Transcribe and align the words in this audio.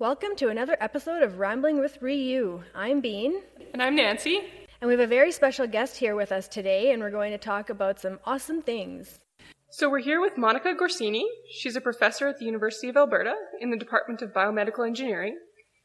Welcome 0.00 0.34
to 0.36 0.48
another 0.48 0.78
episode 0.80 1.22
of 1.22 1.38
Rambling 1.40 1.78
with 1.78 2.00
Ryu. 2.00 2.62
I'm 2.74 3.02
Bean, 3.02 3.42
And 3.74 3.82
I'm 3.82 3.94
Nancy. 3.94 4.40
and 4.80 4.88
we 4.88 4.94
have 4.94 5.00
a 5.00 5.06
very 5.06 5.30
special 5.30 5.66
guest 5.66 5.98
here 5.98 6.16
with 6.16 6.32
us 6.32 6.48
today, 6.48 6.90
and 6.90 7.02
we're 7.02 7.10
going 7.10 7.32
to 7.32 7.36
talk 7.36 7.68
about 7.68 8.00
some 8.00 8.18
awesome 8.24 8.62
things. 8.62 9.20
So 9.68 9.90
we're 9.90 9.98
here 10.00 10.22
with 10.22 10.38
Monica 10.38 10.74
Gorassini. 10.74 11.24
She's 11.52 11.76
a 11.76 11.82
professor 11.82 12.28
at 12.28 12.38
the 12.38 12.46
University 12.46 12.88
of 12.88 12.96
Alberta 12.96 13.34
in 13.60 13.68
the 13.68 13.76
Department 13.76 14.22
of 14.22 14.32
Biomedical 14.32 14.86
Engineering. 14.86 15.36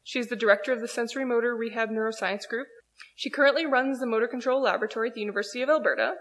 She's 0.02 0.28
the 0.28 0.34
director 0.34 0.72
of 0.72 0.80
the 0.80 0.88
Sensory 0.88 1.26
Motor 1.26 1.54
Rehab 1.54 1.90
Neuroscience 1.90 2.48
Group. 2.48 2.68
She 3.16 3.28
currently 3.28 3.66
runs 3.66 4.00
the 4.00 4.06
Motor 4.06 4.28
Control 4.28 4.62
Laboratory 4.62 5.08
at 5.10 5.14
the 5.14 5.20
University 5.20 5.60
of 5.60 5.68
Alberta. 5.68 6.14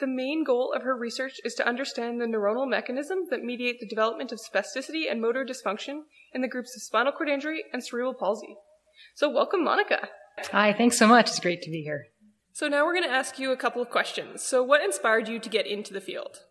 The 0.00 0.06
main 0.06 0.44
goal 0.44 0.72
of 0.74 0.82
her 0.82 0.96
research 0.96 1.42
is 1.44 1.54
to 1.56 1.68
understand 1.68 2.20
the 2.20 2.24
neuronal 2.24 2.66
mechanisms 2.66 3.28
that 3.28 3.44
mediate 3.44 3.80
the 3.80 3.86
development 3.86 4.32
of 4.32 4.40
spasticity 4.40 5.10
and 5.10 5.20
motor 5.20 5.44
dysfunction 5.44 6.04
in 6.32 6.40
the 6.40 6.48
groups 6.48 6.74
of 6.74 6.82
spinal 6.82 7.12
cord 7.12 7.28
injury 7.28 7.64
and 7.70 7.84
cerebral 7.84 8.14
palsy. 8.14 8.56
So 9.14 9.28
welcome, 9.28 9.62
Monica. 9.62 10.08
Hi, 10.52 10.72
thanks 10.72 10.98
so 10.98 11.06
much. 11.06 11.28
It's 11.28 11.38
great 11.38 11.60
to 11.62 11.70
be 11.70 11.82
here. 11.82 12.06
So 12.54 12.66
now 12.66 12.86
we're 12.86 12.94
going 12.94 13.08
to 13.08 13.14
ask 13.14 13.38
you 13.38 13.52
a 13.52 13.58
couple 13.58 13.82
of 13.82 13.90
questions. 13.90 14.42
So 14.42 14.62
what 14.62 14.82
inspired 14.82 15.28
you 15.28 15.38
to 15.38 15.48
get 15.50 15.66
into 15.66 15.92
the 15.92 16.00
field? 16.00 16.44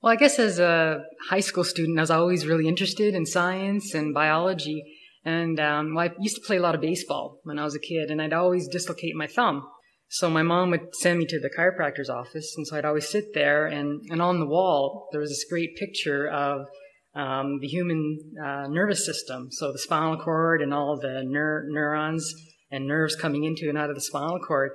Well, 0.00 0.12
I 0.12 0.16
guess 0.16 0.38
as 0.38 0.58
a 0.58 1.04
high 1.28 1.40
school 1.40 1.64
student, 1.64 1.98
I 1.98 2.02
was 2.02 2.10
always 2.10 2.46
really 2.46 2.66
interested 2.66 3.14
in 3.14 3.26
science 3.26 3.92
and 3.92 4.14
biology. 4.14 4.82
And 5.26 5.60
um, 5.60 5.94
well, 5.94 6.08
I 6.08 6.14
used 6.20 6.36
to 6.36 6.42
play 6.46 6.56
a 6.56 6.62
lot 6.62 6.74
of 6.74 6.80
baseball 6.80 7.40
when 7.42 7.58
I 7.58 7.64
was 7.64 7.74
a 7.74 7.80
kid, 7.80 8.10
and 8.10 8.22
I'd 8.22 8.32
always 8.32 8.66
dislocate 8.66 9.14
my 9.14 9.26
thumb. 9.26 9.68
So 10.10 10.30
my 10.30 10.42
mom 10.42 10.70
would 10.70 10.94
send 10.94 11.18
me 11.18 11.26
to 11.26 11.38
the 11.38 11.50
chiropractor's 11.50 12.08
office, 12.08 12.54
and 12.56 12.66
so 12.66 12.76
I'd 12.76 12.84
always 12.84 13.08
sit 13.08 13.34
there, 13.34 13.66
and, 13.66 14.00
and 14.10 14.22
on 14.22 14.40
the 14.40 14.46
wall 14.46 15.08
there 15.12 15.20
was 15.20 15.30
this 15.30 15.44
great 15.50 15.76
picture 15.76 16.26
of 16.28 16.66
um, 17.14 17.58
the 17.60 17.66
human 17.66 18.18
uh, 18.42 18.68
nervous 18.68 19.04
system. 19.04 19.48
So 19.50 19.72
the 19.72 19.78
spinal 19.78 20.16
cord 20.16 20.62
and 20.62 20.72
all 20.72 20.98
the 20.98 21.22
neur- 21.26 21.64
neurons 21.66 22.32
and 22.70 22.86
nerves 22.86 23.16
coming 23.16 23.44
into 23.44 23.68
and 23.68 23.76
out 23.76 23.90
of 23.90 23.96
the 23.96 24.02
spinal 24.02 24.38
cord. 24.38 24.70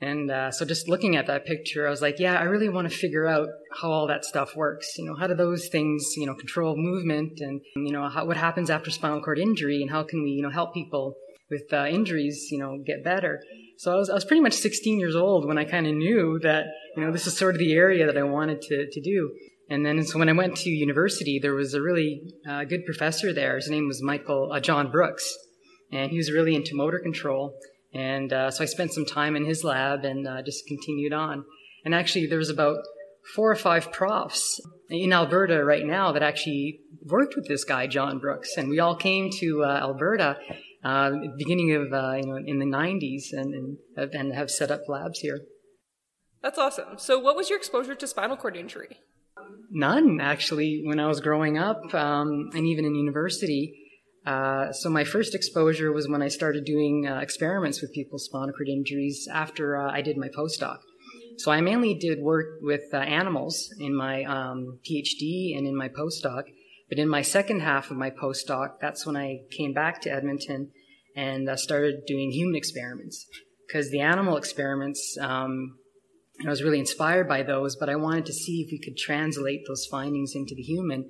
And 0.00 0.30
uh, 0.30 0.50
so 0.50 0.66
just 0.66 0.88
looking 0.88 1.16
at 1.16 1.26
that 1.26 1.46
picture, 1.46 1.86
I 1.86 1.90
was 1.90 2.02
like, 2.02 2.18
yeah, 2.18 2.38
I 2.38 2.42
really 2.42 2.68
want 2.68 2.90
to 2.90 2.94
figure 2.94 3.26
out 3.26 3.48
how 3.80 3.90
all 3.90 4.06
that 4.08 4.26
stuff 4.26 4.54
works. 4.54 4.86
You 4.98 5.06
know, 5.06 5.16
how 5.16 5.26
do 5.26 5.34
those 5.34 5.68
things, 5.68 6.04
you 6.18 6.26
know, 6.26 6.34
control 6.34 6.74
movement 6.76 7.40
and, 7.40 7.62
you 7.76 7.92
know, 7.92 8.08
how, 8.08 8.26
what 8.26 8.36
happens 8.36 8.68
after 8.68 8.90
spinal 8.90 9.22
cord 9.22 9.38
injury 9.38 9.80
and 9.80 9.90
how 9.90 10.02
can 10.02 10.22
we, 10.22 10.30
you 10.32 10.42
know, 10.42 10.50
help 10.50 10.74
people 10.74 11.14
with 11.50 11.72
uh, 11.72 11.86
injuries, 11.86 12.48
you 12.50 12.58
know, 12.58 12.76
get 12.84 13.02
better. 13.02 13.40
So 13.78 13.92
I 13.92 13.96
was, 13.96 14.10
I 14.10 14.14
was 14.14 14.24
pretty 14.24 14.40
much 14.40 14.54
16 14.54 14.98
years 14.98 15.14
old 15.14 15.46
when 15.46 15.58
I 15.58 15.64
kind 15.64 15.86
of 15.86 15.94
knew 15.94 16.38
that, 16.42 16.66
you 16.96 17.04
know, 17.04 17.12
this 17.12 17.26
is 17.26 17.36
sort 17.36 17.54
of 17.54 17.58
the 17.58 17.74
area 17.74 18.06
that 18.06 18.16
I 18.16 18.22
wanted 18.22 18.62
to, 18.62 18.88
to 18.90 19.00
do. 19.00 19.32
And 19.68 19.84
then, 19.84 20.02
so 20.04 20.18
when 20.18 20.28
I 20.28 20.32
went 20.32 20.56
to 20.58 20.70
university, 20.70 21.38
there 21.38 21.54
was 21.54 21.74
a 21.74 21.82
really 21.82 22.22
uh, 22.48 22.64
good 22.64 22.86
professor 22.86 23.32
there. 23.32 23.56
His 23.56 23.68
name 23.68 23.88
was 23.88 24.02
Michael, 24.02 24.52
uh, 24.52 24.60
John 24.60 24.90
Brooks. 24.90 25.36
And 25.92 26.10
he 26.10 26.16
was 26.16 26.32
really 26.32 26.54
into 26.54 26.74
motor 26.74 26.98
control. 26.98 27.58
And 27.92 28.32
uh, 28.32 28.50
so 28.50 28.62
I 28.62 28.66
spent 28.66 28.92
some 28.92 29.04
time 29.04 29.36
in 29.36 29.44
his 29.44 29.64
lab 29.64 30.04
and 30.04 30.26
uh, 30.26 30.42
just 30.42 30.66
continued 30.66 31.12
on. 31.12 31.44
And 31.84 31.94
actually, 31.94 32.26
there 32.26 32.38
was 32.38 32.50
about 32.50 32.78
four 33.34 33.50
or 33.50 33.56
five 33.56 33.92
profs 33.92 34.60
in 34.88 35.12
Alberta 35.12 35.64
right 35.64 35.84
now 35.84 36.12
that 36.12 36.22
actually 36.22 36.80
worked 37.04 37.34
with 37.36 37.48
this 37.48 37.64
guy, 37.64 37.86
John 37.86 38.18
Brooks. 38.18 38.56
And 38.56 38.68
we 38.68 38.80
all 38.80 38.96
came 38.96 39.30
to 39.40 39.64
uh, 39.64 39.78
Alberta 39.82 40.38
uh, 40.86 41.10
beginning 41.36 41.72
of, 41.74 41.92
uh, 41.92 42.12
you 42.12 42.26
know, 42.26 42.36
in 42.36 42.58
the 42.58 42.64
90s 42.64 43.32
and, 43.32 43.76
and, 43.96 44.14
and 44.14 44.34
have 44.34 44.50
set 44.50 44.70
up 44.70 44.82
labs 44.88 45.18
here. 45.18 45.40
That's 46.42 46.58
awesome. 46.58 46.98
So 46.98 47.18
what 47.18 47.34
was 47.34 47.50
your 47.50 47.58
exposure 47.58 47.94
to 47.96 48.06
spinal 48.06 48.36
cord 48.36 48.56
injury? 48.56 48.98
None, 49.70 50.20
actually, 50.20 50.82
when 50.84 51.00
I 51.00 51.08
was 51.08 51.20
growing 51.20 51.58
up 51.58 51.92
um, 51.92 52.50
and 52.54 52.66
even 52.66 52.84
in 52.84 52.94
university. 52.94 53.82
Uh, 54.24 54.72
so 54.72 54.88
my 54.88 55.04
first 55.04 55.34
exposure 55.34 55.92
was 55.92 56.08
when 56.08 56.22
I 56.22 56.28
started 56.28 56.64
doing 56.64 57.06
uh, 57.06 57.18
experiments 57.18 57.80
with 57.80 57.92
people's 57.92 58.26
spinal 58.26 58.52
cord 58.52 58.68
injuries 58.68 59.28
after 59.32 59.76
uh, 59.76 59.90
I 59.90 60.02
did 60.02 60.16
my 60.16 60.28
postdoc. 60.28 60.78
So 61.38 61.50
I 61.50 61.60
mainly 61.60 61.94
did 61.94 62.20
work 62.20 62.46
with 62.62 62.82
uh, 62.92 62.98
animals 62.98 63.68
in 63.78 63.94
my 63.94 64.24
um, 64.24 64.78
PhD 64.88 65.56
and 65.56 65.66
in 65.66 65.76
my 65.76 65.88
postdoc. 65.88 66.44
But 66.88 66.98
in 66.98 67.08
my 67.08 67.22
second 67.22 67.60
half 67.60 67.90
of 67.90 67.96
my 67.96 68.10
postdoc, 68.10 68.78
that's 68.80 69.04
when 69.04 69.16
I 69.16 69.40
came 69.50 69.72
back 69.72 70.00
to 70.02 70.10
Edmonton 70.10 70.70
and 71.16 71.48
uh, 71.48 71.56
started 71.56 72.04
doing 72.06 72.30
human 72.30 72.54
experiments. 72.54 73.26
Because 73.66 73.90
the 73.90 74.00
animal 74.00 74.36
experiments, 74.36 75.16
um, 75.20 75.78
I 76.44 76.50
was 76.50 76.62
really 76.62 76.78
inspired 76.78 77.26
by 77.26 77.42
those, 77.42 77.74
but 77.74 77.88
I 77.88 77.96
wanted 77.96 78.26
to 78.26 78.32
see 78.32 78.60
if 78.60 78.70
we 78.70 78.78
could 78.78 78.96
translate 78.96 79.62
those 79.66 79.86
findings 79.90 80.32
into 80.34 80.54
the 80.54 80.62
human. 80.62 81.08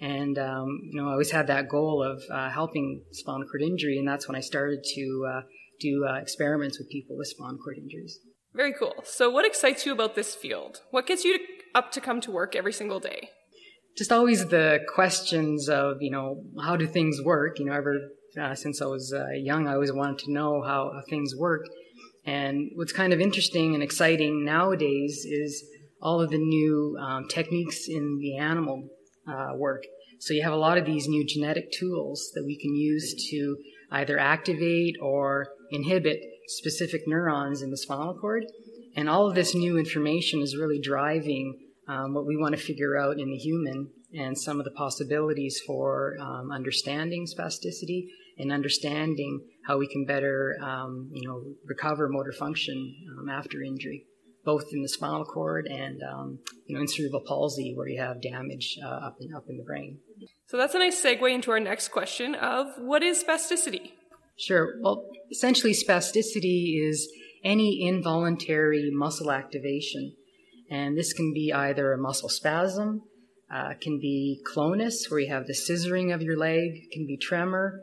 And 0.00 0.38
um, 0.38 0.80
you 0.90 1.00
know, 1.00 1.08
I 1.08 1.12
always 1.12 1.32
had 1.32 1.48
that 1.48 1.68
goal 1.68 2.02
of 2.02 2.22
uh, 2.32 2.50
helping 2.50 3.02
spinal 3.10 3.46
cord 3.48 3.62
injury, 3.62 3.98
and 3.98 4.06
that's 4.06 4.28
when 4.28 4.36
I 4.36 4.40
started 4.40 4.84
to 4.94 5.28
uh, 5.28 5.40
do 5.80 6.06
uh, 6.08 6.14
experiments 6.14 6.78
with 6.78 6.88
people 6.88 7.16
with 7.16 7.26
spinal 7.26 7.58
cord 7.58 7.78
injuries. 7.78 8.18
Very 8.54 8.72
cool. 8.72 8.94
So 9.04 9.28
what 9.28 9.44
excites 9.44 9.84
you 9.84 9.92
about 9.92 10.14
this 10.14 10.34
field? 10.34 10.82
What 10.90 11.06
gets 11.06 11.24
you 11.24 11.38
up 11.74 11.90
to 11.92 12.00
come 12.00 12.20
to 12.22 12.30
work 12.30 12.56
every 12.56 12.72
single 12.72 13.00
day? 13.00 13.30
Just 13.96 14.12
always 14.12 14.46
the 14.46 14.80
questions 14.94 15.68
of 15.68 15.96
you 16.00 16.12
know 16.12 16.44
how 16.62 16.76
do 16.76 16.86
things 16.86 17.20
work. 17.20 17.58
You 17.58 17.66
know, 17.66 17.72
ever 17.72 17.98
uh, 18.40 18.54
since 18.54 18.82
I 18.82 18.86
was 18.86 19.12
uh, 19.12 19.28
young, 19.34 19.66
I 19.66 19.74
always 19.74 19.92
wanted 19.92 20.18
to 20.20 20.32
know 20.32 20.62
how, 20.62 21.00
things 21.08 21.34
work. 21.36 21.64
And 22.24 22.70
what's 22.74 22.92
kind 22.92 23.12
of 23.12 23.20
interesting 23.20 23.74
and 23.74 23.82
exciting 23.82 24.44
nowadays 24.44 25.24
is 25.24 25.64
all 26.02 26.20
of 26.20 26.30
the 26.30 26.38
new 26.38 26.96
um, 27.00 27.26
techniques 27.28 27.88
in 27.88 28.18
the 28.20 28.36
animal 28.36 28.88
uh, 29.26 29.54
work. 29.56 29.82
So 30.20 30.34
you 30.34 30.42
have 30.42 30.52
a 30.52 30.56
lot 30.56 30.78
of 30.78 30.84
these 30.84 31.08
new 31.08 31.24
genetic 31.24 31.70
tools 31.72 32.30
that 32.34 32.44
we 32.44 32.58
can 32.58 32.74
use 32.74 33.14
to 33.30 33.56
either 33.92 34.18
activate 34.18 34.96
or 35.00 35.46
inhibit 35.70 36.20
specific 36.48 37.02
neurons 37.06 37.62
in 37.62 37.70
the 37.70 37.76
spinal 37.76 38.14
cord. 38.18 38.44
And 38.96 39.08
all 39.08 39.28
of 39.28 39.34
this 39.34 39.54
new 39.54 39.78
information 39.78 40.40
is 40.40 40.56
really 40.56 40.80
driving 40.80 41.58
um, 41.86 42.14
what 42.14 42.26
we 42.26 42.36
want 42.36 42.56
to 42.56 42.60
figure 42.60 42.98
out 42.98 43.18
in 43.18 43.30
the 43.30 43.36
human 43.36 43.90
and 44.12 44.38
some 44.38 44.58
of 44.58 44.64
the 44.64 44.70
possibilities 44.70 45.60
for 45.66 46.16
um, 46.20 46.50
understanding 46.50 47.26
spasticity 47.26 48.06
and 48.38 48.52
understanding 48.52 49.40
how 49.66 49.78
we 49.78 49.86
can 49.86 50.04
better, 50.04 50.56
um, 50.62 51.10
you 51.12 51.28
know, 51.28 51.42
recover 51.66 52.08
motor 52.08 52.32
function 52.32 52.94
um, 53.18 53.28
after 53.28 53.62
injury, 53.62 54.04
both 54.44 54.64
in 54.72 54.82
the 54.82 54.88
spinal 54.88 55.24
cord 55.24 55.66
and, 55.66 56.00
um, 56.02 56.38
you 56.66 56.74
know, 56.74 56.80
in 56.80 56.88
cerebral 56.88 57.22
palsy 57.26 57.74
where 57.74 57.88
you 57.88 58.00
have 58.00 58.22
damage 58.22 58.78
uh, 58.82 58.88
up 58.88 59.16
in, 59.20 59.34
up 59.34 59.44
in 59.48 59.56
the 59.56 59.64
brain. 59.64 59.98
So 60.46 60.56
that's 60.56 60.74
a 60.74 60.78
nice 60.78 61.02
segue 61.02 61.30
into 61.34 61.50
our 61.50 61.60
next 61.60 61.88
question 61.88 62.34
of 62.34 62.68
what 62.78 63.02
is 63.02 63.22
spasticity? 63.22 63.92
Sure. 64.38 64.74
Well, 64.80 65.04
essentially, 65.30 65.72
spasticity 65.72 66.80
is 66.88 67.10
any 67.44 67.86
involuntary 67.86 68.90
muscle 68.92 69.30
activation. 69.30 70.14
And 70.70 70.96
this 70.96 71.12
can 71.12 71.32
be 71.32 71.52
either 71.52 71.92
a 71.92 71.98
muscle 71.98 72.28
spasm, 72.28 73.02
uh, 73.52 73.74
can 73.80 73.98
be 73.98 74.40
clonus, 74.44 75.10
where 75.10 75.20
you 75.20 75.32
have 75.32 75.46
the 75.46 75.52
scissoring 75.52 76.14
of 76.14 76.22
your 76.22 76.36
leg, 76.36 76.90
can 76.92 77.06
be 77.06 77.16
tremor, 77.16 77.82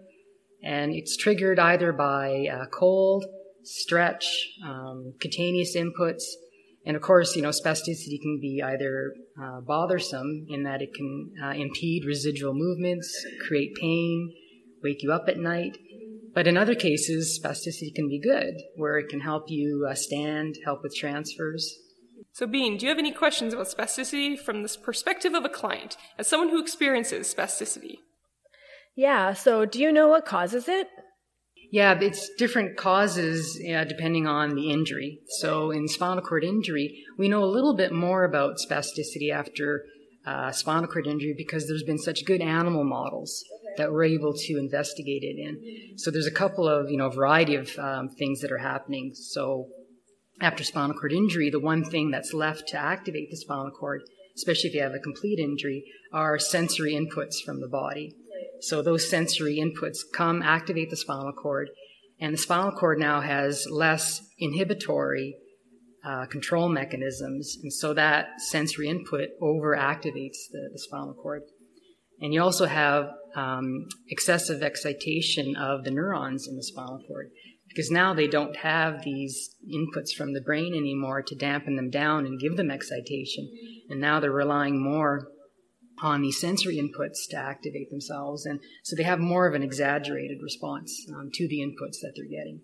and 0.63 0.93
it's 0.93 1.17
triggered 1.17 1.59
either 1.59 1.91
by 1.91 2.47
uh, 2.51 2.65
cold, 2.67 3.25
stretch, 3.63 4.25
um, 4.63 5.13
cutaneous 5.19 5.75
inputs, 5.75 6.23
and 6.85 6.95
of 6.95 7.01
course, 7.01 7.35
you 7.35 7.41
know, 7.41 7.49
spasticity 7.49 8.21
can 8.21 8.39
be 8.39 8.61
either 8.63 9.15
uh, 9.41 9.61
bothersome 9.61 10.45
in 10.49 10.63
that 10.63 10.83
it 10.83 10.93
can 10.93 11.31
uh, 11.43 11.49
impede 11.49 12.05
residual 12.05 12.53
movements, 12.53 13.25
create 13.47 13.75
pain, 13.75 14.33
wake 14.83 15.01
you 15.01 15.11
up 15.11 15.27
at 15.27 15.37
night. 15.37 15.77
But 16.35 16.47
in 16.47 16.57
other 16.57 16.75
cases, 16.75 17.39
spasticity 17.41 17.95
can 17.95 18.07
be 18.07 18.19
good, 18.19 18.53
where 18.75 18.99
it 18.99 19.09
can 19.09 19.21
help 19.21 19.45
you 19.47 19.87
uh, 19.89 19.95
stand, 19.95 20.57
help 20.63 20.83
with 20.83 20.95
transfers. 20.95 21.79
So, 22.31 22.45
Bean, 22.45 22.77
do 22.77 22.85
you 22.85 22.89
have 22.89 22.99
any 22.99 23.11
questions 23.11 23.53
about 23.53 23.67
spasticity 23.67 24.37
from 24.37 24.63
the 24.63 24.77
perspective 24.83 25.33
of 25.33 25.45
a 25.45 25.49
client, 25.49 25.97
as 26.17 26.27
someone 26.27 26.49
who 26.49 26.61
experiences 26.61 27.33
spasticity? 27.33 27.99
Yeah, 28.95 29.33
so 29.33 29.65
do 29.65 29.79
you 29.79 29.91
know 29.91 30.07
what 30.07 30.25
causes 30.25 30.67
it? 30.67 30.87
Yeah, 31.71 31.97
it's 31.99 32.29
different 32.37 32.77
causes 32.77 33.59
uh, 33.69 33.83
depending 33.83 34.27
on 34.27 34.55
the 34.55 34.71
injury. 34.71 35.19
So 35.39 35.71
in 35.71 35.87
spinal 35.87 36.23
cord 36.23 36.43
injury, 36.43 37.03
we 37.17 37.27
know 37.27 37.43
a 37.43 37.45
little 37.45 37.75
bit 37.75 37.91
more 37.91 38.23
about 38.23 38.57
spasticity 38.57 39.31
after 39.33 39.83
uh, 40.25 40.51
spinal 40.51 40.87
cord 40.87 41.07
injury 41.07 41.33
because 41.37 41.67
there's 41.67 41.83
been 41.83 41.97
such 41.97 42.25
good 42.25 42.41
animal 42.41 42.83
models 42.83 43.43
that 43.77 43.91
we're 43.91 44.05
able 44.05 44.33
to 44.33 44.57
investigate 44.57 45.23
it 45.23 45.37
in. 45.37 45.97
So 45.97 46.11
there's 46.11 46.27
a 46.27 46.31
couple 46.31 46.67
of, 46.67 46.89
you 46.89 46.97
know, 46.97 47.09
variety 47.09 47.55
of 47.55 47.77
um, 47.77 48.09
things 48.09 48.39
that 48.39 48.51
are 48.51 48.57
happening. 48.57 49.11
So 49.13 49.67
after 50.41 50.63
spinal 50.63 50.95
cord 50.95 51.13
injury, 51.13 51.49
the 51.49 51.59
one 51.59 51.83
thing 51.83 52.11
that's 52.11 52.33
left 52.33 52.67
to 52.69 52.77
activate 52.77 53.29
the 53.29 53.37
spinal 53.37 53.71
cord, 53.71 54.01
especially 54.35 54.69
if 54.69 54.75
you 54.75 54.81
have 54.81 54.93
a 54.93 54.99
complete 54.99 55.39
injury, 55.39 55.83
are 56.11 56.37
sensory 56.37 56.93
inputs 56.93 57.35
from 57.43 57.61
the 57.61 57.67
body. 57.67 58.13
So 58.61 58.81
those 58.81 59.09
sensory 59.09 59.57
inputs 59.57 59.99
come 60.13 60.41
activate 60.41 60.89
the 60.89 60.97
spinal 60.97 61.33
cord, 61.33 61.69
and 62.19 62.33
the 62.33 62.37
spinal 62.37 62.71
cord 62.71 62.99
now 62.99 63.21
has 63.21 63.67
less 63.69 64.21
inhibitory 64.37 65.35
uh, 66.05 66.25
control 66.27 66.69
mechanisms, 66.69 67.57
and 67.63 67.73
so 67.73 67.93
that 67.93 68.39
sensory 68.39 68.87
input 68.87 69.29
overactivates 69.41 70.49
the, 70.51 70.69
the 70.71 70.79
spinal 70.79 71.15
cord. 71.15 71.41
And 72.21 72.33
you 72.33 72.41
also 72.41 72.65
have 72.65 73.09
um, 73.35 73.87
excessive 74.09 74.61
excitation 74.61 75.55
of 75.55 75.83
the 75.83 75.91
neurons 75.91 76.47
in 76.47 76.55
the 76.55 76.63
spinal 76.63 77.01
cord 77.07 77.29
because 77.75 77.91
now 77.91 78.13
they 78.13 78.27
don't 78.27 78.55
have 78.55 79.03
these 79.03 79.53
inputs 79.69 80.15
from 80.15 80.33
the 80.33 80.39
brain 80.39 80.73
anymore 80.73 81.21
to 81.21 81.35
dampen 81.35 81.75
them 81.75 81.89
down 81.89 82.25
and 82.25 82.39
give 82.39 82.55
them 82.55 82.71
excitation. 82.71 83.49
And 83.89 83.99
now 83.99 84.21
they're 84.21 84.31
relying 84.31 84.81
more 84.81 85.27
on 86.01 86.21
these 86.21 86.39
sensory 86.39 86.77
inputs 86.77 87.27
to 87.31 87.37
activate 87.37 87.89
themselves. 87.91 88.45
And 88.45 88.61
so 88.83 88.95
they 88.95 89.03
have 89.03 89.19
more 89.19 89.45
of 89.45 89.55
an 89.55 89.63
exaggerated 89.63 90.37
response 90.41 91.05
um, 91.13 91.29
to 91.33 91.47
the 91.49 91.59
inputs 91.59 91.99
that 92.01 92.13
they're 92.15 92.25
getting. 92.25 92.61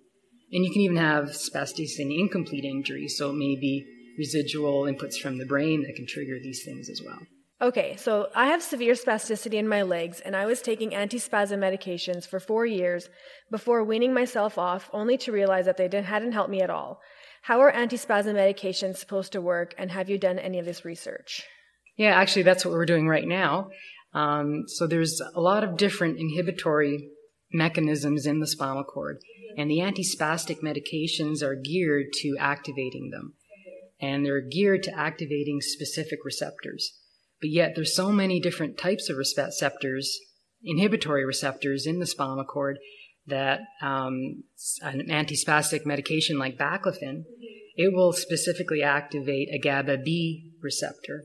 And 0.53 0.63
you 0.63 0.71
can 0.71 0.81
even 0.81 0.97
have 0.97 1.25
spasticity 1.31 1.99
and 1.99 2.11
incomplete 2.13 2.63
injury. 2.63 3.09
So 3.09 3.31
it 3.31 3.35
may 3.35 3.57
be 3.59 3.85
residual 4.17 4.83
inputs 4.83 5.15
from 5.15 5.39
the 5.39 5.45
brain 5.45 5.83
that 5.83 5.95
can 5.95 6.07
trigger 6.07 6.39
these 6.41 6.63
things 6.63 6.89
as 6.89 7.01
well. 7.05 7.19
Okay, 7.61 7.95
so 7.95 8.29
I 8.35 8.47
have 8.47 8.63
severe 8.63 8.93
spasticity 8.93 9.53
in 9.53 9.67
my 9.67 9.83
legs, 9.83 10.19
and 10.19 10.35
I 10.35 10.47
was 10.47 10.63
taking 10.63 10.91
antispasm 10.91 11.59
medications 11.59 12.25
for 12.27 12.39
four 12.39 12.65
years 12.65 13.07
before 13.51 13.83
weaning 13.83 14.15
myself 14.15 14.57
off, 14.57 14.89
only 14.91 15.15
to 15.19 15.31
realize 15.31 15.65
that 15.65 15.77
they 15.77 15.87
hadn't 16.01 16.31
helped 16.31 16.49
me 16.49 16.61
at 16.61 16.71
all. 16.71 17.01
How 17.43 17.61
are 17.61 17.71
antispasm 17.71 18.33
medications 18.33 18.97
supposed 18.97 19.31
to 19.33 19.41
work, 19.41 19.75
and 19.77 19.91
have 19.91 20.09
you 20.09 20.17
done 20.17 20.39
any 20.39 20.57
of 20.57 20.65
this 20.65 20.83
research? 20.83 21.43
Yeah, 21.97 22.15
actually, 22.15 22.41
that's 22.41 22.65
what 22.65 22.73
we're 22.73 22.87
doing 22.87 23.07
right 23.07 23.27
now. 23.27 23.69
Um, 24.15 24.63
so 24.65 24.87
there's 24.87 25.21
a 25.35 25.39
lot 25.39 25.63
of 25.63 25.77
different 25.77 26.17
inhibitory 26.17 27.09
mechanisms 27.53 28.25
in 28.25 28.39
the 28.39 28.47
spinal 28.47 28.83
cord, 28.83 29.19
and 29.55 29.69
the 29.69 29.79
antispastic 29.79 30.63
medications 30.63 31.43
are 31.43 31.55
geared 31.55 32.07
to 32.21 32.37
activating 32.39 33.11
them, 33.11 33.35
and 34.01 34.25
they're 34.25 34.41
geared 34.41 34.81
to 34.83 34.97
activating 34.97 35.61
specific 35.61 36.25
receptors. 36.25 36.97
But 37.41 37.49
yet 37.49 37.73
there's 37.75 37.95
so 37.95 38.11
many 38.11 38.39
different 38.39 38.77
types 38.77 39.09
of 39.09 39.17
receptors, 39.17 40.19
inhibitory 40.63 41.25
receptors 41.25 41.87
in 41.87 41.99
the 41.99 42.05
spinal 42.05 42.45
cord 42.45 42.77
that 43.27 43.61
um, 43.81 44.43
an 44.81 45.07
antispastic 45.09 45.85
medication 45.85 46.37
like 46.37 46.57
baclofen, 46.57 47.23
it 47.75 47.93
will 47.93 48.13
specifically 48.13 48.83
activate 48.83 49.49
a 49.53 49.59
GABA 49.59 49.99
B 49.99 50.51
receptor. 50.61 51.23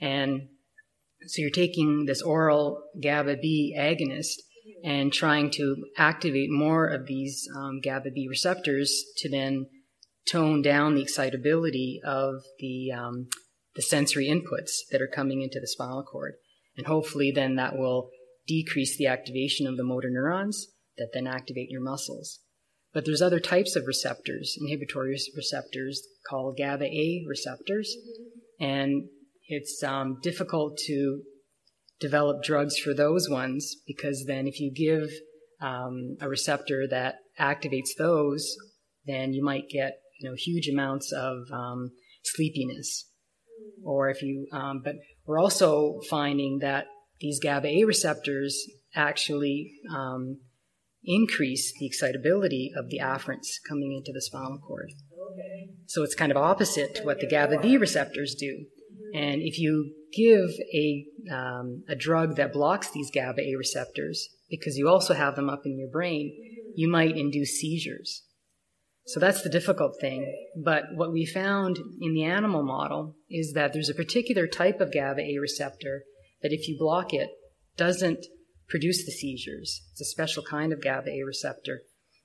And 0.00 0.48
so 1.26 1.42
you're 1.42 1.50
taking 1.50 2.06
this 2.06 2.22
oral 2.22 2.82
GABA 3.00 3.36
B 3.42 3.76
agonist 3.78 4.38
and 4.84 5.12
trying 5.12 5.50
to 5.52 5.76
activate 5.96 6.50
more 6.50 6.86
of 6.86 7.06
these 7.06 7.48
um, 7.56 7.80
GABA 7.82 8.10
B 8.14 8.26
receptors 8.28 9.02
to 9.18 9.30
then 9.30 9.66
tone 10.30 10.62
down 10.62 10.94
the 10.94 11.02
excitability 11.02 12.00
of 12.04 12.42
the 12.58 12.92
um, 12.92 13.28
the 13.78 13.82
sensory 13.82 14.26
inputs 14.26 14.80
that 14.90 15.00
are 15.00 15.06
coming 15.06 15.40
into 15.40 15.60
the 15.60 15.68
spinal 15.68 16.02
cord. 16.02 16.34
And 16.76 16.88
hopefully, 16.88 17.30
then 17.30 17.54
that 17.54 17.78
will 17.78 18.10
decrease 18.44 18.98
the 18.98 19.06
activation 19.06 19.68
of 19.68 19.76
the 19.76 19.84
motor 19.84 20.10
neurons 20.10 20.66
that 20.96 21.10
then 21.14 21.28
activate 21.28 21.70
your 21.70 21.80
muscles. 21.80 22.40
But 22.92 23.04
there's 23.04 23.22
other 23.22 23.38
types 23.38 23.76
of 23.76 23.86
receptors, 23.86 24.58
inhibitory 24.60 25.16
receptors 25.36 26.02
called 26.28 26.56
GABA 26.58 26.86
A 26.86 27.24
receptors, 27.28 27.94
and 28.58 29.04
it's 29.46 29.80
um, 29.84 30.18
difficult 30.24 30.76
to 30.86 31.22
develop 32.00 32.42
drugs 32.42 32.78
for 32.78 32.92
those 32.92 33.28
ones 33.30 33.76
because 33.86 34.24
then 34.26 34.48
if 34.48 34.58
you 34.58 34.72
give 34.74 35.08
um, 35.60 36.16
a 36.20 36.28
receptor 36.28 36.88
that 36.88 37.18
activates 37.38 37.90
those, 37.96 38.56
then 39.06 39.34
you 39.34 39.44
might 39.44 39.68
get 39.68 40.00
you 40.18 40.28
know 40.28 40.34
huge 40.36 40.68
amounts 40.68 41.12
of 41.12 41.44
um, 41.52 41.92
sleepiness 42.24 43.04
or 43.84 44.08
if 44.10 44.22
you, 44.22 44.46
um, 44.52 44.82
but 44.84 44.96
we're 45.26 45.38
also 45.38 46.00
finding 46.08 46.58
that 46.60 46.86
these 47.20 47.40
GABA 47.40 47.68
A 47.68 47.84
receptors 47.84 48.64
actually 48.94 49.72
um, 49.94 50.38
increase 51.04 51.72
the 51.78 51.86
excitability 51.86 52.70
of 52.76 52.88
the 52.90 52.98
afferents 52.98 53.48
coming 53.68 53.94
into 53.96 54.12
the 54.12 54.22
spinal 54.22 54.58
cord. 54.58 54.90
So 55.86 56.02
it's 56.02 56.14
kind 56.14 56.30
of 56.30 56.36
opposite 56.36 56.94
to 56.96 57.02
what 57.02 57.20
the 57.20 57.26
GABA 57.26 57.60
B 57.60 57.76
receptors 57.76 58.34
do. 58.38 58.64
And 59.14 59.40
if 59.40 59.58
you 59.58 59.94
give 60.12 60.50
a, 60.74 61.04
um, 61.32 61.84
a 61.88 61.94
drug 61.94 62.36
that 62.36 62.52
blocks 62.52 62.90
these 62.90 63.10
GABA 63.10 63.40
A 63.40 63.54
receptors, 63.56 64.28
because 64.50 64.76
you 64.76 64.88
also 64.88 65.14
have 65.14 65.36
them 65.36 65.48
up 65.48 65.62
in 65.64 65.78
your 65.78 65.88
brain, 65.88 66.32
you 66.74 66.88
might 66.90 67.16
induce 67.16 67.58
seizures. 67.58 68.22
So 69.08 69.20
that's 69.20 69.40
the 69.40 69.48
difficult 69.48 69.96
thing. 69.98 70.30
But 70.54 70.84
what 70.94 71.12
we 71.12 71.24
found 71.24 71.78
in 71.98 72.12
the 72.12 72.24
animal 72.24 72.62
model 72.62 73.16
is 73.30 73.54
that 73.54 73.72
there's 73.72 73.88
a 73.88 73.94
particular 73.94 74.46
type 74.46 74.82
of 74.82 74.92
GABA 74.92 75.22
A 75.22 75.38
receptor 75.38 76.02
that 76.42 76.52
if 76.52 76.68
you 76.68 76.76
block 76.78 77.14
it, 77.14 77.30
doesn't 77.78 78.26
produce 78.68 79.06
the 79.06 79.12
seizures. 79.12 79.80
It's 79.92 80.02
a 80.02 80.04
special 80.04 80.42
kind 80.42 80.74
of 80.74 80.82
GABA 80.82 81.08
A 81.08 81.22
receptor. 81.22 81.80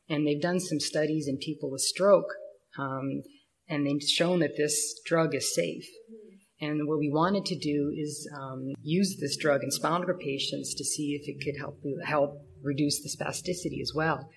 And 0.09 0.27
they've 0.27 0.41
done 0.41 0.59
some 0.59 0.81
studies 0.81 1.25
in 1.25 1.37
people 1.37 1.71
with 1.71 1.79
stroke, 1.79 2.27
um, 2.77 3.23
and 3.69 3.87
they've 3.87 4.03
shown 4.03 4.39
that 4.39 4.57
this 4.57 4.99
drug 5.05 5.33
is 5.33 5.55
safe. 5.55 5.87
And 6.59 6.85
what 6.85 6.99
we 6.99 7.09
wanted 7.09 7.45
to 7.45 7.57
do 7.57 7.93
is 7.95 8.29
um, 8.37 8.73
use 8.81 9.17
this 9.21 9.37
drug 9.37 9.63
in 9.63 9.71
spinal 9.71 10.03
cord 10.03 10.19
patients 10.19 10.73
to 10.75 10.83
see 10.83 11.17
if 11.21 11.29
it 11.29 11.41
could 11.43 11.57
help 11.57 11.81
help 12.05 12.41
reduce 12.61 13.01
the 13.01 13.09
spasticity 13.09 13.81
as 13.81 13.93
well. 13.95 14.29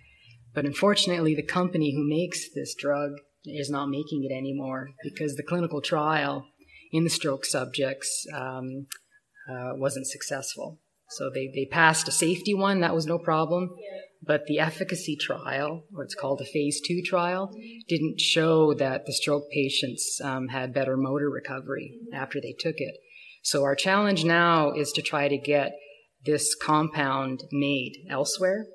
But 0.56 0.64
unfortunately, 0.64 1.34
the 1.34 1.42
company 1.42 1.94
who 1.94 2.08
makes 2.08 2.48
this 2.54 2.74
drug 2.74 3.10
is 3.44 3.68
not 3.68 3.90
making 3.90 4.26
it 4.28 4.34
anymore 4.34 4.88
because 5.04 5.36
the 5.36 5.42
clinical 5.42 5.82
trial 5.82 6.46
in 6.90 7.04
the 7.04 7.10
stroke 7.10 7.44
subjects 7.44 8.26
um, 8.34 8.86
uh, 9.48 9.72
wasn't 9.74 10.06
successful. 10.06 10.80
So 11.10 11.30
they, 11.32 11.52
they 11.54 11.66
passed 11.70 12.08
a 12.08 12.10
safety 12.10 12.54
one, 12.54 12.80
that 12.80 12.94
was 12.94 13.06
no 13.06 13.18
problem. 13.18 13.68
But 14.26 14.46
the 14.46 14.58
efficacy 14.58 15.14
trial, 15.14 15.84
or 15.94 16.02
it's 16.02 16.14
called 16.14 16.40
a 16.40 16.46
phase 16.46 16.80
two 16.80 17.02
trial, 17.04 17.50
didn't 17.86 18.18
show 18.18 18.72
that 18.74 19.04
the 19.04 19.12
stroke 19.12 19.44
patients 19.52 20.18
um, 20.24 20.48
had 20.48 20.72
better 20.72 20.96
motor 20.96 21.28
recovery 21.28 21.92
after 22.14 22.40
they 22.40 22.54
took 22.58 22.76
it. 22.78 22.94
So 23.42 23.62
our 23.62 23.76
challenge 23.76 24.24
now 24.24 24.72
is 24.72 24.90
to 24.92 25.02
try 25.02 25.28
to 25.28 25.36
get 25.36 25.72
this 26.24 26.56
compound 26.56 27.44
made 27.52 27.92
elsewhere 28.10 28.66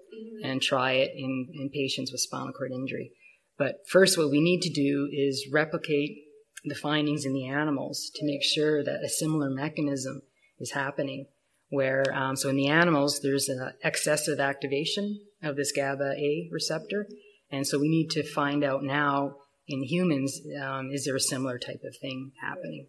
and 0.44 0.62
try 0.62 0.94
it 0.94 1.12
in, 1.16 1.48
in 1.54 1.70
patients 1.70 2.12
with 2.12 2.22
spinal 2.22 2.54
cord 2.54 2.72
injury. 2.72 3.12
But 3.58 3.88
first, 3.88 4.18
what 4.18 4.32
we 4.32 4.42
need 4.42 4.62
to 4.62 4.70
do 4.70 5.10
is 5.12 5.48
replicate 5.52 6.18
the 6.64 6.76
findings 6.76 7.26
in 7.26 7.34
the 7.34 7.48
animals 7.48 8.12
to 8.16 8.26
make 8.26 8.44
sure 8.44 8.84
that 8.84 9.04
a 9.04 9.10
similar 9.10 9.50
mechanism 9.50 10.22
is 10.60 10.72
happening. 10.72 11.28
Where, 11.70 12.04
um, 12.14 12.36
so 12.36 12.50
in 12.50 12.58
the 12.58 12.68
animals, 12.68 13.22
there's 13.24 13.48
an 13.48 13.74
excessive 13.84 14.40
activation 14.40 15.22
of 15.42 15.56
this 15.56 15.72
GABA 15.72 16.16
A 16.18 16.50
receptor. 16.52 17.08
And 17.50 17.66
so 17.66 17.80
we 17.80 17.88
need 17.88 18.10
to 18.12 18.24
find 18.24 18.64
out 18.64 18.84
now 18.84 19.36
in 19.68 19.84
humans, 19.84 20.42
um, 20.62 20.90
is 20.92 21.06
there 21.06 21.16
a 21.16 21.20
similar 21.20 21.58
type 21.58 21.82
of 21.86 21.96
thing 22.02 22.32
happening? 22.42 22.88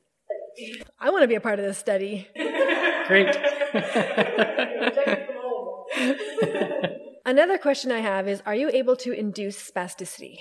I 0.98 1.10
want 1.10 1.22
to 1.22 1.28
be 1.28 1.36
a 1.36 1.40
part 1.40 1.58
of 1.58 1.64
this 1.64 1.78
study. 1.78 2.28
Great. 3.06 3.36
Another 7.32 7.56
question 7.56 7.90
I 7.90 8.00
have 8.00 8.28
is 8.28 8.42
Are 8.44 8.54
you 8.54 8.68
able 8.68 8.94
to 8.96 9.10
induce 9.10 9.70
spasticity? 9.70 10.34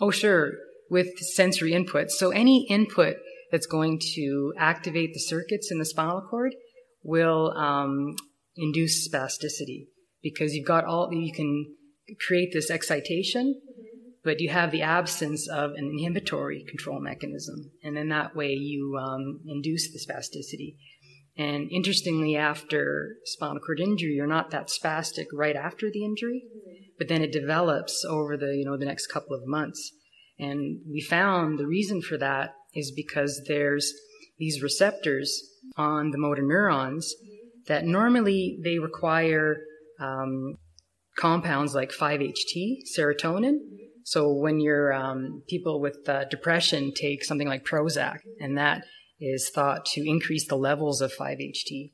Oh, 0.00 0.10
sure, 0.10 0.52
with 0.88 1.18
sensory 1.18 1.74
input. 1.74 2.10
So, 2.10 2.30
any 2.30 2.66
input 2.70 3.16
that's 3.52 3.66
going 3.66 4.00
to 4.14 4.54
activate 4.56 5.12
the 5.12 5.20
circuits 5.20 5.70
in 5.70 5.78
the 5.78 5.84
spinal 5.84 6.22
cord 6.22 6.54
will 7.02 7.52
um, 7.54 8.16
induce 8.56 9.06
spasticity 9.06 9.88
because 10.22 10.54
you've 10.54 10.66
got 10.66 10.86
all, 10.86 11.12
you 11.12 11.34
can 11.34 11.66
create 12.26 12.54
this 12.54 12.70
excitation, 12.70 13.60
but 14.24 14.40
you 14.40 14.48
have 14.48 14.70
the 14.70 14.80
absence 14.80 15.46
of 15.50 15.72
an 15.72 15.90
inhibitory 15.92 16.64
control 16.66 16.98
mechanism. 16.98 17.72
And 17.84 17.98
in 17.98 18.08
that 18.08 18.34
way, 18.34 18.52
you 18.52 18.98
um, 18.98 19.40
induce 19.46 19.92
the 19.92 20.00
spasticity. 20.00 20.76
And 21.38 21.70
interestingly, 21.70 22.36
after 22.36 23.14
spinal 23.24 23.60
cord 23.64 23.78
injury, 23.78 24.14
you're 24.14 24.26
not 24.26 24.50
that 24.50 24.68
spastic 24.68 25.26
right 25.32 25.54
after 25.54 25.88
the 25.90 26.04
injury, 26.04 26.42
but 26.98 27.06
then 27.06 27.22
it 27.22 27.30
develops 27.30 28.04
over 28.04 28.36
the, 28.36 28.56
you 28.56 28.64
know, 28.64 28.76
the 28.76 28.84
next 28.84 29.06
couple 29.06 29.36
of 29.36 29.46
months. 29.46 29.92
And 30.40 30.80
we 30.90 31.00
found 31.00 31.58
the 31.58 31.66
reason 31.66 32.02
for 32.02 32.18
that 32.18 32.54
is 32.74 32.92
because 32.94 33.42
there's 33.46 33.92
these 34.38 34.62
receptors 34.62 35.40
on 35.76 36.10
the 36.10 36.18
motor 36.18 36.42
neurons 36.42 37.14
that 37.68 37.84
normally 37.84 38.58
they 38.64 38.80
require 38.80 39.58
um, 40.00 40.56
compounds 41.18 41.74
like 41.74 41.92
5-HT, 41.92 42.78
serotonin. 42.98 43.58
So 44.04 44.32
when 44.32 44.58
you're 44.60 44.92
um, 44.92 45.42
people 45.48 45.80
with 45.80 46.08
uh, 46.08 46.24
depression 46.24 46.92
take 46.94 47.24
something 47.24 47.48
like 47.48 47.64
Prozac, 47.64 48.18
and 48.40 48.56
that 48.56 48.84
is 49.20 49.50
thought 49.50 49.84
to 49.86 50.08
increase 50.08 50.46
the 50.46 50.56
levels 50.56 51.00
of 51.00 51.12
5-HT. 51.12 51.92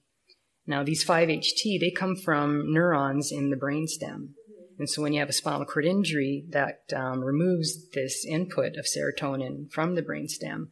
Now, 0.66 0.82
these 0.82 1.04
5-HT, 1.04 1.80
they 1.80 1.90
come 1.90 2.16
from 2.16 2.72
neurons 2.72 3.30
in 3.30 3.50
the 3.50 3.56
brainstem. 3.56 4.30
And 4.78 4.88
so 4.88 5.02
when 5.02 5.12
you 5.12 5.20
have 5.20 5.28
a 5.28 5.34
spinal 5.34 5.66
cord 5.66 5.84
injury, 5.84 6.44
that 6.50 6.80
um, 6.94 7.20
removes 7.20 7.88
this 7.90 8.24
input 8.24 8.76
of 8.76 8.86
serotonin 8.86 9.70
from 9.70 9.94
the 9.94 10.02
brainstem. 10.02 10.68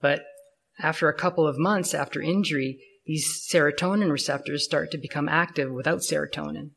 But 0.00 0.22
after 0.78 1.08
a 1.08 1.16
couple 1.16 1.46
of 1.46 1.58
months 1.58 1.94
after 1.94 2.20
injury, 2.20 2.80
these 3.06 3.46
serotonin 3.52 4.10
receptors 4.10 4.64
start 4.64 4.90
to 4.90 4.98
become 4.98 5.28
active 5.28 5.70
without 5.70 6.00
serotonin. 6.00 6.70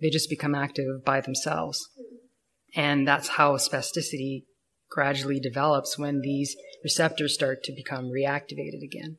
They 0.00 0.10
just 0.10 0.30
become 0.30 0.54
active 0.54 1.04
by 1.04 1.20
themselves. 1.20 1.88
And 2.74 3.06
that's 3.06 3.28
how 3.28 3.56
spasticity 3.56 4.44
gradually 4.90 5.40
develops 5.40 5.98
when 5.98 6.20
these 6.20 6.56
receptors 6.82 7.34
start 7.34 7.62
to 7.64 7.72
become 7.72 8.06
reactivated 8.06 8.82
again. 8.82 9.18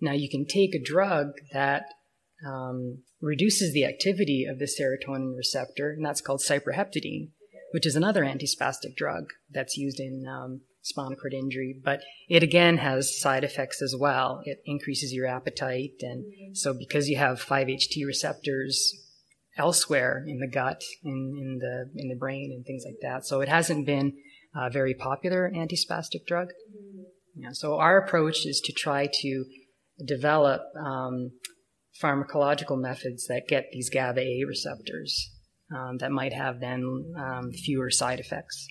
Now, 0.00 0.12
you 0.12 0.28
can 0.28 0.46
take 0.46 0.74
a 0.74 0.82
drug 0.82 1.32
that 1.52 1.84
um, 2.46 2.98
reduces 3.20 3.72
the 3.72 3.84
activity 3.84 4.44
of 4.48 4.58
the 4.58 4.66
serotonin 4.66 5.36
receptor, 5.36 5.90
and 5.90 6.04
that's 6.04 6.20
called 6.20 6.40
cyproheptadine, 6.40 7.30
which 7.72 7.86
is 7.86 7.96
another 7.96 8.24
antispastic 8.24 8.94
drug 8.96 9.24
that's 9.50 9.76
used 9.76 9.98
in 9.98 10.24
um, 10.28 10.60
spinal 10.82 11.16
cord 11.16 11.34
injury. 11.34 11.80
But 11.82 12.00
it 12.28 12.42
again 12.42 12.78
has 12.78 13.20
side 13.20 13.44
effects 13.44 13.82
as 13.82 13.94
well. 13.98 14.40
It 14.44 14.62
increases 14.64 15.12
your 15.12 15.26
appetite, 15.26 15.94
and 16.00 16.56
so 16.56 16.72
because 16.72 17.08
you 17.08 17.16
have 17.16 17.44
5-HT 17.44 18.06
receptors 18.06 18.94
elsewhere 19.56 20.24
in 20.26 20.38
the 20.38 20.46
gut, 20.46 20.84
in, 21.02 21.12
in 21.12 21.58
the 21.60 22.00
in 22.00 22.08
the 22.08 22.14
brain, 22.14 22.52
and 22.54 22.64
things 22.64 22.84
like 22.86 23.00
that, 23.02 23.26
so 23.26 23.40
it 23.40 23.48
hasn't 23.48 23.84
been 23.84 24.12
a 24.54 24.70
very 24.70 24.94
popular 24.94 25.50
antispastic 25.54 26.26
drug. 26.26 26.48
So 27.52 27.78
our 27.78 27.98
approach 27.98 28.44
is 28.46 28.60
to 28.64 28.72
try 28.72 29.08
to 29.20 29.44
develop 30.04 30.62
um, 30.76 31.30
pharmacological 32.02 32.80
methods 32.80 33.26
that 33.26 33.48
get 33.48 33.66
these 33.72 33.90
GABA 33.90 34.20
A 34.20 34.44
receptors 34.46 35.30
um, 35.74 35.98
that 35.98 36.10
might 36.10 36.32
have 36.32 36.60
then 36.60 37.12
um, 37.18 37.50
fewer 37.52 37.90
side 37.90 38.20
effects. 38.20 38.66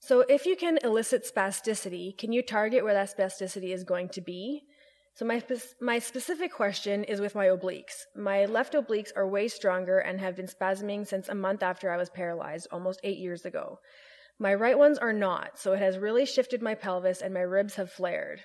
So, 0.00 0.20
if 0.28 0.44
you 0.44 0.54
can 0.54 0.78
elicit 0.84 1.24
spasticity, 1.24 2.16
can 2.18 2.30
you 2.30 2.42
target 2.42 2.84
where 2.84 2.92
that 2.92 3.16
spasticity 3.16 3.72
is 3.72 3.84
going 3.84 4.10
to 4.10 4.20
be? 4.20 4.64
So, 5.14 5.24
my, 5.24 5.38
spe- 5.38 5.80
my 5.80 5.98
specific 5.98 6.52
question 6.52 7.04
is 7.04 7.20
with 7.20 7.34
my 7.34 7.46
obliques. 7.46 8.02
My 8.14 8.44
left 8.44 8.74
obliques 8.74 9.12
are 9.16 9.26
way 9.26 9.48
stronger 9.48 10.00
and 10.00 10.20
have 10.20 10.36
been 10.36 10.46
spasming 10.46 11.06
since 11.06 11.30
a 11.30 11.34
month 11.34 11.62
after 11.62 11.90
I 11.90 11.96
was 11.96 12.10
paralyzed, 12.10 12.66
almost 12.70 13.00
eight 13.02 13.18
years 13.18 13.46
ago. 13.46 13.78
My 14.38 14.54
right 14.54 14.76
ones 14.76 14.98
are 14.98 15.12
not, 15.12 15.58
so 15.58 15.72
it 15.72 15.78
has 15.78 15.98
really 15.98 16.26
shifted 16.26 16.60
my 16.60 16.74
pelvis 16.74 17.22
and 17.22 17.32
my 17.32 17.40
ribs 17.40 17.76
have 17.76 17.92
flared. 17.92 18.40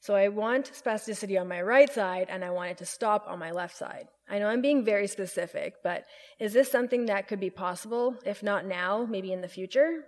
So 0.00 0.14
I 0.14 0.28
want 0.28 0.72
spasticity 0.72 1.40
on 1.40 1.48
my 1.48 1.60
right 1.60 1.90
side 1.92 2.26
and 2.30 2.44
I 2.44 2.50
want 2.50 2.70
it 2.70 2.78
to 2.78 2.86
stop 2.86 3.24
on 3.26 3.38
my 3.38 3.50
left 3.50 3.76
side. 3.76 4.06
I 4.28 4.38
know 4.38 4.46
I'm 4.46 4.62
being 4.62 4.84
very 4.84 5.06
specific, 5.06 5.74
but 5.82 6.04
is 6.38 6.52
this 6.52 6.70
something 6.70 7.06
that 7.06 7.28
could 7.28 7.40
be 7.40 7.50
possible? 7.50 8.16
If 8.24 8.42
not 8.42 8.66
now, 8.66 9.06
maybe 9.08 9.32
in 9.32 9.40
the 9.40 9.48
future? 9.48 10.04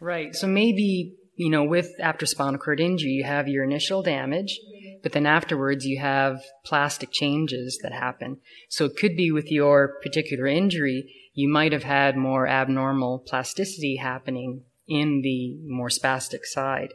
Right. 0.00 0.34
So 0.34 0.46
maybe, 0.46 1.16
you 1.36 1.50
know, 1.50 1.64
with 1.64 1.88
after 2.00 2.26
spinal 2.26 2.58
cord 2.58 2.80
injury, 2.80 3.12
you 3.12 3.24
have 3.24 3.48
your 3.48 3.64
initial 3.64 4.02
damage, 4.02 4.58
but 5.04 5.12
then 5.12 5.26
afterwards 5.26 5.86
you 5.86 6.00
have 6.00 6.42
plastic 6.64 7.12
changes 7.12 7.78
that 7.82 7.92
happen. 7.92 8.38
So 8.70 8.86
it 8.86 8.96
could 8.96 9.16
be 9.16 9.30
with 9.30 9.52
your 9.52 10.00
particular 10.02 10.46
injury, 10.46 11.14
you 11.34 11.48
might 11.48 11.72
have 11.72 11.82
had 11.84 12.16
more 12.16 12.48
abnormal 12.48 13.18
plasticity 13.20 13.96
happening 13.96 14.62
in 14.88 15.20
the 15.22 15.58
more 15.66 15.90
spastic 15.90 16.44
side. 16.44 16.88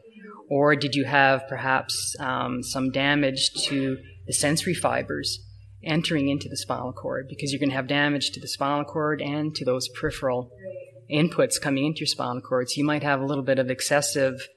Or 0.50 0.76
did 0.76 0.96
you 0.96 1.06
have 1.06 1.48
perhaps 1.48 2.16
um, 2.20 2.64
some 2.64 2.92
damage 2.92 3.52
to 3.68 3.98
the 4.26 4.34
sensory 4.34 4.74
fibers 4.74 5.40
entering 5.84 6.30
into 6.30 6.50
the 6.50 6.58
spinal 6.58 6.92
cord? 6.92 7.28
Because 7.30 7.52
you're 7.52 7.60
going 7.60 7.70
to 7.70 7.76
have 7.76 7.88
damage 7.88 8.32
to 8.32 8.40
the 8.40 8.48
spinal 8.48 8.86
cord 8.86 9.22
and 9.22 9.54
to 9.56 9.66
those 9.66 9.88
peripheral 9.90 10.52
inputs 11.12 11.62
coming 11.62 11.86
into 11.86 12.00
your 12.00 12.08
spinal 12.08 12.42
cord. 12.42 12.70
So 12.70 12.78
you 12.78 12.86
might 12.86 13.04
have 13.04 13.22
a 13.22 13.26
little 13.26 13.44
bit 13.44 13.60
of 13.60 13.70
excessive 13.70 14.48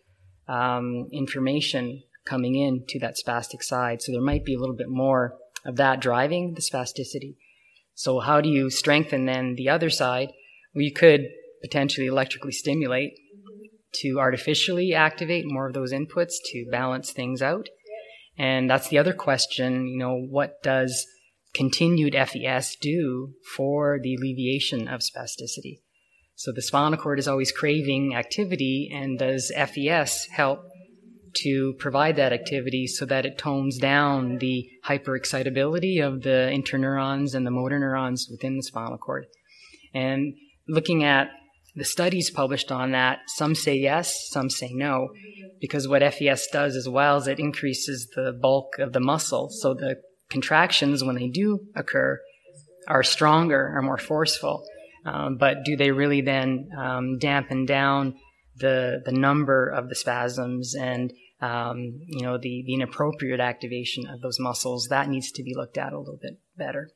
um, 0.49 1.09
information 1.13 2.03
coming 2.25 2.55
in 2.55 2.85
to 2.89 2.99
that 3.01 3.17
spastic 3.17 3.63
side. 3.63 4.03
So 4.03 4.13
there 4.13 4.21
might 4.21 4.45
be 4.45 4.55
a 4.55 4.59
little 4.59 4.77
bit 4.77 4.89
more 4.89 5.37
of 5.65 5.77
that 5.77 6.01
driving 6.01 6.55
the 6.55 6.61
spasticity. 6.61 7.37
So 7.95 8.21
how 8.21 8.41
do 8.41 8.49
you 8.49 8.71
strengthen 8.71 9.27
then 9.27 9.55
the 9.55 9.69
other 9.69 9.91
side? 9.91 10.33
You 10.75 10.93
could 10.93 11.23
potentially 11.61 12.07
electrically 12.07 12.53
stimulate 12.53 13.13
to 13.95 14.19
artificially 14.19 14.95
activate 14.95 15.45
more 15.47 15.67
of 15.67 15.75
those 15.75 15.93
inputs 15.93 16.35
to 16.53 16.67
balance 16.71 17.13
things 17.13 17.43
out. 17.43 17.69
And 18.39 18.69
that's 18.69 18.89
the 18.89 18.99
other 18.99 19.13
question, 19.13 19.87
you 19.87 19.99
know, 19.99 20.17
what 20.17 20.63
does 20.63 21.07
continued 21.53 22.15
FES 22.15 22.77
do 22.77 23.35
for 23.55 23.99
the 24.03 24.15
alleviation 24.15 24.89
of 24.89 25.01
spasticity? 25.01 25.81
So 26.35 26.51
the 26.51 26.63
spinal 26.63 26.99
cord 26.99 27.19
is 27.19 27.29
always 27.29 27.53
craving 27.53 28.15
activity, 28.15 28.91
and 28.93 29.19
does 29.19 29.53
FES 29.55 30.27
help 30.33 30.65
to 31.37 31.75
provide 31.79 32.17
that 32.17 32.33
activity 32.33 32.87
so 32.87 33.05
that 33.07 33.27
it 33.27 33.39
tones 33.39 33.79
down 33.79 34.39
the 34.39 34.69
hyperexcitability 34.87 36.05
of 36.05 36.23
the 36.23 36.51
interneurons 36.53 37.35
and 37.35 37.47
the 37.47 37.51
motor 37.51 37.79
neurons 37.79 38.29
within 38.31 38.57
the 38.57 38.63
spinal 38.63 38.99
cord? 38.99 39.27
And 39.95 40.35
looking 40.69 41.05
at 41.05 41.31
the 41.75 41.85
studies 41.85 42.31
published 42.31 42.71
on 42.71 42.93
that, 42.93 43.21
some 43.29 43.55
say 43.55 43.77
yes, 43.77 44.29
some 44.31 44.51
say 44.51 44.71
no, 44.73 45.09
because 45.61 45.89
what 45.89 46.03
FES 46.03 46.49
does 46.49 46.77
as 46.77 46.89
well 46.89 47.17
is 47.17 47.27
it 47.27 47.39
increases 47.39 48.09
the 48.15 48.33
bulk 48.33 48.79
of 48.79 48.93
the 48.93 49.01
muscle. 49.01 49.49
So 49.51 49.75
the 49.75 49.97
contractions, 50.31 51.03
when 51.03 51.17
they 51.17 51.29
do 51.29 51.61
occur, 51.75 52.21
are 52.89 53.03
stronger, 53.03 53.73
are 53.75 53.83
more 53.83 53.99
forceful. 53.99 54.65
Um, 55.05 55.37
but 55.39 55.65
do 55.65 55.77
they 55.77 55.91
really 55.91 56.21
then 56.21 56.69
um, 56.77 57.19
dampen 57.19 57.67
down 57.67 58.15
the 58.57 59.03
the 59.05 59.13
number 59.13 59.69
of 59.69 59.89
the 59.89 59.95
spasms 59.95 60.75
and 60.75 61.13
um, 61.43 62.01
you 62.07 62.23
know 62.23 62.39
the, 62.39 62.65
the 62.67 62.75
inappropriate 62.75 63.41
activation 63.41 64.07
of 64.07 64.21
those 64.23 64.39
muscles? 64.41 64.87
That 64.89 65.09
needs 65.09 65.31
to 65.33 65.43
be 65.43 65.55
looked 65.55 65.77
at 65.77 65.93
a 65.93 65.99
little 65.99 66.19
bit 66.21 66.41
better. 66.57 66.89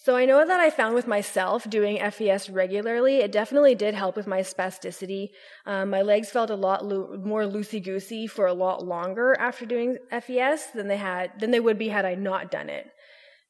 So 0.00 0.14
I 0.14 0.26
know 0.26 0.46
that 0.46 0.60
I 0.60 0.70
found 0.70 0.94
with 0.94 1.08
myself 1.08 1.68
doing 1.68 1.98
FES 1.98 2.48
regularly, 2.48 3.16
it 3.16 3.32
definitely 3.32 3.74
did 3.74 3.94
help 3.94 4.14
with 4.14 4.28
my 4.28 4.40
spasticity. 4.40 5.30
Um, 5.66 5.90
my 5.90 6.02
legs 6.02 6.30
felt 6.30 6.50
a 6.50 6.54
lot 6.54 6.84
lo- 6.84 7.20
more 7.20 7.42
loosey 7.42 7.82
goosey 7.82 8.28
for 8.28 8.46
a 8.46 8.54
lot 8.54 8.86
longer 8.86 9.36
after 9.40 9.66
doing 9.66 9.98
FES 10.10 10.70
than 10.72 10.86
they 10.86 10.98
had 10.98 11.32
than 11.40 11.50
they 11.50 11.58
would 11.58 11.78
be 11.78 11.88
had 11.88 12.04
I 12.04 12.14
not 12.14 12.48
done 12.48 12.70
it. 12.70 12.86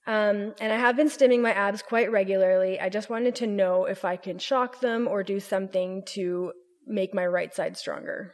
Um, 0.07 0.55
and 0.59 0.73
I 0.73 0.79
have 0.79 0.97
been 0.97 1.11
stimming 1.11 1.43
my 1.43 1.53
abs 1.53 1.83
quite 1.83 2.11
regularly. 2.11 2.81
I 2.81 2.89
just 2.89 3.11
wanted 3.11 3.35
to 3.37 3.47
know 3.47 3.85
if 3.85 4.07
I 4.07 4.17
can 4.17 4.39
shock 4.39 4.81
them 4.81 5.07
or 5.07 5.23
do 5.23 5.41
something 5.41 6.03
to 6.15 6.53
make 6.87 7.13
my 7.13 7.27
right 7.27 7.55
side 7.55 7.77
stronger. 7.77 8.33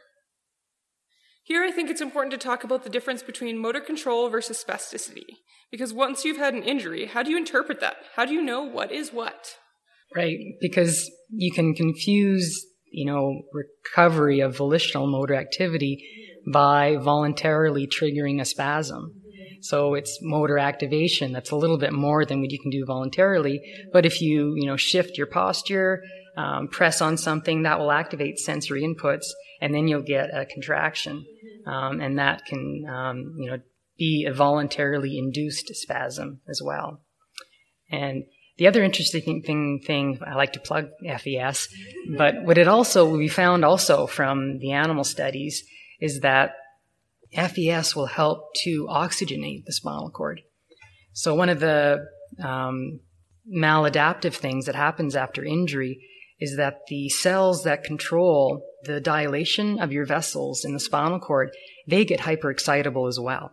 Here, 1.45 1.63
I 1.63 1.71
think 1.71 1.91
it's 1.91 2.01
important 2.01 2.31
to 2.31 2.39
talk 2.39 2.63
about 2.63 2.83
the 2.83 2.89
difference 2.89 3.21
between 3.21 3.59
motor 3.59 3.79
control 3.79 4.29
versus 4.29 4.63
spasticity. 4.67 5.37
Because 5.69 5.93
once 5.93 6.25
you've 6.25 6.37
had 6.37 6.55
an 6.55 6.63
injury, 6.63 7.05
how 7.05 7.21
do 7.21 7.29
you 7.29 7.37
interpret 7.37 7.79
that? 7.81 7.97
How 8.15 8.25
do 8.25 8.33
you 8.33 8.41
know 8.41 8.63
what 8.63 8.91
is 8.91 9.13
what? 9.13 9.55
Right, 10.15 10.37
because 10.59 11.07
you 11.29 11.51
can 11.51 11.75
confuse, 11.75 12.65
you 12.91 13.05
know, 13.05 13.43
recovery 13.53 14.39
of 14.39 14.57
volitional 14.57 15.05
motor 15.05 15.35
activity 15.35 16.03
by 16.51 16.95
voluntarily 16.95 17.87
triggering 17.87 18.41
a 18.41 18.45
spasm. 18.45 19.21
So 19.61 19.93
it's 19.93 20.17
motor 20.23 20.57
activation 20.57 21.31
that's 21.31 21.51
a 21.51 21.55
little 21.55 21.77
bit 21.77 21.93
more 21.93 22.25
than 22.25 22.41
what 22.41 22.51
you 22.51 22.59
can 22.59 22.71
do 22.71 22.85
voluntarily. 22.87 23.61
But 23.93 24.07
if 24.07 24.19
you, 24.19 24.55
you 24.55 24.65
know, 24.65 24.77
shift 24.77 25.15
your 25.15 25.27
posture, 25.27 26.01
um, 26.37 26.69
press 26.69 27.01
on 27.01 27.17
something, 27.17 27.63
that 27.63 27.77
will 27.77 27.91
activate 27.91 28.39
sensory 28.39 28.81
inputs, 28.81 29.25
and 29.61 29.73
then 29.73 29.87
you'll 29.87 30.01
get 30.01 30.29
a 30.33 30.45
contraction 30.45 31.25
um, 31.65 32.01
and 32.01 32.19
that 32.19 32.45
can 32.45 32.85
um, 32.87 33.35
you 33.37 33.49
know 33.49 33.59
be 33.97 34.25
a 34.25 34.33
voluntarily 34.33 35.17
induced 35.17 35.73
spasm 35.75 36.41
as 36.47 36.61
well. 36.63 37.01
And 37.89 38.25
the 38.57 38.67
other 38.67 38.83
interesting 38.83 39.41
thing, 39.41 39.81
thing 39.85 40.19
I 40.25 40.35
like 40.35 40.53
to 40.53 40.59
plug 40.59 40.89
FES, 41.01 41.67
but 42.17 42.43
what 42.43 42.57
it 42.57 42.67
also 42.67 43.09
we 43.09 43.27
found 43.27 43.65
also 43.65 44.07
from 44.07 44.59
the 44.59 44.71
animal 44.71 45.03
studies 45.03 45.63
is 45.99 46.21
that 46.21 46.55
FES 47.33 47.95
will 47.95 48.05
help 48.05 48.53
to 48.63 48.87
oxygenate 48.89 49.65
the 49.65 49.73
spinal 49.73 50.09
cord. 50.09 50.41
So 51.13 51.35
one 51.35 51.49
of 51.49 51.59
the 51.59 52.05
um, 52.41 52.99
maladaptive 53.51 54.33
things 54.33 54.65
that 54.65 54.75
happens 54.75 55.15
after 55.15 55.43
injury 55.43 56.01
is 56.39 56.57
that 56.57 56.79
the 56.87 57.09
cells 57.09 57.63
that 57.63 57.83
control 57.83 58.61
the 58.83 58.99
dilation 58.99 59.79
of 59.79 59.91
your 59.91 60.05
vessels 60.05 60.65
in 60.65 60.73
the 60.73 60.79
spinal 60.79 61.19
cord, 61.19 61.51
they 61.87 62.05
get 62.05 62.19
hyperexcitable 62.19 63.07
as 63.07 63.19
well. 63.19 63.51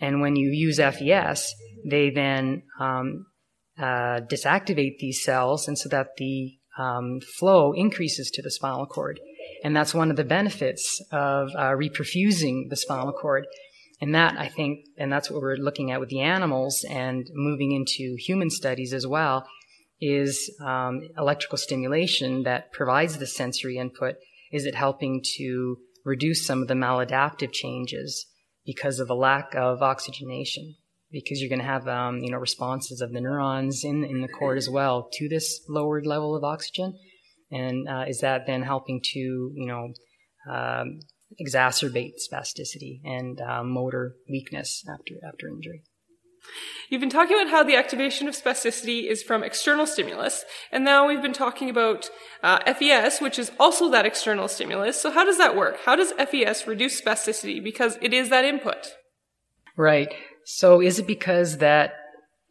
And 0.00 0.20
when 0.20 0.36
you 0.36 0.50
use 0.50 0.78
FES, 0.78 1.52
they 1.84 2.10
then 2.10 2.62
um, 2.78 3.26
uh, 3.78 4.20
disactivate 4.30 4.98
these 4.98 5.22
cells, 5.22 5.66
and 5.66 5.78
so 5.78 5.88
that 5.88 6.08
the 6.16 6.56
um, 6.78 7.20
flow 7.38 7.72
increases 7.72 8.30
to 8.30 8.42
the 8.42 8.50
spinal 8.50 8.86
cord. 8.86 9.18
And 9.64 9.74
that's 9.74 9.94
one 9.94 10.10
of 10.10 10.16
the 10.16 10.24
benefits 10.24 11.02
of 11.10 11.50
uh, 11.56 11.70
reperfusing 11.70 12.70
the 12.70 12.76
spinal 12.76 13.12
cord. 13.12 13.46
And 14.00 14.14
that, 14.14 14.38
I 14.38 14.48
think, 14.48 14.86
and 14.96 15.12
that's 15.12 15.28
what 15.30 15.42
we're 15.42 15.56
looking 15.56 15.90
at 15.90 15.98
with 15.98 16.08
the 16.08 16.20
animals 16.20 16.84
and 16.88 17.28
moving 17.34 17.72
into 17.72 18.14
human 18.18 18.50
studies 18.50 18.92
as 18.92 19.06
well, 19.06 19.44
is 20.00 20.50
um, 20.64 21.00
electrical 21.16 21.58
stimulation 21.58 22.44
that 22.44 22.72
provides 22.72 23.18
the 23.18 23.26
sensory 23.26 23.78
input. 23.78 24.16
Is 24.52 24.64
it 24.64 24.74
helping 24.74 25.22
to 25.36 25.78
reduce 26.04 26.46
some 26.46 26.62
of 26.62 26.68
the 26.68 26.74
maladaptive 26.74 27.52
changes? 27.52 28.26
because 28.68 29.00
of 29.00 29.08
a 29.08 29.14
lack 29.14 29.54
of 29.54 29.80
oxygenation. 29.82 30.74
Because 31.10 31.40
you're 31.40 31.48
going 31.48 31.60
to 31.60 31.64
have, 31.64 31.88
um, 31.88 32.18
you 32.18 32.30
know, 32.30 32.36
responses 32.36 33.00
of 33.00 33.12
the 33.12 33.20
neurons 33.20 33.82
in 33.82 34.04
in 34.04 34.20
the 34.20 34.28
cord 34.28 34.58
as 34.58 34.68
well 34.68 35.08
to 35.14 35.26
this 35.26 35.58
lowered 35.66 36.06
level 36.06 36.36
of 36.36 36.44
oxygen, 36.44 36.98
and 37.50 37.88
uh, 37.88 38.04
is 38.06 38.20
that 38.20 38.46
then 38.46 38.60
helping 38.60 39.00
to, 39.02 39.18
you 39.18 39.66
know, 39.66 39.88
um, 40.52 41.00
exacerbate 41.42 42.16
spasticity 42.20 43.00
and 43.04 43.40
uh, 43.40 43.64
motor 43.64 44.16
weakness 44.28 44.84
after 44.86 45.14
after 45.26 45.48
injury? 45.48 45.82
You've 46.88 47.00
been 47.00 47.10
talking 47.10 47.36
about 47.36 47.50
how 47.50 47.62
the 47.62 47.76
activation 47.76 48.28
of 48.28 48.34
spasticity 48.34 49.10
is 49.10 49.22
from 49.22 49.42
external 49.42 49.86
stimulus, 49.86 50.44
and 50.72 50.84
now 50.84 51.06
we've 51.06 51.20
been 51.20 51.32
talking 51.32 51.68
about 51.68 52.08
uh, 52.42 52.72
FES, 52.72 53.20
which 53.20 53.38
is 53.38 53.52
also 53.60 53.90
that 53.90 54.06
external 54.06 54.48
stimulus. 54.48 55.00
So, 55.00 55.10
how 55.10 55.24
does 55.24 55.38
that 55.38 55.56
work? 55.56 55.78
How 55.84 55.96
does 55.96 56.12
FES 56.12 56.66
reduce 56.66 57.00
spasticity? 57.00 57.62
Because 57.62 57.98
it 58.00 58.14
is 58.14 58.30
that 58.30 58.44
input. 58.44 58.94
Right. 59.76 60.12
So, 60.44 60.80
is 60.80 60.98
it 60.98 61.06
because 61.06 61.58
that 61.58 61.92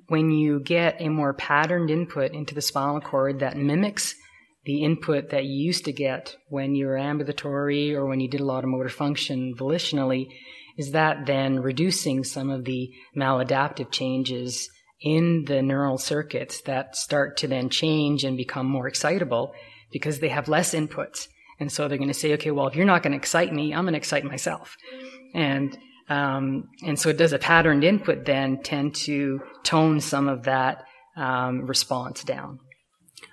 when 0.07 0.31
you 0.31 0.59
get 0.59 1.01
a 1.01 1.09
more 1.09 1.33
patterned 1.33 1.89
input 1.89 2.31
into 2.33 2.55
the 2.55 2.61
spinal 2.61 3.01
cord 3.01 3.39
that 3.39 3.57
mimics 3.57 4.13
the 4.65 4.83
input 4.83 5.29
that 5.29 5.45
you 5.45 5.65
used 5.65 5.85
to 5.85 5.93
get 5.93 6.35
when 6.49 6.75
you 6.75 6.85
were 6.85 6.97
ambulatory 6.97 7.95
or 7.95 8.05
when 8.05 8.19
you 8.19 8.29
did 8.29 8.41
a 8.41 8.45
lot 8.45 8.63
of 8.63 8.69
motor 8.69 8.89
function 8.89 9.55
volitionally, 9.55 10.27
is 10.77 10.91
that 10.91 11.25
then 11.25 11.59
reducing 11.59 12.23
some 12.23 12.49
of 12.49 12.65
the 12.65 12.91
maladaptive 13.15 13.91
changes 13.91 14.69
in 15.01 15.45
the 15.45 15.61
neural 15.61 15.97
circuits 15.97 16.61
that 16.61 16.95
start 16.95 17.37
to 17.37 17.47
then 17.47 17.69
change 17.69 18.23
and 18.23 18.37
become 18.37 18.65
more 18.65 18.87
excitable 18.87 19.53
because 19.91 20.19
they 20.19 20.29
have 20.29 20.47
less 20.47 20.73
inputs. 20.73 21.27
And 21.59 21.71
so 21.71 21.87
they're 21.87 21.97
going 21.97 22.07
to 22.09 22.13
say, 22.13 22.33
okay, 22.33 22.51
well, 22.51 22.67
if 22.67 22.75
you're 22.75 22.85
not 22.85 23.03
going 23.03 23.11
to 23.11 23.17
excite 23.17 23.53
me, 23.53 23.73
I'm 23.73 23.83
going 23.83 23.93
to 23.93 23.97
excite 23.97 24.23
myself. 24.23 24.75
And, 25.33 25.77
um, 26.09 26.69
and 26.85 26.99
so 26.99 27.13
does 27.13 27.33
a 27.33 27.39
patterned 27.39 27.83
input 27.83 28.25
then 28.25 28.61
tend 28.61 28.95
to 28.95 29.41
tone 29.63 29.99
some 29.99 30.27
of 30.27 30.43
that 30.43 30.83
um, 31.15 31.65
response 31.65 32.23
down? 32.23 32.59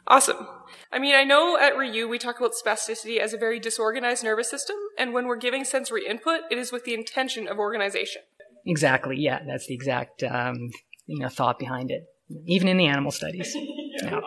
Awesome. 0.07 0.47
I 0.95 1.01
mean, 1.01 1.17
I 1.17 1.25
know 1.25 1.59
at 1.59 1.77
Ryu 1.77 2.07
we 2.07 2.19
talk 2.19 2.39
about 2.39 2.53
spasticity 2.53 3.19
as 3.19 3.33
a 3.33 3.37
very 3.37 3.59
disorganized 3.59 4.23
nervous 4.23 4.49
system, 4.49 4.77
and 4.97 5.13
when 5.13 5.27
we're 5.27 5.37
giving 5.37 5.65
sensory 5.65 6.07
input, 6.07 6.43
it 6.53 6.57
is 6.57 6.71
with 6.71 6.85
the 6.85 6.95
intention 6.95 7.49
of 7.49 7.59
organization. 7.59 8.23
Exactly. 8.65 9.17
Yeah, 9.19 9.41
that's 9.45 9.67
the 9.67 9.75
exact 9.75 10.23
um, 10.23 10.71
you 11.07 11.19
know 11.19 11.29
thought 11.29 11.59
behind 11.59 11.91
it, 11.91 12.05
even 12.47 12.69
in 12.69 12.77
the 12.77 12.87
animal 12.87 13.11
studies. 13.11 13.53
yeah. 14.03 14.21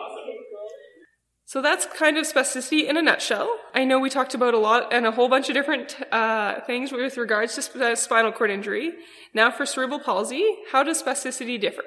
So 1.46 1.62
that's 1.62 1.86
kind 1.86 2.18
of 2.18 2.26
spasticity 2.26 2.86
in 2.86 2.98
a 2.98 3.02
nutshell. 3.02 3.50
I 3.72 3.84
know 3.86 3.98
we 3.98 4.10
talked 4.10 4.34
about 4.34 4.52
a 4.52 4.58
lot 4.58 4.92
and 4.92 5.06
a 5.06 5.10
whole 5.10 5.30
bunch 5.30 5.48
of 5.48 5.54
different 5.54 5.96
uh, 6.12 6.60
things 6.66 6.92
with 6.92 7.16
regards 7.16 7.54
to 7.54 7.62
sp- 7.64 7.96
spinal 7.96 8.32
cord 8.32 8.50
injury. 8.50 8.92
Now 9.32 9.50
for 9.50 9.64
cerebral 9.64 10.00
palsy, 10.00 10.44
how 10.70 10.82
does 10.82 11.02
spasticity 11.02 11.58
differ? 11.58 11.84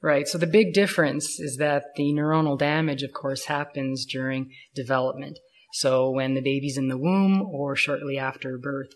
Right. 0.00 0.28
So 0.28 0.38
the 0.38 0.46
big 0.46 0.74
difference 0.74 1.40
is 1.40 1.56
that 1.56 1.82
the 1.96 2.12
neuronal 2.12 2.56
damage, 2.56 3.02
of 3.02 3.12
course, 3.12 3.46
happens 3.46 4.06
during 4.06 4.52
development. 4.74 5.38
So 5.72 6.10
when 6.10 6.34
the 6.34 6.40
baby's 6.40 6.78
in 6.78 6.88
the 6.88 6.96
womb 6.96 7.42
or 7.42 7.74
shortly 7.74 8.16
after 8.16 8.58
birth. 8.58 8.92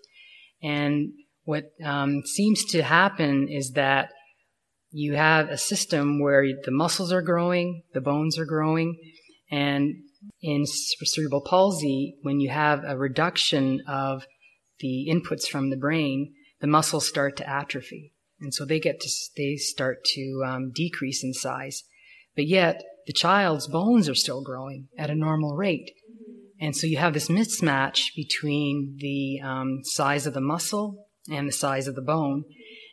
And 0.62 1.12
what 1.44 1.72
um, 1.84 2.22
seems 2.24 2.64
to 2.66 2.82
happen 2.82 3.48
is 3.48 3.72
that 3.72 4.10
you 4.92 5.14
have 5.14 5.48
a 5.48 5.58
system 5.58 6.20
where 6.20 6.44
the 6.64 6.70
muscles 6.70 7.12
are 7.12 7.22
growing, 7.22 7.82
the 7.94 8.00
bones 8.00 8.38
are 8.38 8.44
growing, 8.44 8.96
and 9.50 9.94
in 10.40 10.66
cerebral 10.66 11.40
palsy, 11.40 12.16
when 12.22 12.38
you 12.38 12.50
have 12.50 12.84
a 12.84 12.96
reduction 12.96 13.82
of 13.88 14.24
the 14.78 15.08
inputs 15.10 15.48
from 15.48 15.70
the 15.70 15.76
brain, 15.76 16.34
the 16.60 16.66
muscles 16.68 17.08
start 17.08 17.36
to 17.38 17.48
atrophy 17.48 18.11
and 18.42 18.52
so 18.52 18.64
they 18.64 18.80
get 18.80 19.00
to 19.00 19.10
they 19.36 19.56
start 19.56 20.04
to 20.04 20.42
um, 20.44 20.72
decrease 20.74 21.24
in 21.24 21.32
size. 21.32 21.84
But 22.34 22.46
yet 22.46 22.82
the 23.06 23.12
child's 23.12 23.68
bones 23.68 24.08
are 24.08 24.14
still 24.14 24.42
growing 24.42 24.88
at 24.98 25.10
a 25.10 25.14
normal 25.14 25.56
rate, 25.56 25.90
and 26.60 26.76
so 26.76 26.86
you 26.86 26.98
have 26.98 27.14
this 27.14 27.28
mismatch 27.28 28.14
between 28.14 28.96
the 28.98 29.40
um, 29.42 29.80
size 29.84 30.26
of 30.26 30.34
the 30.34 30.40
muscle 30.40 31.06
and 31.30 31.48
the 31.48 31.52
size 31.52 31.88
of 31.88 31.94
the 31.94 32.02
bone, 32.02 32.44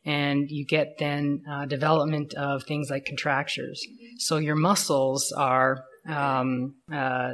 and 0.06 0.45
you 0.50 0.65
get 0.65 1.00
then 1.00 1.41
uh, 1.52 1.65
development 1.65 2.34
of 2.36 2.63
things 2.63 2.89
like 2.89 3.06
contractures. 3.06 3.82
So 4.19 4.38
your 4.38 4.56
muscles 4.56 5.34
are 5.36 5.84
um, 6.08 6.76
uh, 6.91 7.34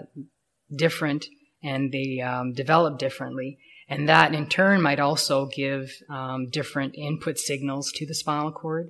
different 0.75 1.25
and 1.63 1.91
they 1.91 2.21
um, 2.21 2.53
develop 2.53 2.99
differently. 2.99 3.57
And 3.87 4.09
that 4.09 4.33
in 4.33 4.47
turn 4.47 4.81
might 4.81 4.99
also 4.99 5.47
give 5.47 5.91
um, 6.09 6.49
different 6.49 6.95
input 6.95 7.37
signals 7.37 7.91
to 7.95 8.05
the 8.05 8.15
spinal 8.15 8.51
cord. 8.51 8.89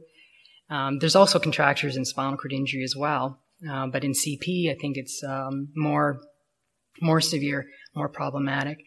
Um, 0.69 0.99
there's 0.99 1.15
also 1.15 1.37
contractures 1.37 1.97
in 1.97 2.05
spinal 2.05 2.37
cord 2.37 2.53
injury 2.53 2.83
as 2.83 2.95
well. 2.95 3.39
Uh, 3.69 3.87
but 3.87 4.03
in 4.03 4.11
CP, 4.11 4.71
I 4.71 4.77
think 4.79 4.97
it's 4.97 5.23
um, 5.23 5.69
more, 5.75 6.19
more 7.01 7.21
severe, 7.21 7.65
more 7.95 8.09
problematic. 8.09 8.77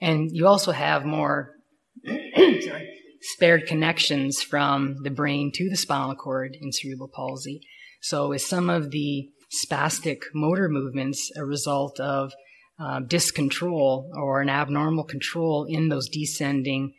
And 0.00 0.30
you 0.32 0.46
also 0.46 0.72
have 0.72 1.04
more 1.04 1.54
sorry, 2.06 2.88
spared 3.20 3.66
connections 3.66 4.42
from 4.42 4.96
the 5.02 5.10
brain 5.10 5.50
to 5.54 5.68
the 5.68 5.76
spinal 5.76 6.14
cord 6.14 6.56
in 6.60 6.72
cerebral 6.72 7.10
palsy. 7.12 7.60
So 8.00 8.32
is 8.32 8.46
some 8.46 8.70
of 8.70 8.90
the 8.90 9.30
spastic 9.52 10.18
motor 10.34 10.68
movements 10.68 11.30
a 11.36 11.44
result 11.44 11.98
of 12.00 12.32
uh, 12.78 13.00
discontrol 13.00 14.10
or 14.14 14.40
an 14.40 14.48
abnormal 14.48 15.04
control 15.04 15.64
in 15.64 15.88
those 15.88 16.08
descending 16.08 16.94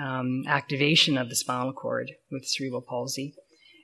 um, 0.00 0.42
activation 0.46 1.16
of 1.18 1.28
the 1.28 1.36
spinal 1.36 1.72
cord 1.72 2.10
with 2.30 2.46
cerebral 2.46 2.82
palsy. 2.82 3.34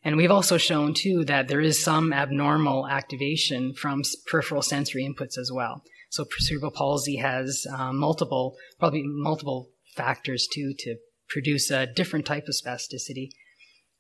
And 0.05 0.17
we've 0.17 0.31
also 0.31 0.59
shown 0.59 0.95
too 0.95 1.25
that 1.27 1.49
there 1.49 1.61
is 1.61 1.83
some 1.83 2.13
abnormal 2.13 2.89
activation 2.89 3.73
from 3.73 4.03
peripheral 4.27 4.63
sensory 4.63 5.05
inputs 5.05 5.39
as 5.39 5.51
well. 5.53 5.83
So 6.11 6.25
cerebral 6.39 6.73
palsy 6.73 7.17
has 7.17 7.67
um, 7.73 7.99
multiple, 7.99 8.57
probably 8.79 9.03
multiple 9.05 9.71
factors 9.95 10.49
too 10.53 10.75
to 10.81 10.97
produce 11.29 11.71
a 11.71 11.87
different 11.87 12.27
type 12.27 12.45
of 12.49 12.55
spasticity 12.55 13.29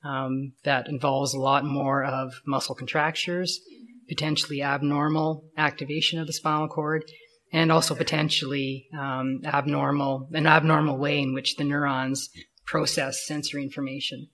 um, 0.04 0.54
that 0.64 0.88
involves 0.88 1.34
a 1.34 1.40
lot 1.40 1.64
more 1.64 2.04
of 2.04 2.34
muscle 2.46 2.74
contractures 2.74 3.60
potentially 4.08 4.62
abnormal 4.62 5.44
activation 5.56 6.18
of 6.18 6.26
the 6.26 6.32
spinal 6.32 6.68
cord, 6.68 7.04
and 7.52 7.70
also 7.70 7.94
potentially 7.94 8.88
um, 8.98 9.40
abnormal, 9.44 10.28
an 10.32 10.46
abnormal 10.46 10.98
way 10.98 11.20
in 11.20 11.34
which 11.34 11.56
the 11.56 11.64
neurons 11.64 12.28
process 12.66 13.26
sensory 13.26 13.62
information. 13.62 14.28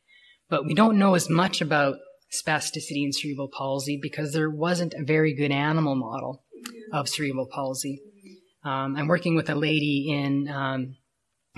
But 0.49 0.65
we 0.65 0.75
don't 0.75 0.99
know 0.99 1.15
as 1.15 1.29
much 1.29 1.61
about 1.61 1.97
spasticity 2.33 3.05
and 3.05 3.15
cerebral 3.15 3.49
palsy 3.49 3.99
because 4.01 4.33
there 4.33 4.51
wasn't 4.51 4.95
a 4.95 5.05
very 5.05 5.35
good 5.35 5.51
animal 5.51 5.95
model 5.95 6.45
of 6.93 7.09
cerebral 7.09 7.49
palsy. 7.51 8.01
Um, 8.65 8.97
I'm 8.97 9.09
working 9.09 9.35
with 9.35 9.49
a 9.51 9.55
lady 9.55 10.09
in 10.11 10.49
um, 10.49 10.97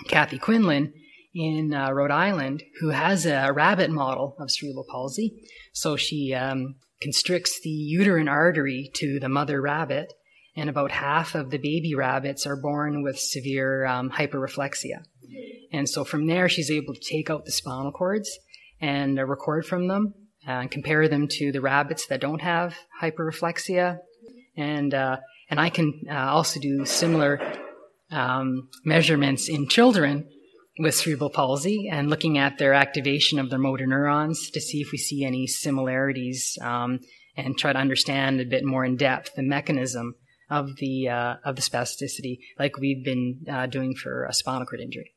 Kathy 0.08 0.38
Quinlan 0.38 0.92
in 1.34 1.72
uh, 1.72 1.90
Rhode 1.92 2.10
Island 2.10 2.62
who 2.80 2.90
has 2.90 3.26
a 3.26 3.52
rabbit 3.52 3.90
model 3.90 4.36
of 4.38 4.50
cerebral 4.50 4.86
palsy. 4.88 5.48
So 5.72 5.96
she 5.96 6.34
um, 6.34 6.76
constricts 7.00 7.60
the 7.60 7.70
uterine 7.70 8.28
artery 8.28 8.90
to 8.94 9.18
the 9.20 9.28
mother 9.28 9.60
rabbit, 9.60 10.12
and 10.56 10.68
about 10.68 10.90
half 10.90 11.34
of 11.34 11.50
the 11.50 11.58
baby 11.58 11.94
rabbits 11.94 12.46
are 12.46 12.56
born 12.56 13.02
with 13.02 13.18
severe 13.18 13.86
um, 13.86 14.10
hyperreflexia. 14.10 15.04
And 15.72 15.88
so 15.88 16.04
from 16.04 16.26
there, 16.26 16.48
she's 16.48 16.70
able 16.70 16.94
to 16.94 17.00
take 17.00 17.30
out 17.30 17.44
the 17.44 17.52
spinal 17.52 17.92
cords 17.92 18.38
and 18.80 19.18
uh, 19.18 19.24
record 19.24 19.64
from 19.64 19.86
them 19.86 20.14
and 20.46 20.70
compare 20.70 21.08
them 21.08 21.28
to 21.28 21.52
the 21.52 21.60
rabbits 21.60 22.06
that 22.06 22.20
don't 22.20 22.40
have 22.40 22.76
hyperreflexia. 23.00 23.98
And, 24.56 24.92
uh, 24.92 25.18
and 25.48 25.60
I 25.60 25.70
can 25.70 26.02
uh, 26.10 26.14
also 26.14 26.58
do 26.58 26.84
similar 26.84 27.40
um, 28.10 28.68
measurements 28.84 29.48
in 29.48 29.68
children 29.68 30.28
with 30.80 30.94
cerebral 30.94 31.30
palsy 31.30 31.88
and 31.90 32.08
looking 32.08 32.38
at 32.38 32.58
their 32.58 32.72
activation 32.72 33.38
of 33.38 33.50
their 33.50 33.58
motor 33.58 33.86
neurons 33.86 34.50
to 34.50 34.60
see 34.60 34.80
if 34.80 34.92
we 34.92 34.98
see 34.98 35.24
any 35.24 35.46
similarities 35.46 36.58
um, 36.62 37.00
and 37.36 37.58
try 37.58 37.72
to 37.72 37.78
understand 37.78 38.40
a 38.40 38.44
bit 38.44 38.64
more 38.64 38.84
in 38.84 38.96
depth 38.96 39.34
the 39.34 39.42
mechanism 39.42 40.14
of 40.48 40.76
the 40.76 41.08
uh, 41.08 41.36
of 41.44 41.54
the 41.54 41.62
spasticity, 41.62 42.40
like 42.58 42.76
we've 42.78 43.04
been 43.04 43.46
uh, 43.48 43.66
doing 43.66 43.94
for 43.94 44.24
a 44.24 44.32
spinal 44.32 44.66
cord 44.66 44.80
injury. 44.80 45.14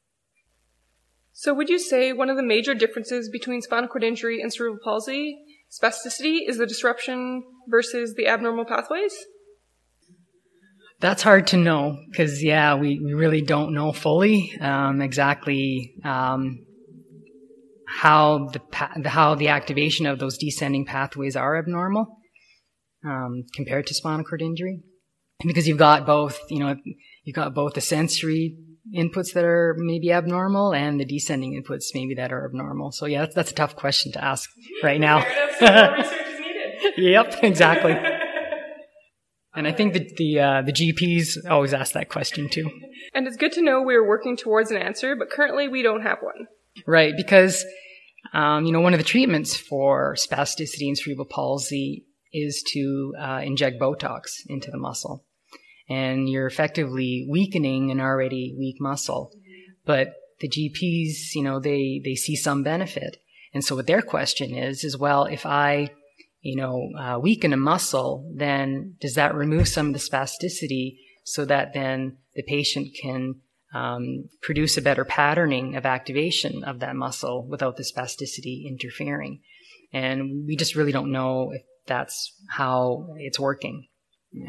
So, 1.31 1.53
would 1.53 1.69
you 1.69 1.79
say 1.79 2.13
one 2.13 2.29
of 2.29 2.37
the 2.37 2.43
major 2.43 2.75
differences 2.75 3.29
between 3.29 3.61
spinal 3.61 3.89
cord 3.89 4.03
injury 4.03 4.41
and 4.41 4.53
cerebral 4.53 4.79
palsy 4.83 5.39
spasticity 5.71 6.47
is 6.47 6.57
the 6.57 6.67
disruption 6.67 7.43
versus 7.67 8.13
the 8.13 8.27
abnormal 8.27 8.65
pathways? 8.65 9.15
That's 11.03 11.21
hard 11.21 11.47
to 11.47 11.57
know 11.57 11.97
because, 12.09 12.41
yeah, 12.41 12.75
we, 12.75 12.97
we 12.97 13.13
really 13.13 13.41
don't 13.41 13.73
know 13.73 13.91
fully 13.91 14.57
um, 14.61 15.01
exactly 15.01 15.95
um, 16.05 16.65
how 17.85 18.47
the 18.47 18.61
how 19.09 19.35
the 19.35 19.49
activation 19.49 20.05
of 20.05 20.19
those 20.19 20.37
descending 20.37 20.85
pathways 20.85 21.35
are 21.35 21.57
abnormal 21.57 22.07
um, 23.05 23.43
compared 23.53 23.87
to 23.87 23.93
spinal 23.93 24.23
cord 24.23 24.41
injury, 24.41 24.79
because 25.45 25.67
you've 25.67 25.77
got 25.77 26.05
both, 26.05 26.39
you 26.49 26.59
know, 26.59 26.73
you've 27.25 27.35
got 27.35 27.53
both 27.53 27.73
the 27.73 27.81
sensory 27.81 28.55
inputs 28.95 29.33
that 29.33 29.43
are 29.43 29.75
maybe 29.79 30.09
abnormal 30.09 30.73
and 30.73 31.01
the 31.01 31.05
descending 31.05 31.61
inputs 31.61 31.87
maybe 31.93 32.15
that 32.15 32.31
are 32.31 32.45
abnormal. 32.45 32.93
So 32.93 33.07
yeah, 33.07 33.23
that's, 33.23 33.35
that's 33.35 33.51
a 33.51 33.55
tough 33.55 33.75
question 33.75 34.13
to 34.13 34.23
ask 34.23 34.49
right 34.81 35.01
now. 35.01 35.25
yep, 36.95 37.43
exactly. 37.43 38.12
And 39.55 39.67
I 39.67 39.71
think 39.71 39.93
that 39.93 40.17
the 40.17 40.39
uh, 40.39 40.61
the 40.63 40.73
GPs 40.73 41.37
always 41.49 41.73
ask 41.73 41.93
that 41.93 42.09
question 42.09 42.49
too. 42.49 42.69
And 43.13 43.27
it's 43.27 43.37
good 43.37 43.51
to 43.53 43.61
know 43.61 43.81
we're 43.81 44.07
working 44.07 44.35
towards 44.35 44.71
an 44.71 44.77
answer, 44.77 45.15
but 45.15 45.29
currently 45.29 45.67
we 45.67 45.83
don't 45.83 46.01
have 46.01 46.17
one. 46.21 46.47
Right, 46.87 47.13
because 47.15 47.63
um, 48.33 48.65
you 48.65 48.71
know 48.71 48.81
one 48.81 48.93
of 48.93 48.99
the 48.99 49.05
treatments 49.05 49.55
for 49.55 50.15
spasticity 50.15 50.87
and 50.87 50.97
cerebral 50.97 51.27
palsy 51.27 52.05
is 52.31 52.63
to 52.73 53.13
uh, 53.19 53.41
inject 53.43 53.79
Botox 53.79 54.23
into 54.47 54.71
the 54.71 54.79
muscle, 54.79 55.23
and 55.87 56.27
you're 56.27 56.47
effectively 56.47 57.27
weakening 57.29 57.91
an 57.91 57.99
already 57.99 58.55
weak 58.57 58.77
muscle. 58.79 59.31
But 59.85 60.13
the 60.39 60.49
GPs, 60.49 61.35
you 61.35 61.43
know, 61.43 61.59
they 61.59 62.01
they 62.03 62.15
see 62.15 62.35
some 62.35 62.63
benefit, 62.63 63.17
and 63.53 63.63
so 63.63 63.75
what 63.75 63.85
their 63.85 64.01
question 64.01 64.55
is 64.55 64.83
is 64.83 64.97
well, 64.97 65.25
if 65.25 65.45
I 65.45 65.89
you 66.43 66.57
know, 66.57 66.89
uh, 66.99 67.17
weaken 67.17 67.53
a 67.53 67.57
muscle, 67.57 68.29
then 68.35 68.95
does 68.99 69.15
that 69.15 69.33
remove 69.33 69.67
some 69.67 69.87
of 69.87 69.93
the 69.93 69.99
spasticity 69.99 70.97
so 71.23 71.45
that 71.45 71.73
then 71.73 72.17
the 72.35 72.43
patient 72.43 72.89
can 73.01 73.35
um, 73.73 74.29
produce 74.41 74.77
a 74.77 74.81
better 74.81 75.05
patterning 75.05 75.75
of 75.77 75.85
activation 75.85 76.63
of 76.65 76.81
that 76.81 76.97
muscle 76.97 77.47
without 77.47 77.77
the 77.77 77.83
spasticity 77.83 78.67
interfering? 78.67 79.39
And 79.93 80.45
we 80.45 80.57
just 80.57 80.75
really 80.75 80.91
don't 80.91 81.13
know 81.13 81.51
if 81.51 81.63
that's 81.85 82.33
how 82.49 83.07
it's 83.17 83.39
working 83.39 83.87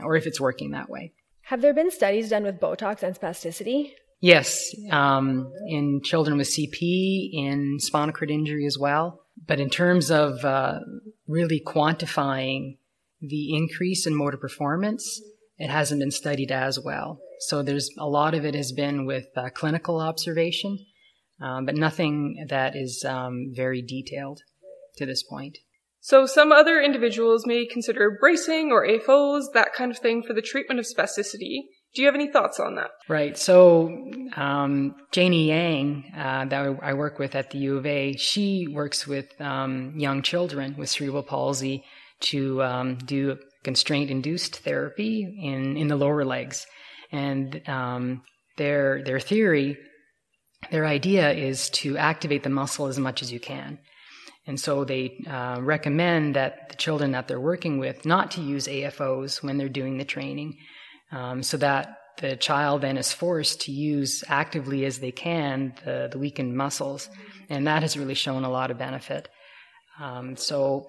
or 0.02 0.16
if 0.16 0.26
it's 0.26 0.40
working 0.40 0.72
that 0.72 0.90
way. 0.90 1.12
Have 1.42 1.60
there 1.60 1.74
been 1.74 1.92
studies 1.92 2.30
done 2.30 2.42
with 2.42 2.58
Botox 2.58 3.04
and 3.04 3.18
spasticity? 3.18 3.92
Yes, 4.20 4.74
um, 4.90 5.52
in 5.68 6.00
children 6.02 6.38
with 6.38 6.48
CP, 6.48 7.30
in 7.34 7.76
spinal 7.78 8.14
cord 8.14 8.30
injury 8.30 8.66
as 8.66 8.78
well. 8.78 9.23
But 9.46 9.60
in 9.60 9.70
terms 9.70 10.10
of 10.10 10.44
uh, 10.44 10.80
really 11.26 11.62
quantifying 11.64 12.78
the 13.20 13.56
increase 13.56 14.06
in 14.06 14.14
motor 14.14 14.36
performance, 14.36 15.20
it 15.58 15.70
hasn't 15.70 16.00
been 16.00 16.10
studied 16.10 16.50
as 16.50 16.78
well. 16.78 17.20
So 17.40 17.62
there's 17.62 17.90
a 17.98 18.08
lot 18.08 18.34
of 18.34 18.44
it 18.44 18.54
has 18.54 18.72
been 18.72 19.06
with 19.06 19.26
uh, 19.36 19.50
clinical 19.50 20.00
observation, 20.00 20.78
um, 21.40 21.66
but 21.66 21.76
nothing 21.76 22.46
that 22.48 22.74
is 22.74 23.04
um, 23.06 23.52
very 23.54 23.82
detailed 23.82 24.40
to 24.96 25.06
this 25.06 25.22
point. 25.22 25.58
So 26.00 26.26
some 26.26 26.52
other 26.52 26.80
individuals 26.82 27.46
may 27.46 27.66
consider 27.66 28.16
bracing 28.20 28.70
or 28.70 28.86
AFOs, 28.86 29.44
that 29.54 29.72
kind 29.72 29.90
of 29.90 29.98
thing, 29.98 30.22
for 30.22 30.34
the 30.34 30.42
treatment 30.42 30.78
of 30.78 30.86
spasticity. 30.86 31.62
Do 31.94 32.02
you 32.02 32.08
have 32.08 32.16
any 32.16 32.28
thoughts 32.28 32.58
on 32.58 32.74
that? 32.74 32.90
Right. 33.08 33.38
So, 33.38 34.10
um, 34.36 34.96
Jaynie 35.12 35.46
Yang, 35.46 36.12
uh, 36.16 36.44
that 36.46 36.78
I 36.82 36.94
work 36.94 37.20
with 37.20 37.36
at 37.36 37.50
the 37.50 37.58
U 37.58 37.76
of 37.78 37.86
A, 37.86 38.16
she 38.16 38.66
works 38.66 39.06
with 39.06 39.40
um, 39.40 39.92
young 39.96 40.22
children 40.22 40.74
with 40.76 40.90
cerebral 40.90 41.22
palsy 41.22 41.84
to 42.20 42.62
um, 42.64 42.96
do 42.96 43.38
constraint 43.62 44.10
induced 44.10 44.56
therapy 44.56 45.22
in, 45.40 45.76
in 45.76 45.86
the 45.86 45.96
lower 45.96 46.24
legs. 46.24 46.66
And 47.12 47.62
um, 47.68 48.22
their, 48.56 49.02
their 49.04 49.20
theory, 49.20 49.78
their 50.72 50.86
idea 50.86 51.30
is 51.32 51.70
to 51.70 51.96
activate 51.96 52.42
the 52.42 52.50
muscle 52.50 52.86
as 52.86 52.98
much 52.98 53.22
as 53.22 53.30
you 53.32 53.38
can. 53.38 53.78
And 54.46 54.58
so 54.58 54.84
they 54.84 55.16
uh, 55.28 55.58
recommend 55.60 56.34
that 56.34 56.70
the 56.70 56.76
children 56.76 57.12
that 57.12 57.28
they're 57.28 57.40
working 57.40 57.78
with 57.78 58.04
not 58.04 58.32
to 58.32 58.42
use 58.42 58.66
AFOs 58.66 59.42
when 59.42 59.58
they're 59.58 59.68
doing 59.68 59.96
the 59.98 60.04
training 60.04 60.58
um, 61.14 61.42
so 61.42 61.56
that 61.56 61.98
the 62.18 62.36
child 62.36 62.82
then 62.82 62.96
is 62.96 63.12
forced 63.12 63.62
to 63.62 63.72
use 63.72 64.22
actively 64.28 64.84
as 64.84 64.98
they 64.98 65.10
can 65.10 65.74
the, 65.84 66.08
the 66.10 66.18
weakened 66.18 66.56
muscles. 66.56 67.08
And 67.48 67.66
that 67.66 67.82
has 67.82 67.96
really 67.96 68.14
shown 68.14 68.44
a 68.44 68.50
lot 68.50 68.70
of 68.70 68.78
benefit. 68.78 69.28
Um, 70.00 70.36
so, 70.36 70.86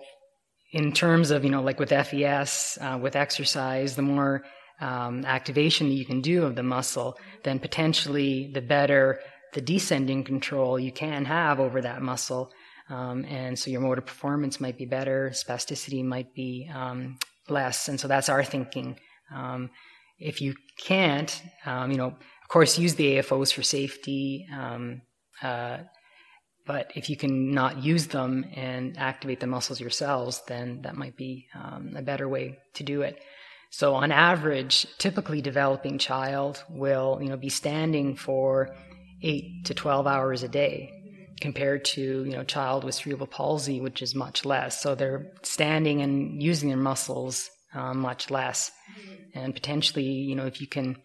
in 0.72 0.92
terms 0.92 1.32
of, 1.32 1.44
you 1.44 1.50
know, 1.50 1.62
like 1.62 1.80
with 1.80 1.90
FES, 1.90 2.78
uh, 2.82 3.00
with 3.02 3.16
exercise, 3.16 3.96
the 3.96 4.02
more 4.02 4.44
um, 4.82 5.24
activation 5.26 5.88
that 5.88 5.96
you 5.96 6.06
can 6.06 6.22
do 6.22 6.44
of 6.44 6.56
the 6.56 6.64
muscle, 6.64 7.18
then 7.44 7.60
potentially 7.60 8.52
the 8.54 8.62
better 8.62 9.20
the 9.54 9.62
descending 9.62 10.24
control 10.24 10.78
you 10.78 10.92
can 10.92 11.24
have 11.26 11.60
over 11.60 11.82
that 11.82 12.02
muscle. 12.02 12.52
Um, 12.90 13.26
and 13.26 13.58
so 13.58 13.72
your 13.72 13.82
motor 13.82 14.02
performance 14.02 14.60
might 14.60 14.78
be 14.78 14.86
better, 14.86 15.32
spasticity 15.34 16.04
might 16.04 16.36
be 16.36 16.70
um, 16.74 17.18
less. 17.48 17.88
And 17.88 18.00
so 18.00 18.08
that's 18.08 18.28
our 18.28 18.44
thinking. 18.44 19.00
If 20.20 20.42
you 20.42 20.56
can't, 20.78 21.42
um, 21.66 21.92
you 21.92 21.98
know, 21.98 22.08
of 22.08 22.50
course, 22.50 22.78
use 22.78 22.96
the 22.96 23.18
AFOs 23.18 23.54
for 23.54 23.64
safety. 23.64 24.48
Um, 24.54 25.02
uh, 25.42 25.78
but 26.66 26.92
if 26.96 27.10
you 27.10 27.18
can 27.18 27.54
not 27.54 27.84
use 27.84 28.08
them 28.08 28.46
and 28.56 28.98
activate 28.98 29.40
the 29.40 29.48
muscles 29.48 29.80
yourselves, 29.80 30.42
then 30.48 30.82
that 30.82 30.96
might 30.96 31.16
be 31.16 31.48
um, 31.54 31.94
a 31.96 32.02
better 32.02 32.28
way 32.28 32.58
to 32.76 32.84
do 32.84 33.02
it. 33.02 33.20
So 33.70 33.94
on 33.96 34.12
average, 34.12 34.88
typically 34.98 35.42
developing 35.42 35.98
child 35.98 36.64
will, 36.70 37.20
you 37.22 37.30
know, 37.30 37.38
be 37.38 37.50
standing 37.50 38.16
for 38.16 38.76
eight 39.22 39.66
to 39.66 39.74
12 39.74 40.08
hours 40.08 40.44
a 40.44 40.48
day 40.48 40.92
compared 41.42 41.84
to, 41.86 42.24
you 42.24 42.32
know, 42.32 42.44
child 42.44 42.84
with 42.84 42.96
cerebral 42.96 43.28
palsy, 43.28 43.82
which 43.82 44.02
is 44.02 44.16
much 44.16 44.46
less. 44.46 44.82
So 44.82 44.96
they're 44.96 45.32
standing 45.44 46.02
and 46.02 46.42
using 46.42 46.70
their 46.70 46.78
muscles 46.78 47.50
uh, 47.76 47.94
much 47.94 48.32
less. 48.32 48.72
And 49.34 49.54
potentially, 49.54 50.06
you 50.06 50.36
know, 50.36 50.46
if 50.46 50.62
you 50.62 50.68
can 50.68 50.98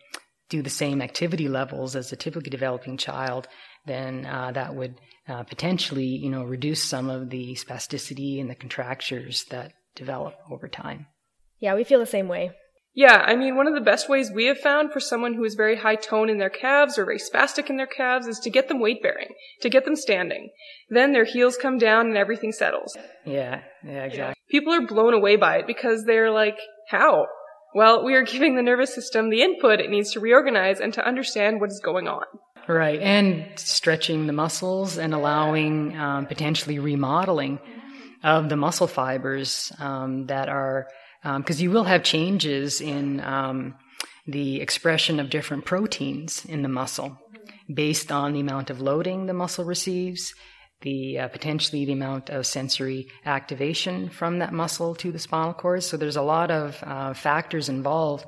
do 0.49 0.63
the 0.63 0.71
same 0.71 1.03
activity 1.03 1.49
levels 1.49 1.97
as 1.97 2.13
a 2.13 2.17
typically 2.17 2.51
developing 2.51 2.97
child, 2.97 3.49
then 3.87 4.27
uh, 4.27 4.53
that 4.53 4.75
would 4.75 5.01
uh, 5.29 5.43
potentially, 5.45 6.05
you 6.05 6.31
know, 6.31 6.45
reduce 6.45 6.83
some 6.83 7.11
of 7.11 7.31
the 7.31 7.55
spasticity 7.55 8.41
and 8.41 8.51
the 8.51 8.55
contractures 8.55 9.45
that 9.51 9.73
develop 9.95 10.35
over 10.51 10.69
time. 10.69 11.07
Yeah, 11.59 11.75
we 11.75 11.85
feel 11.85 11.99
the 11.99 12.07
same 12.07 12.29
way. 12.29 12.53
Yeah, 12.95 13.23
I 13.25 13.37
mean, 13.37 13.57
one 13.57 13.69
of 13.69 13.75
the 13.75 13.81
best 13.81 14.09
ways 14.09 14.33
we 14.35 14.47
have 14.47 14.59
found 14.59 14.93
for 14.93 14.99
someone 14.99 15.35
who 15.35 15.45
is 15.45 15.55
very 15.55 15.77
high 15.77 15.95
tone 15.95 16.29
in 16.29 16.39
their 16.39 16.51
calves 16.51 16.99
or 16.99 17.05
very 17.05 17.19
spastic 17.19 17.71
in 17.71 17.77
their 17.77 17.87
calves 17.87 18.27
is 18.27 18.41
to 18.41 18.51
get 18.51 18.67
them 18.67 18.81
weight 18.81 19.01
bearing, 19.01 19.29
to 19.61 19.71
get 19.71 19.85
them 19.85 19.95
standing. 19.95 20.51
Then 20.89 21.13
their 21.13 21.25
heels 21.25 21.57
come 21.57 21.79
down 21.79 22.09
and 22.09 22.17
everything 22.17 22.51
settles. 22.51 22.97
Yeah, 23.25 23.61
yeah, 23.85 24.05
exactly. 24.05 24.35
People 24.51 24.75
are 24.75 24.87
blown 24.87 25.15
away 25.15 25.37
by 25.37 25.59
it 25.59 25.69
because 25.69 26.05
they're 26.05 26.33
like, 26.33 26.59
how? 26.89 27.27
Well, 27.75 28.05
we 28.05 28.15
are 28.15 28.23
giving 28.25 28.57
the 28.57 28.63
nervous 28.63 28.93
system 28.93 29.31
the 29.31 29.43
input 29.43 29.81
it 29.81 29.91
needs 29.91 30.13
to 30.13 30.21
reorganize 30.21 30.81
and 30.81 30.93
to 30.95 31.07
understand 31.07 31.61
what 31.61 31.71
is 31.71 31.81
going 31.85 32.09
on. 32.09 32.25
Right, 32.67 33.01
and 33.01 33.47
stretching 33.57 34.27
the 34.27 34.33
muscles 34.33 34.99
and 34.99 35.15
allowing 35.15 35.97
um, 35.97 36.27
potentially 36.27 36.79
remodeling 36.79 37.59
of 38.23 38.49
the 38.49 38.57
muscle 38.57 38.87
fibers 38.87 39.73
um, 39.79 40.27
that 40.27 40.49
are 40.49 40.89
because 41.23 41.61
um, 41.61 41.63
you 41.63 41.71
will 41.71 41.85
have 41.85 42.03
changes 42.03 42.81
in 42.81 43.21
um, 43.21 43.75
the 44.27 44.61
expression 44.61 45.21
of 45.21 45.31
different 45.31 45.65
proteins 45.65 46.45
in 46.45 46.63
the 46.63 46.69
muscle 46.69 47.19
based 47.73 48.11
on 48.11 48.33
the 48.33 48.41
amount 48.41 48.71
of 48.71 48.81
loading 48.81 49.27
the 49.27 49.35
muscle 49.35 49.65
receives, 49.65 50.35
the 50.83 51.19
uh, 51.19 51.29
potentially 51.29 51.85
the 51.85 51.93
amount 51.93 52.31
of 52.31 52.47
sensory 52.47 53.09
activation 53.25 54.09
from 54.09 54.39
that 54.39 54.53
muscle 54.53 54.95
to 54.95 55.13
the 55.13 55.19
spinal 55.19 55.53
cord. 55.53 55.83
So 55.83 55.97
there's 55.97 56.17
a 56.17 56.23
lot 56.23 56.51
of 56.51 56.83
uh, 56.83 57.15
factors 57.15 57.69
involved 57.69 58.27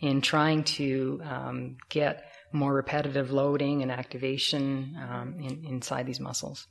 in 0.00 0.20
trying 0.20 0.64
to 0.64 1.20
um, 1.24 1.76
get 1.88 2.24
more 2.52 2.72
repetitive 2.72 3.30
loading 3.30 3.82
and 3.82 3.90
activation 3.90 4.96
um, 4.98 5.34
in, 5.38 5.64
inside 5.64 6.06
these 6.06 6.20
muscles. 6.20 6.66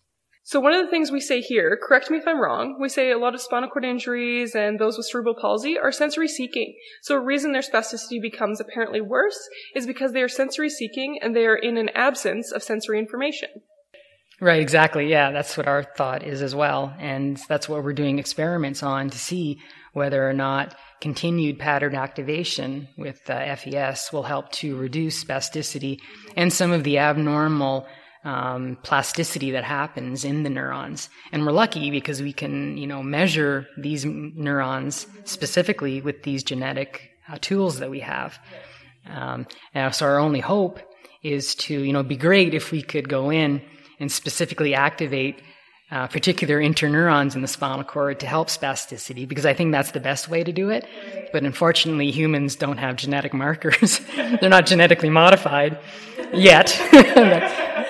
So 0.47 0.62
one 0.62 0.73
of 0.73 0.86
the 0.86 0.89
things 0.89 1.12
we 1.12 1.19
say 1.19 1.41
here, 1.41 1.77
correct 1.77 2.10
me 2.10 2.19
if 2.19 2.23
I'm 2.25 2.39
wrong, 2.39 2.77
we 2.79 2.88
say 2.88 3.12
a 3.12 3.17
lot 3.17 3.36
of 3.36 3.41
spinal 3.41 3.69
cord 3.69 3.83
injuries 3.83 4.55
and 4.55 4.79
those 4.79 4.95
with 4.95 5.05
cerebral 5.05 5.36
palsy 5.36 5.77
are 5.77 5.91
sensory 5.91 6.29
seeking. 6.29 6.73
So 7.01 7.17
a 7.17 7.19
reason 7.19 7.51
their 7.51 7.62
spasticity 7.62 8.21
becomes 8.21 8.62
apparently 8.62 9.01
worse 9.01 9.38
is 9.75 9.86
because 9.86 10.13
they 10.13 10.21
are 10.21 10.29
sensory 10.29 10.69
seeking 10.69 11.19
and 11.21 11.36
they 11.36 11.45
are 11.47 11.57
in 11.57 11.75
an 11.75 11.89
absence 11.89 12.53
of 12.53 12.63
sensory 12.63 12.97
information. 12.97 13.49
Right, 14.39 14.62
exactly. 14.62 15.10
Yeah, 15.10 15.31
that's 15.31 15.57
what 15.57 15.67
our 15.67 15.83
thought 15.83 16.23
is 16.23 16.41
as 16.41 16.55
well. 16.55 16.95
And 16.97 17.38
that's 17.49 17.67
what 17.67 17.83
we're 17.83 17.91
doing 17.91 18.17
experiments 18.17 18.83
on 18.83 19.10
to 19.10 19.19
see 19.19 19.60
whether 19.91 20.29
or 20.29 20.33
not 20.33 20.75
continued 21.01 21.60
pattern 21.60 21.93
activation 21.93 22.88
with 22.97 23.29
uh, 23.29 23.53
FES 23.57 24.13
will 24.13 24.23
help 24.23 24.49
to 24.53 24.77
reduce 24.77 25.21
spasticity 25.21 25.99
and 26.38 26.53
some 26.53 26.71
of 26.71 26.86
the 26.86 26.99
abnormal 26.99 27.86
um, 28.23 28.77
plasticity 28.84 29.51
that 29.51 29.63
happens 29.63 30.25
in 30.25 30.43
the 30.43 30.49
neurons. 30.49 31.10
And 31.32 31.45
we're 31.45 31.51
lucky 31.51 31.91
because 31.91 32.21
we 32.21 32.34
can, 32.34 32.77
you 32.77 32.88
know, 32.88 33.01
measure 33.03 33.67
these 33.77 34.06
neurons 34.06 35.08
specifically 35.23 36.01
with 36.01 36.23
these 36.23 36.43
genetic 36.43 37.12
uh, 37.30 37.38
tools 37.39 37.80
that 37.80 37.89
we 37.89 38.01
have. 38.01 38.39
Um, 39.10 39.47
so 39.91 40.06
our 40.06 40.19
only 40.19 40.39
hope 40.41 40.80
is 41.23 41.56
to, 41.56 41.80
you 41.82 41.93
know, 41.93 42.03
be 42.03 42.17
great 42.17 42.53
if 42.53 42.71
we 42.71 42.82
could 42.82 43.08
go 43.08 43.30
in 43.30 43.62
and 43.99 44.12
specifically 44.12 44.73
activate 44.73 45.41
uh, 45.89 46.06
particular 46.08 46.60
interneurons 46.60 47.34
in 47.34 47.41
the 47.41 47.47
spinal 47.47 47.84
cord 47.84 48.19
to 48.19 48.27
help 48.27 48.49
spasticity 48.49 49.25
because 49.25 49.45
I 49.45 49.53
think 49.53 49.71
that's 49.71 49.91
the 49.91 50.01
best 50.01 50.27
way 50.27 50.43
to 50.43 50.51
do 50.51 50.69
it. 50.69 50.86
But 51.32 51.43
unfortunately, 51.43 52.12
humans 52.12 52.58
don't 52.58 52.77
have 52.77 52.97
genetic 52.97 53.34
markers. 53.34 53.99
They're 54.15 54.49
not 54.49 54.65
genetically 54.65 55.10
modified 55.10 55.80
yet, 56.34 56.77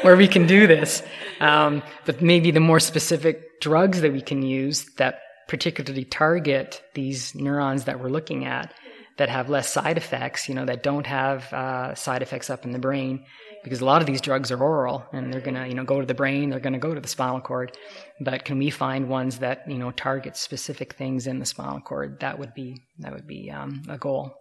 where 0.01 0.15
we 0.15 0.27
can 0.27 0.47
do 0.47 0.67
this. 0.67 1.03
Um, 1.39 1.83
but 2.05 2.21
maybe 2.21 2.51
the 2.51 2.59
more 2.59 2.79
specific 2.79 3.61
drugs 3.61 4.01
that 4.01 4.11
we 4.11 4.21
can 4.21 4.41
use 4.41 4.85
that 4.97 5.19
particularly 5.47 6.05
target 6.05 6.81
these 6.93 7.33
neurons 7.35 7.85
that 7.85 7.99
we're 7.99 8.09
looking 8.09 8.45
at 8.45 8.73
that 9.17 9.29
have 9.29 9.49
less 9.49 9.71
side 9.71 9.97
effects, 9.97 10.47
you 10.47 10.53
know, 10.53 10.65
that 10.65 10.83
don't 10.83 11.07
have 11.07 11.51
uh, 11.51 11.95
side 11.95 12.21
effects 12.21 12.49
up 12.49 12.65
in 12.65 12.71
the 12.71 12.79
brain, 12.79 13.25
because 13.63 13.81
a 13.81 13.85
lot 13.85 14.01
of 14.01 14.05
these 14.05 14.21
drugs 14.21 14.51
are 14.51 14.61
oral 14.61 15.03
and 15.11 15.33
they're 15.33 15.41
going 15.41 15.55
to, 15.55 15.67
you 15.67 15.73
know, 15.73 15.83
go 15.83 15.99
to 15.99 16.05
the 16.05 16.13
brain, 16.13 16.49
they're 16.49 16.59
going 16.59 16.73
to 16.73 16.79
go 16.79 16.93
to 16.93 17.01
the 17.01 17.07
spinal 17.07 17.41
cord. 17.41 17.75
But 18.21 18.45
can 18.45 18.59
we 18.59 18.69
find 18.69 19.09
ones 19.09 19.39
that, 19.39 19.63
you 19.67 19.77
know, 19.77 19.91
target 19.91 20.37
specific 20.37 20.93
things 20.93 21.25
in 21.25 21.39
the 21.39 21.45
spinal 21.45 21.81
cord? 21.81 22.19
That 22.19 22.37
would 22.37 22.53
be 22.53 22.83
that 22.99 23.13
would 23.13 23.27
be 23.27 23.49
um, 23.49 23.81
a 23.89 23.97
goal. 23.97 24.35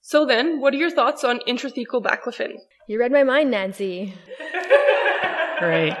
So 0.00 0.26
then, 0.26 0.60
what 0.60 0.74
are 0.74 0.78
your 0.78 0.90
thoughts 0.90 1.24
on 1.24 1.40
intrathecal 1.48 2.02
baclofen? 2.02 2.56
You 2.86 3.00
read 3.00 3.10
my 3.10 3.22
mind, 3.24 3.50
Nancy. 3.50 4.14
Great. 5.58 5.94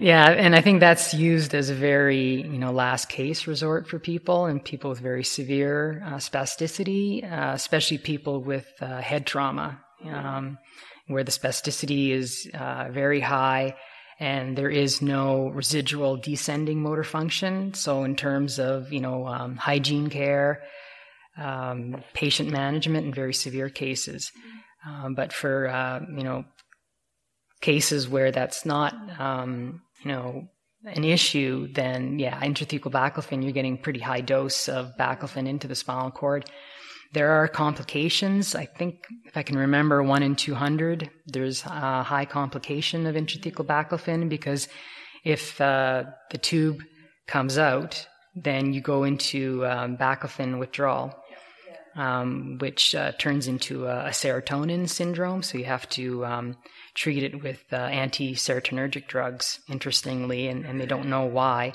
Yeah, 0.00 0.30
and 0.30 0.56
I 0.56 0.62
think 0.62 0.80
that's 0.80 1.12
used 1.12 1.54
as 1.54 1.68
a 1.68 1.74
very, 1.74 2.42
you 2.42 2.58
know, 2.58 2.72
last 2.72 3.10
case 3.10 3.46
resort 3.46 3.86
for 3.86 3.98
people 3.98 4.46
and 4.46 4.64
people 4.64 4.88
with 4.88 5.00
very 5.00 5.24
severe 5.24 6.02
uh, 6.06 6.14
spasticity, 6.14 7.22
uh, 7.22 7.52
especially 7.52 7.98
people 7.98 8.40
with 8.40 8.66
uh, 8.80 9.00
head 9.02 9.26
trauma, 9.26 9.78
um, 10.06 10.58
where 11.06 11.22
the 11.22 11.30
spasticity 11.30 12.10
is 12.10 12.50
uh, 12.54 12.88
very 12.90 13.20
high 13.20 13.74
and 14.20 14.56
there 14.56 14.70
is 14.70 15.00
no 15.02 15.48
residual 15.48 16.16
descending 16.16 16.82
motor 16.82 17.04
function. 17.04 17.74
So, 17.74 18.04
in 18.04 18.16
terms 18.16 18.58
of, 18.58 18.92
you 18.92 19.00
know, 19.00 19.26
um, 19.26 19.56
hygiene 19.56 20.10
care, 20.10 20.62
um, 21.38 22.02
patient 22.12 22.50
management 22.50 23.06
in 23.06 23.14
very 23.14 23.32
severe 23.32 23.70
cases. 23.70 24.30
Um, 24.86 25.14
but 25.14 25.32
for, 25.32 25.68
uh, 25.68 26.00
you 26.16 26.22
know, 26.22 26.44
cases 27.60 28.08
where 28.08 28.30
that's 28.30 28.64
not 28.64 28.94
um, 29.18 29.82
you 30.02 30.12
know, 30.12 30.48
an 30.84 31.04
issue, 31.04 31.70
then 31.72 32.18
yeah, 32.18 32.40
intrathecal 32.40 32.90
baclofen, 32.90 33.42
you're 33.42 33.52
getting 33.52 33.76
pretty 33.76 34.00
high 34.00 34.22
dose 34.22 34.68
of 34.68 34.92
baclofen 34.98 35.46
into 35.46 35.68
the 35.68 35.74
spinal 35.74 36.10
cord. 36.10 36.50
There 37.12 37.32
are 37.32 37.48
complications. 37.48 38.54
I 38.54 38.66
think, 38.66 39.04
if 39.24 39.36
I 39.36 39.42
can 39.42 39.58
remember, 39.58 40.02
one 40.02 40.22
in 40.22 40.36
200, 40.36 41.10
there's 41.26 41.64
a 41.64 42.02
high 42.02 42.24
complication 42.24 43.06
of 43.06 43.16
intrathecal 43.16 43.66
baclofen 43.66 44.28
because 44.28 44.68
if 45.24 45.60
uh, 45.60 46.04
the 46.30 46.38
tube 46.38 46.82
comes 47.26 47.58
out, 47.58 48.06
then 48.34 48.72
you 48.72 48.80
go 48.80 49.04
into 49.04 49.66
um, 49.66 49.96
baclofen 49.96 50.58
withdrawal, 50.58 51.12
um, 52.00 52.56
which 52.60 52.94
uh, 52.94 53.12
turns 53.18 53.46
into 53.46 53.86
a, 53.86 54.06
a, 54.06 54.10
serotonin 54.10 54.88
syndrome. 54.88 55.42
So 55.42 55.58
you 55.58 55.66
have 55.66 55.86
to 55.90 56.24
um, 56.24 56.56
treat 56.94 57.22
it 57.22 57.42
with 57.42 57.62
uh, 57.70 57.76
anti 57.76 58.34
serotonergic 58.34 59.06
drugs, 59.06 59.60
interestingly, 59.68 60.48
and, 60.48 60.64
and, 60.64 60.80
they 60.80 60.86
don't 60.86 61.10
know 61.10 61.26
why. 61.26 61.74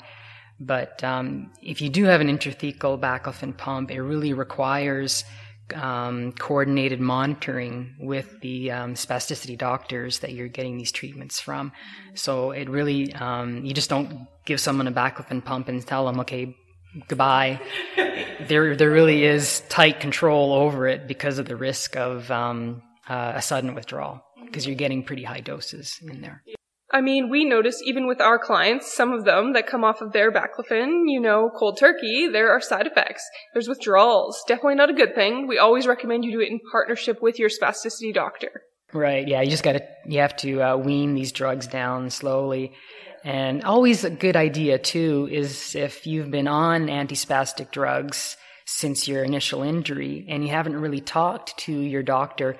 But 0.58 1.04
um, 1.04 1.52
if 1.62 1.80
you 1.80 1.90
do 1.90 2.04
have 2.06 2.20
an 2.20 2.26
intrathecal 2.26 2.98
baclofen 2.98 3.56
pump, 3.56 3.92
it 3.92 4.02
really 4.02 4.32
requires 4.32 5.24
um, 5.74 6.32
coordinated 6.32 7.00
monitoring 7.00 7.94
with 8.00 8.40
the 8.40 8.72
um, 8.72 8.94
spasticity 8.94 9.56
doctors 9.56 10.20
that 10.20 10.32
you're 10.32 10.48
getting 10.48 10.76
these 10.76 10.90
treatments 10.90 11.38
from. 11.38 11.70
So 12.14 12.50
it 12.50 12.68
really, 12.68 13.12
um, 13.14 13.64
you 13.64 13.74
just 13.74 13.90
don't 13.90 14.26
give 14.44 14.58
someone 14.60 14.88
a 14.88 14.92
baclofen 14.92 15.44
pump 15.44 15.68
and 15.68 15.86
tell 15.86 16.04
them, 16.06 16.18
okay, 16.20 16.56
goodbye. 17.08 17.60
there, 18.48 18.76
there 18.76 18.90
really 18.90 19.24
is 19.24 19.60
tight 19.68 20.00
control 20.00 20.52
over 20.52 20.86
it 20.86 21.06
because 21.06 21.38
of 21.38 21.46
the 21.46 21.56
risk 21.56 21.96
of 21.96 22.30
um, 22.30 22.82
uh, 23.08 23.32
a 23.34 23.42
sudden 23.42 23.74
withdrawal 23.74 24.22
because 24.44 24.66
you're 24.66 24.76
getting 24.76 25.02
pretty 25.02 25.24
high 25.24 25.40
doses 25.40 25.98
in 26.02 26.20
there. 26.20 26.42
I 26.92 27.00
mean, 27.00 27.30
we 27.30 27.44
notice 27.44 27.82
even 27.84 28.06
with 28.06 28.20
our 28.20 28.38
clients, 28.38 28.94
some 28.94 29.12
of 29.12 29.24
them 29.24 29.54
that 29.54 29.66
come 29.66 29.82
off 29.82 30.00
of 30.00 30.12
their 30.12 30.32
baclofen, 30.32 31.02
you 31.06 31.20
know, 31.20 31.50
cold 31.58 31.78
turkey, 31.78 32.28
there 32.28 32.50
are 32.50 32.60
side 32.60 32.86
effects. 32.86 33.28
There's 33.52 33.68
withdrawals. 33.68 34.42
Definitely 34.46 34.76
not 34.76 34.90
a 34.90 34.94
good 34.94 35.14
thing. 35.14 35.48
We 35.48 35.58
always 35.58 35.86
recommend 35.86 36.24
you 36.24 36.30
do 36.30 36.40
it 36.40 36.48
in 36.48 36.60
partnership 36.70 37.20
with 37.20 37.38
your 37.40 37.48
spasticity 37.48 38.14
doctor. 38.14 38.62
Right. 38.92 39.26
Yeah. 39.26 39.42
You 39.42 39.50
just 39.50 39.64
got 39.64 39.72
to, 39.72 39.82
you 40.06 40.20
have 40.20 40.36
to 40.36 40.62
uh, 40.62 40.76
wean 40.76 41.14
these 41.14 41.32
drugs 41.32 41.66
down 41.66 42.08
slowly. 42.08 42.72
And 43.26 43.64
always 43.64 44.04
a 44.04 44.10
good 44.10 44.36
idea 44.36 44.78
too 44.78 45.28
is 45.28 45.74
if 45.74 46.06
you've 46.06 46.30
been 46.30 46.46
on 46.46 46.86
antispastic 46.86 47.72
drugs 47.72 48.36
since 48.66 49.08
your 49.08 49.24
initial 49.24 49.64
injury 49.64 50.24
and 50.28 50.44
you 50.44 50.50
haven't 50.50 50.76
really 50.76 51.00
talked 51.00 51.58
to 51.58 51.72
your 51.72 52.04
doctor 52.04 52.56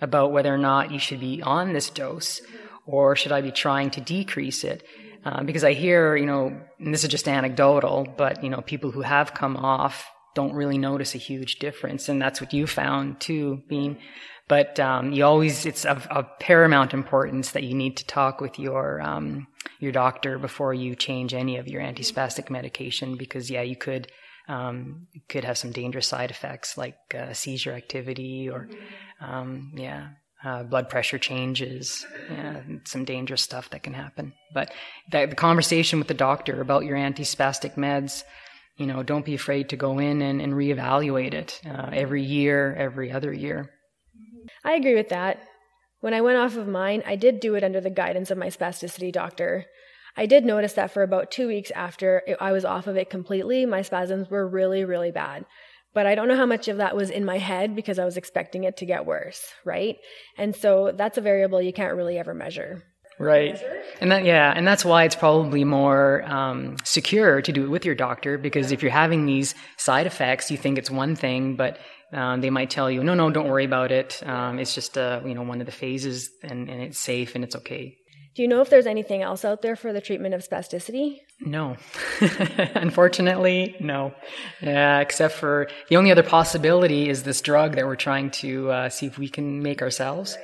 about 0.00 0.32
whether 0.32 0.52
or 0.52 0.56
not 0.56 0.90
you 0.90 0.98
should 0.98 1.20
be 1.20 1.42
on 1.42 1.74
this 1.74 1.90
dose 1.90 2.40
or 2.86 3.14
should 3.14 3.30
I 3.30 3.42
be 3.42 3.50
trying 3.50 3.90
to 3.90 4.00
decrease 4.00 4.64
it? 4.64 4.84
Uh, 5.22 5.42
because 5.42 5.64
I 5.64 5.74
hear, 5.74 6.16
you 6.16 6.24
know, 6.24 6.62
and 6.78 6.94
this 6.94 7.04
is 7.04 7.10
just 7.10 7.28
anecdotal, 7.28 8.06
but, 8.16 8.42
you 8.42 8.48
know, 8.48 8.62
people 8.62 8.92
who 8.92 9.02
have 9.02 9.34
come 9.34 9.58
off 9.58 10.08
don't 10.34 10.54
really 10.54 10.78
notice 10.78 11.14
a 11.14 11.18
huge 11.18 11.56
difference. 11.56 12.08
And 12.08 12.22
that's 12.22 12.40
what 12.40 12.54
you 12.54 12.66
found 12.66 13.20
too, 13.20 13.62
Bean. 13.68 13.98
But 14.48 14.78
um, 14.78 15.12
you 15.12 15.24
always, 15.24 15.66
it's 15.66 15.84
of, 15.84 16.06
of, 16.06 16.26
paramount 16.38 16.94
importance 16.94 17.50
that 17.50 17.64
you 17.64 17.74
need 17.74 17.96
to 17.96 18.06
talk 18.06 18.40
with 18.40 18.60
your, 18.60 19.00
um, 19.00 19.48
your 19.80 19.90
doctor 19.90 20.38
before 20.38 20.72
you 20.72 20.94
change 20.94 21.34
any 21.34 21.56
of 21.56 21.66
your 21.66 21.82
antispastic 21.82 22.48
medication 22.48 23.16
because, 23.16 23.50
yeah, 23.50 23.62
you 23.62 23.74
could 23.74 24.10
um, 24.48 25.08
could 25.28 25.42
have 25.42 25.58
some 25.58 25.72
dangerous 25.72 26.06
side 26.06 26.30
effects 26.30 26.78
like 26.78 26.96
uh, 27.18 27.32
seizure 27.32 27.72
activity 27.72 28.48
or, 28.48 28.68
um, 29.20 29.72
yeah, 29.74 30.10
uh, 30.44 30.62
blood 30.62 30.88
pressure 30.88 31.18
changes, 31.18 32.06
yeah, 32.30 32.60
some 32.84 33.04
dangerous 33.04 33.42
stuff 33.42 33.70
that 33.70 33.82
can 33.82 33.94
happen. 33.94 34.32
But 34.54 34.72
the, 35.10 35.26
the 35.26 35.34
conversation 35.34 35.98
with 35.98 36.06
the 36.08 36.14
doctor 36.14 36.60
about 36.60 36.84
your 36.84 36.96
antispastic 36.96 37.74
meds, 37.74 38.22
you 38.76 38.86
know, 38.86 39.02
don't 39.02 39.24
be 39.24 39.34
afraid 39.34 39.70
to 39.70 39.76
go 39.76 39.98
in 39.98 40.22
and, 40.22 40.40
and 40.40 40.52
reevaluate 40.52 41.34
it 41.34 41.60
uh, 41.66 41.90
every 41.92 42.22
year, 42.22 42.74
every 42.74 43.10
other 43.10 43.32
year. 43.32 43.70
I 44.64 44.74
agree 44.74 44.94
with 44.94 45.08
that. 45.10 45.40
When 46.00 46.14
I 46.14 46.20
went 46.20 46.38
off 46.38 46.56
of 46.56 46.68
mine, 46.68 47.02
I 47.06 47.16
did 47.16 47.40
do 47.40 47.54
it 47.54 47.64
under 47.64 47.80
the 47.80 47.90
guidance 47.90 48.30
of 48.30 48.38
my 48.38 48.48
spasticity 48.48 49.12
doctor. 49.12 49.66
I 50.16 50.26
did 50.26 50.44
notice 50.44 50.72
that 50.74 50.90
for 50.90 51.02
about 51.02 51.30
two 51.30 51.46
weeks 51.46 51.70
after 51.72 52.22
I 52.40 52.52
was 52.52 52.64
off 52.64 52.86
of 52.86 52.96
it 52.96 53.10
completely, 53.10 53.66
my 53.66 53.82
spasms 53.82 54.30
were 54.30 54.48
really, 54.48 54.84
really 54.84 55.10
bad. 55.10 55.44
But 55.94 56.06
I 56.06 56.14
don't 56.14 56.28
know 56.28 56.36
how 56.36 56.46
much 56.46 56.68
of 56.68 56.76
that 56.76 56.94
was 56.94 57.10
in 57.10 57.24
my 57.24 57.38
head 57.38 57.74
because 57.74 57.98
I 57.98 58.04
was 58.04 58.16
expecting 58.16 58.64
it 58.64 58.76
to 58.78 58.86
get 58.86 59.06
worse, 59.06 59.42
right? 59.64 59.96
And 60.36 60.54
so 60.54 60.92
that's 60.94 61.16
a 61.16 61.22
variable 61.22 61.60
you 61.60 61.72
can't 61.72 61.96
really 61.96 62.18
ever 62.18 62.34
measure. 62.34 62.82
Right. 63.18 63.58
And 64.00 64.12
that, 64.12 64.24
yeah, 64.24 64.52
and 64.54 64.66
that's 64.66 64.84
why 64.84 65.04
it's 65.04 65.16
probably 65.16 65.64
more 65.64 66.22
um, 66.24 66.76
secure 66.84 67.40
to 67.40 67.50
do 67.50 67.64
it 67.64 67.68
with 67.68 67.86
your 67.86 67.94
doctor 67.94 68.36
because 68.36 68.72
if 68.72 68.82
you're 68.82 68.92
having 68.92 69.24
these 69.24 69.54
side 69.78 70.06
effects, 70.06 70.50
you 70.50 70.58
think 70.58 70.76
it's 70.76 70.90
one 70.90 71.16
thing, 71.16 71.56
but 71.56 71.78
um, 72.12 72.40
they 72.40 72.50
might 72.50 72.70
tell 72.70 72.90
you, 72.90 73.02
no, 73.02 73.14
no, 73.14 73.30
don't 73.30 73.48
worry 73.48 73.64
about 73.64 73.90
it. 73.90 74.22
Um, 74.26 74.58
it's 74.58 74.74
just, 74.74 74.96
uh, 74.96 75.20
you 75.24 75.34
know, 75.34 75.42
one 75.42 75.60
of 75.60 75.66
the 75.66 75.72
phases 75.72 76.30
and, 76.42 76.68
and 76.68 76.80
it's 76.82 76.98
safe 76.98 77.34
and 77.34 77.44
it's 77.44 77.56
okay. 77.56 77.96
Do 78.36 78.42
you 78.42 78.48
know 78.48 78.60
if 78.60 78.68
there's 78.68 78.86
anything 78.86 79.22
else 79.22 79.46
out 79.46 79.62
there 79.62 79.76
for 79.76 79.94
the 79.94 80.00
treatment 80.02 80.34
of 80.34 80.46
spasticity? 80.46 81.20
No. 81.40 81.76
Unfortunately, 82.74 83.74
no. 83.80 84.12
Yeah, 84.60 85.00
except 85.00 85.34
for 85.34 85.68
the 85.88 85.96
only 85.96 86.10
other 86.10 86.22
possibility 86.22 87.08
is 87.08 87.22
this 87.22 87.40
drug 87.40 87.76
that 87.76 87.86
we're 87.86 87.96
trying 87.96 88.30
to 88.32 88.70
uh, 88.70 88.88
see 88.90 89.06
if 89.06 89.16
we 89.16 89.30
can 89.30 89.62
make 89.62 89.80
ourselves. 89.80 90.36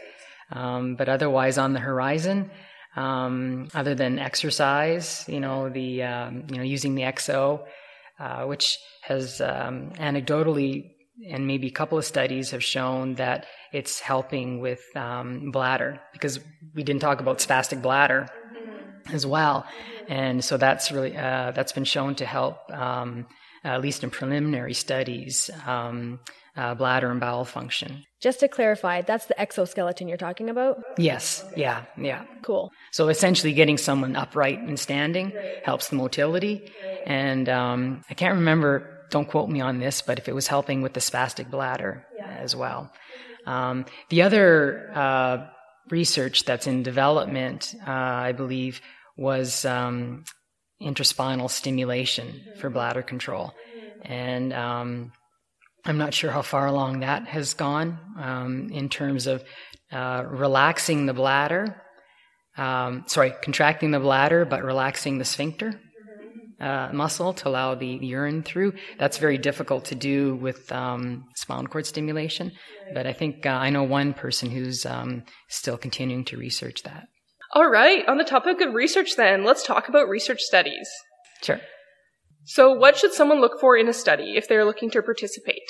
Um, 0.50 0.96
but 0.96 1.10
otherwise, 1.10 1.58
on 1.58 1.74
the 1.74 1.80
horizon, 1.80 2.50
um, 2.96 3.68
other 3.74 3.94
than 3.94 4.18
exercise, 4.18 5.26
you 5.28 5.40
know, 5.40 5.68
the 5.68 6.02
um, 6.02 6.44
you 6.50 6.56
know 6.56 6.62
using 6.62 6.94
the 6.94 7.02
XO, 7.02 7.64
uh, 8.18 8.44
which 8.44 8.78
has 9.02 9.40
um, 9.40 9.90
anecdotally 9.96 10.91
and 11.28 11.46
maybe 11.46 11.68
a 11.68 11.72
couple 11.72 11.98
of 11.98 12.04
studies 12.04 12.50
have 12.50 12.64
shown 12.64 13.14
that 13.14 13.46
it's 13.72 14.00
helping 14.00 14.60
with 14.60 14.80
um, 14.96 15.50
bladder 15.50 16.00
because 16.12 16.40
we 16.74 16.82
didn't 16.82 17.02
talk 17.02 17.20
about 17.20 17.38
spastic 17.38 17.82
bladder 17.82 18.28
as 19.12 19.26
well, 19.26 19.66
and 20.08 20.44
so 20.44 20.56
that's 20.56 20.92
really 20.92 21.16
uh, 21.16 21.52
that's 21.52 21.72
been 21.72 21.84
shown 21.84 22.14
to 22.16 22.26
help 22.26 22.58
um, 22.70 23.26
at 23.64 23.80
least 23.80 24.02
in 24.02 24.10
preliminary 24.10 24.74
studies 24.74 25.50
um, 25.66 26.20
uh, 26.56 26.74
bladder 26.74 27.10
and 27.10 27.20
bowel 27.20 27.44
function. 27.44 28.04
Just 28.20 28.40
to 28.40 28.48
clarify, 28.48 29.02
that's 29.02 29.26
the 29.26 29.40
exoskeleton 29.40 30.08
you're 30.08 30.16
talking 30.16 30.48
about? 30.50 30.82
Yes, 30.98 31.44
yeah, 31.56 31.84
yeah. 31.98 32.24
Cool. 32.42 32.70
So 32.92 33.08
essentially, 33.08 33.52
getting 33.52 33.78
someone 33.78 34.16
upright 34.16 34.60
and 34.60 34.78
standing 34.78 35.32
helps 35.64 35.88
the 35.88 35.96
motility. 35.96 36.70
And 37.04 37.48
um, 37.48 38.02
I 38.08 38.14
can't 38.14 38.36
remember 38.36 38.91
don't 39.12 39.28
quote 39.28 39.48
me 39.48 39.60
on 39.60 39.78
this, 39.78 40.02
but 40.02 40.18
if 40.18 40.28
it 40.28 40.34
was 40.34 40.48
helping 40.48 40.82
with 40.82 40.94
the 40.94 41.00
spastic 41.00 41.50
bladder 41.50 42.04
yeah. 42.16 42.38
as 42.40 42.56
well. 42.56 42.90
Um, 43.46 43.84
the 44.08 44.22
other 44.22 44.90
uh, 44.94 45.46
research 45.90 46.44
that's 46.44 46.66
in 46.66 46.82
development, 46.82 47.74
uh, 47.86 47.90
I 47.90 48.32
believe, 48.32 48.80
was 49.16 49.64
um, 49.64 50.24
intraspinal 50.80 51.50
stimulation 51.50 52.40
for 52.58 52.70
bladder 52.70 53.02
control. 53.02 53.52
And 54.02 54.52
um, 54.52 55.12
I'm 55.84 55.98
not 55.98 56.14
sure 56.14 56.30
how 56.30 56.42
far 56.42 56.66
along 56.66 57.00
that 57.00 57.28
has 57.28 57.54
gone 57.54 57.98
um, 58.18 58.70
in 58.72 58.88
terms 58.88 59.26
of 59.26 59.44
uh, 59.92 60.24
relaxing 60.26 61.04
the 61.04 61.12
bladder. 61.12 61.82
Um, 62.56 63.04
sorry, 63.08 63.34
contracting 63.42 63.90
the 63.90 64.00
bladder, 64.00 64.46
but 64.46 64.64
relaxing 64.64 65.18
the 65.18 65.24
sphincter 65.26 65.78
uh, 66.62 66.90
muscle 66.92 67.34
to 67.34 67.48
allow 67.48 67.74
the 67.74 67.98
urine 68.00 68.42
through. 68.42 68.72
That's 68.98 69.18
very 69.18 69.36
difficult 69.36 69.84
to 69.86 69.94
do 69.94 70.36
with 70.36 70.70
um, 70.72 71.26
spinal 71.36 71.66
cord 71.66 71.86
stimulation. 71.86 72.52
But 72.94 73.06
I 73.06 73.12
think 73.12 73.44
uh, 73.44 73.50
I 73.50 73.70
know 73.70 73.82
one 73.82 74.14
person 74.14 74.50
who's 74.50 74.86
um, 74.86 75.24
still 75.48 75.76
continuing 75.76 76.24
to 76.26 76.36
research 76.36 76.82
that. 76.84 77.08
All 77.54 77.68
right. 77.68 78.06
On 78.08 78.16
the 78.16 78.24
topic 78.24 78.60
of 78.60 78.72
research, 78.72 79.16
then, 79.16 79.44
let's 79.44 79.62
talk 79.62 79.88
about 79.88 80.08
research 80.08 80.40
studies. 80.40 80.88
Sure. 81.42 81.60
So, 82.44 82.72
what 82.72 82.96
should 82.96 83.12
someone 83.12 83.40
look 83.40 83.60
for 83.60 83.76
in 83.76 83.88
a 83.88 83.92
study 83.92 84.36
if 84.36 84.48
they're 84.48 84.64
looking 84.64 84.90
to 84.92 85.02
participate? 85.02 85.68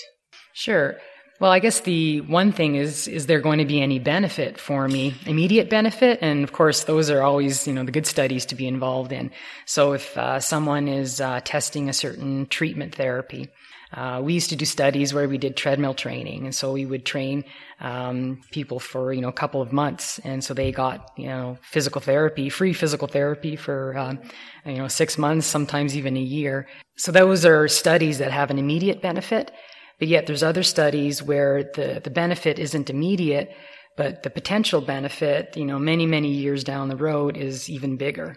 Sure. 0.55 0.97
Well, 1.43 1.51
I 1.51 1.59
guess 1.59 1.81
the 1.81 2.21
one 2.21 2.53
thing 2.53 2.77
is, 2.77 3.09
is 3.09 3.27
there 3.27 3.41
going 3.41 3.59
to 3.59 3.65
be 3.65 3.83
any 3.83 3.99
benefit 3.99 4.61
for 4.61 4.87
me? 4.87 5.17
Immediate 5.27 5.69
benefit? 5.69 6.21
And 6.23 6.45
of 6.45 6.53
course, 6.53 6.85
those 6.85 7.11
are 7.11 7.21
always, 7.21 7.67
you 7.67 7.73
know, 7.75 7.83
the 7.83 7.91
good 7.91 8.07
studies 8.07 8.47
to 8.47 8.55
be 8.55 8.69
involved 8.69 9.11
in. 9.11 9.33
So 9.67 9.93
if 9.93 10.17
uh, 10.17 10.39
someone 10.39 10.87
is 10.87 11.21
uh, 11.21 11.41
testing 11.43 11.89
a 11.89 11.93
certain 11.93 12.47
treatment 12.47 12.95
therapy, 12.95 13.49
uh, 13.93 14.21
we 14.23 14.35
used 14.35 14.51
to 14.51 14.57
do 14.57 14.65
studies 14.65 15.13
where 15.13 15.29
we 15.29 15.37
did 15.37 15.57
treadmill 15.57 15.95
training, 15.95 16.45
and 16.45 16.55
so 16.55 16.73
we 16.73 16.87
would 16.87 17.05
train 17.05 17.45
um, 17.81 18.41
people 18.53 18.79
for 18.79 19.13
you 19.13 19.21
know 19.21 19.29
a 19.29 19.33
couple 19.33 19.61
of 19.61 19.73
months, 19.73 20.21
and 20.21 20.43
so 20.43 20.55
they 20.55 20.71
got 20.71 21.11
you 21.19 21.27
know 21.27 21.59
physical 21.61 22.01
therapy, 22.01 22.49
free 22.49 22.73
physical 22.73 23.09
therapy 23.09 23.57
for 23.57 23.99
um, 23.99 24.21
you 24.65 24.77
know 24.77 24.89
six 24.89 25.19
months, 25.19 25.47
sometimes 25.47 25.97
even 25.97 26.17
a 26.17 26.21
year. 26.21 26.69
So 26.97 27.13
those 27.13 27.45
are 27.45 27.69
studies 27.69 28.19
that 28.19 28.31
have 28.31 28.51
an 28.51 28.59
immediate 28.59 29.03
benefit, 29.03 29.51
but 29.99 30.09
yet 30.09 30.27
there's 30.27 30.43
other 30.43 30.63
studies 30.63 31.23
where 31.23 31.65
the 31.75 32.01
the 32.03 32.11
benefit 32.11 32.59
isn't 32.59 32.91
immediate, 32.91 33.51
but 33.97 34.23
the 34.23 34.31
potential 34.31 34.81
benefit, 34.81 35.57
you 35.57 35.65
know, 35.65 35.79
many 35.79 36.07
many 36.07 36.31
years 36.31 36.65
down 36.65 36.89
the 36.89 36.97
road 36.97 37.37
is 37.37 37.69
even 37.71 37.97
bigger. 37.97 38.37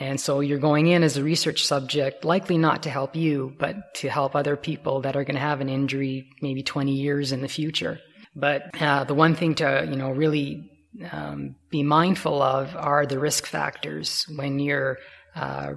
And 0.00 0.20
so 0.20 0.40
you're 0.40 0.58
going 0.58 0.86
in 0.86 1.02
as 1.02 1.16
a 1.16 1.24
research 1.24 1.66
subject, 1.66 2.24
likely 2.24 2.56
not 2.56 2.84
to 2.84 2.90
help 2.90 3.16
you, 3.16 3.54
but 3.58 3.76
to 3.96 4.08
help 4.08 4.36
other 4.36 4.56
people 4.56 5.00
that 5.00 5.16
are 5.16 5.24
going 5.24 5.34
to 5.34 5.40
have 5.40 5.60
an 5.60 5.68
injury 5.68 6.28
maybe 6.40 6.62
20 6.62 6.92
years 6.92 7.32
in 7.32 7.40
the 7.40 7.48
future. 7.48 7.98
But 8.36 8.80
uh, 8.80 9.02
the 9.04 9.14
one 9.14 9.34
thing 9.34 9.56
to, 9.56 9.88
you 9.90 9.96
know, 9.96 10.12
really 10.12 10.70
um, 11.10 11.56
be 11.70 11.82
mindful 11.82 12.40
of 12.40 12.76
are 12.76 13.06
the 13.06 13.18
risk 13.18 13.46
factors 13.46 14.24
when 14.36 14.60
you're 14.60 14.98
uh, 15.34 15.72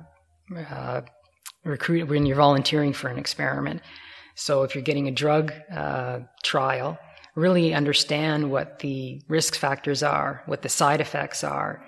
uh, 0.56 1.02
recruit 1.63 2.08
when 2.08 2.26
you're 2.26 2.38
volunteering 2.38 2.93
for 2.93 3.08
an 3.08 3.17
experiment. 3.17 3.82
So 4.42 4.64
if 4.64 4.74
you're 4.74 4.84
getting 4.84 5.08
a 5.08 5.12
drug 5.12 5.54
uh, 5.72 6.22
trial, 6.42 6.98
really 7.36 7.76
understand 7.76 8.50
what 8.50 8.80
the 8.80 9.22
risk 9.28 9.54
factors 9.56 10.02
are, 10.02 10.42
what 10.48 10.64
the 10.64 10.70
side 10.70 11.00
effects 11.00 11.44
are, 11.44 11.86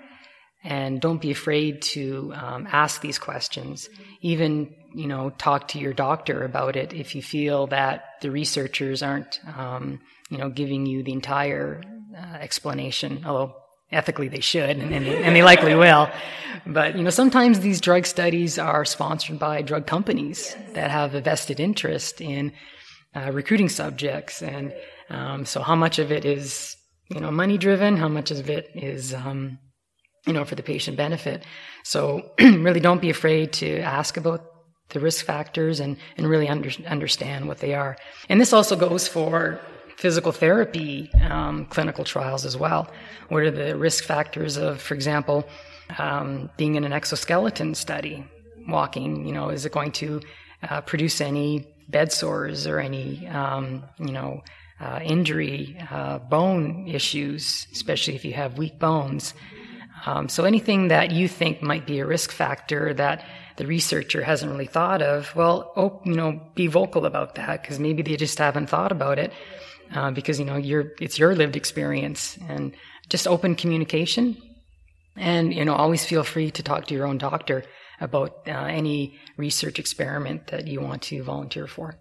and 0.62 1.00
don't 1.00 1.20
be 1.20 1.32
afraid 1.32 1.82
to 1.82 2.32
um, 2.36 2.68
ask 2.70 3.00
these 3.00 3.18
questions. 3.18 3.88
Even 4.20 4.72
you 4.94 5.08
know 5.08 5.30
talk 5.30 5.66
to 5.68 5.80
your 5.80 5.92
doctor 5.92 6.44
about 6.44 6.76
it 6.76 6.92
if 6.92 7.16
you 7.16 7.22
feel 7.22 7.66
that 7.66 8.04
the 8.22 8.30
researchers 8.30 9.02
aren't 9.02 9.40
um, 9.58 10.00
you 10.30 10.38
know 10.38 10.48
giving 10.48 10.86
you 10.86 11.02
the 11.02 11.12
entire 11.12 11.82
uh, 12.16 12.36
explanation. 12.36 13.24
Although 13.26 13.56
ethically 13.92 14.28
they 14.28 14.40
should 14.40 14.70
and, 14.70 14.92
and, 14.94 15.06
they, 15.06 15.22
and, 15.22 15.36
they, 15.36 15.42
likely 15.42 15.74
will 15.74 16.08
but 16.66 16.96
you 16.96 17.02
know 17.02 17.10
sometimes 17.10 17.60
these 17.60 17.80
drug 17.80 18.06
studies 18.06 18.58
are 18.58 18.84
sponsored 18.84 19.38
by 19.38 19.62
drug 19.62 19.86
companies 19.86 20.56
that 20.72 20.90
have 20.90 21.14
a 21.14 21.20
vested 21.20 21.60
interest 21.60 22.20
in 22.20 22.52
uh, 23.14 23.30
recruiting 23.32 23.68
subjects 23.68 24.42
and 24.42 24.74
um, 25.10 25.44
so 25.44 25.60
how 25.60 25.76
much 25.76 25.98
of 25.98 26.10
it 26.10 26.24
is 26.24 26.76
you 27.10 27.20
know 27.20 27.30
money 27.30 27.58
driven 27.58 27.96
how 27.96 28.08
much 28.08 28.30
of 28.30 28.50
it 28.50 28.68
is 28.74 29.14
um, 29.14 29.58
you 30.26 30.32
know, 30.32 30.44
for 30.44 30.54
the 30.54 30.62
patient 30.62 30.96
benefit. 30.96 31.44
So 31.82 32.32
really 32.40 32.80
don't 32.80 33.00
be 33.00 33.10
afraid 33.10 33.52
to 33.54 33.80
ask 33.80 34.16
about 34.16 34.44
the 34.90 35.00
risk 35.00 35.24
factors 35.24 35.80
and, 35.80 35.96
and 36.16 36.28
really 36.28 36.48
under, 36.48 36.70
understand 36.86 37.48
what 37.48 37.58
they 37.58 37.74
are. 37.74 37.96
And 38.28 38.40
this 38.40 38.52
also 38.52 38.76
goes 38.76 39.08
for 39.08 39.60
physical 39.96 40.32
therapy 40.32 41.10
um, 41.30 41.66
clinical 41.66 42.04
trials 42.04 42.44
as 42.44 42.56
well. 42.56 42.90
What 43.28 43.42
are 43.42 43.50
the 43.50 43.76
risk 43.76 44.04
factors 44.04 44.56
of, 44.56 44.80
for 44.80 44.94
example, 44.94 45.46
um, 45.98 46.50
being 46.56 46.74
in 46.74 46.84
an 46.84 46.92
exoskeleton 46.92 47.74
study, 47.74 48.24
walking, 48.68 49.26
you 49.26 49.32
know, 49.32 49.50
is 49.50 49.64
it 49.66 49.72
going 49.72 49.92
to 49.92 50.20
uh, 50.68 50.80
produce 50.80 51.20
any 51.20 51.66
bed 51.88 52.12
sores 52.12 52.66
or 52.66 52.80
any, 52.80 53.26
um, 53.28 53.84
you 53.98 54.12
know, 54.12 54.42
uh, 54.80 55.00
injury, 55.02 55.76
uh, 55.90 56.18
bone 56.18 56.88
issues, 56.88 57.66
especially 57.72 58.14
if 58.14 58.24
you 58.24 58.32
have 58.32 58.58
weak 58.58 58.78
bones. 58.78 59.34
Um, 60.06 60.28
so 60.28 60.44
anything 60.44 60.88
that 60.88 61.12
you 61.12 61.28
think 61.28 61.62
might 61.62 61.86
be 61.86 62.00
a 62.00 62.06
risk 62.06 62.30
factor 62.30 62.92
that 62.94 63.24
the 63.56 63.66
researcher 63.66 64.22
hasn't 64.22 64.50
really 64.50 64.66
thought 64.66 65.00
of, 65.00 65.34
well, 65.36 65.72
oh, 65.76 66.02
you 66.04 66.14
know, 66.14 66.40
be 66.54 66.66
vocal 66.66 67.06
about 67.06 67.36
that 67.36 67.62
because 67.62 67.78
maybe 67.78 68.02
they 68.02 68.16
just 68.16 68.38
haven't 68.38 68.68
thought 68.68 68.92
about 68.92 69.18
it 69.18 69.32
uh, 69.92 70.10
because 70.10 70.38
you 70.38 70.44
know 70.44 70.56
you 70.56 70.90
it's 71.00 71.18
your 71.18 71.34
lived 71.34 71.56
experience 71.56 72.38
and 72.48 72.74
just 73.08 73.26
open 73.26 73.54
communication 73.54 74.36
and 75.16 75.52
you 75.52 75.64
know 75.64 75.74
always 75.74 76.04
feel 76.04 76.24
free 76.24 76.50
to 76.50 76.62
talk 76.62 76.86
to 76.86 76.94
your 76.94 77.06
own 77.06 77.18
doctor 77.18 77.64
about 78.00 78.30
uh, 78.46 78.50
any 78.50 79.18
research 79.36 79.78
experiment 79.78 80.48
that 80.48 80.66
you 80.66 80.80
want 80.80 81.02
to 81.02 81.22
volunteer 81.22 81.66
for. 81.66 81.96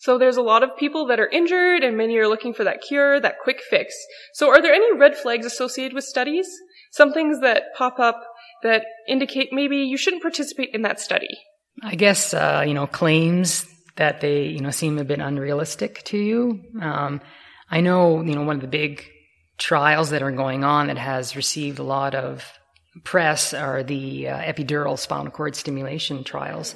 So 0.00 0.16
there's 0.16 0.36
a 0.36 0.42
lot 0.42 0.62
of 0.62 0.76
people 0.76 1.06
that 1.06 1.18
are 1.18 1.26
injured 1.26 1.82
and 1.82 1.96
many 1.96 2.16
are 2.18 2.28
looking 2.28 2.54
for 2.54 2.62
that 2.64 2.82
cure, 2.86 3.18
that 3.18 3.40
quick 3.42 3.60
fix. 3.68 3.94
So 4.34 4.48
are 4.48 4.62
there 4.62 4.72
any 4.72 4.96
red 4.96 5.16
flags 5.16 5.44
associated 5.44 5.92
with 5.92 6.04
studies? 6.04 6.48
some 6.90 7.12
things 7.12 7.40
that 7.40 7.74
pop 7.76 7.98
up 7.98 8.20
that 8.62 8.84
indicate 9.06 9.48
maybe 9.52 9.78
you 9.78 9.96
shouldn't 9.96 10.22
participate 10.22 10.70
in 10.72 10.82
that 10.82 11.00
study? 11.00 11.38
I 11.82 11.94
guess, 11.94 12.34
uh, 12.34 12.64
you 12.66 12.74
know, 12.74 12.86
claims 12.86 13.66
that 13.98 14.20
they, 14.20 14.44
you 14.46 14.60
know, 14.60 14.70
seem 14.70 14.98
a 14.98 15.04
bit 15.04 15.20
unrealistic 15.20 16.02
to 16.04 16.18
you. 16.18 16.60
Um, 16.80 17.20
I 17.70 17.80
know, 17.80 18.22
you 18.22 18.34
know, 18.34 18.42
one 18.42 18.56
of 18.56 18.62
the 18.62 18.68
big 18.68 19.04
trials 19.58 20.10
that 20.10 20.22
are 20.22 20.32
going 20.32 20.64
on 20.64 20.86
that 20.86 20.98
has 20.98 21.36
received 21.36 21.78
a 21.78 21.82
lot 21.82 22.14
of 22.14 22.44
press 23.04 23.52
are 23.52 23.82
the 23.82 24.28
uh, 24.28 24.38
epidural 24.38 24.98
spinal 24.98 25.30
cord 25.30 25.54
stimulation 25.56 26.24
trials 26.24 26.74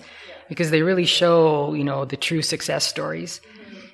because 0.49 0.71
they 0.71 0.83
really 0.83 1.07
show, 1.07 1.75
you 1.75 1.85
know, 1.85 2.05
the 2.05 2.17
true 2.17 2.43
success 2.43 2.87
stories. 2.87 3.41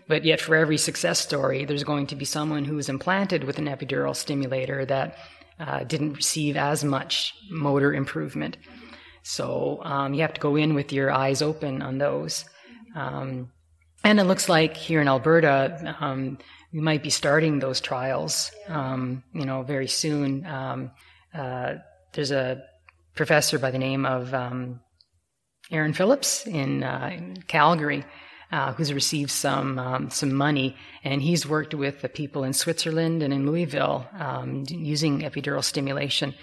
But 0.08 0.24
yet, 0.24 0.40
for 0.40 0.56
every 0.56 0.78
success 0.78 1.20
story, 1.20 1.66
there's 1.66 1.84
going 1.84 2.06
to 2.08 2.16
be 2.16 2.24
someone 2.24 2.64
who 2.64 2.78
is 2.78 2.88
implanted 2.88 3.44
with 3.44 3.58
an 3.58 3.66
epidural 3.66 4.16
stimulator 4.16 4.86
that 4.86 5.16
uh, 5.60 5.84
didn't 5.84 6.14
receive 6.14 6.56
as 6.56 6.82
much 6.82 7.34
motor 7.50 7.92
improvement. 7.92 8.56
So 9.22 9.80
um, 9.82 10.14
you 10.14 10.22
have 10.22 10.32
to 10.32 10.40
go 10.40 10.56
in 10.56 10.74
with 10.74 10.94
your 10.94 11.10
eyes 11.10 11.42
open 11.42 11.82
on 11.82 11.98
those. 11.98 12.46
Um, 12.94 13.50
and 14.04 14.20
it 14.20 14.24
looks 14.24 14.48
like 14.48 14.76
here 14.76 15.00
in 15.00 15.08
Alberta, 15.08 15.96
um, 16.00 16.38
we 16.72 16.80
might 16.80 17.02
be 17.02 17.10
starting 17.10 17.58
those 17.58 17.80
trials, 17.80 18.50
um, 18.68 19.22
you 19.34 19.44
know, 19.44 19.62
very 19.62 19.88
soon. 19.88 20.46
Um, 20.46 20.90
uh, 21.34 21.74
there's 22.12 22.30
a 22.30 22.62
professor 23.14 23.58
by 23.58 23.70
the 23.70 23.78
name 23.78 24.06
of 24.06 24.32
um, 24.34 24.80
Aaron 25.70 25.92
Phillips 25.92 26.46
in, 26.46 26.84
uh, 26.84 27.10
in 27.12 27.42
Calgary 27.48 28.04
uh, 28.50 28.72
who's 28.72 28.92
received 28.92 29.30
some 29.30 29.78
um, 29.78 30.10
some 30.10 30.32
money, 30.32 30.76
and 31.04 31.20
he's 31.20 31.46
worked 31.46 31.74
with 31.74 32.00
the 32.00 32.08
people 32.08 32.44
in 32.44 32.52
Switzerland 32.52 33.22
and 33.22 33.32
in 33.32 33.46
Louisville 33.46 34.06
um, 34.18 34.64
using 34.68 35.20
epidural 35.20 35.62
stimulation 35.62 36.34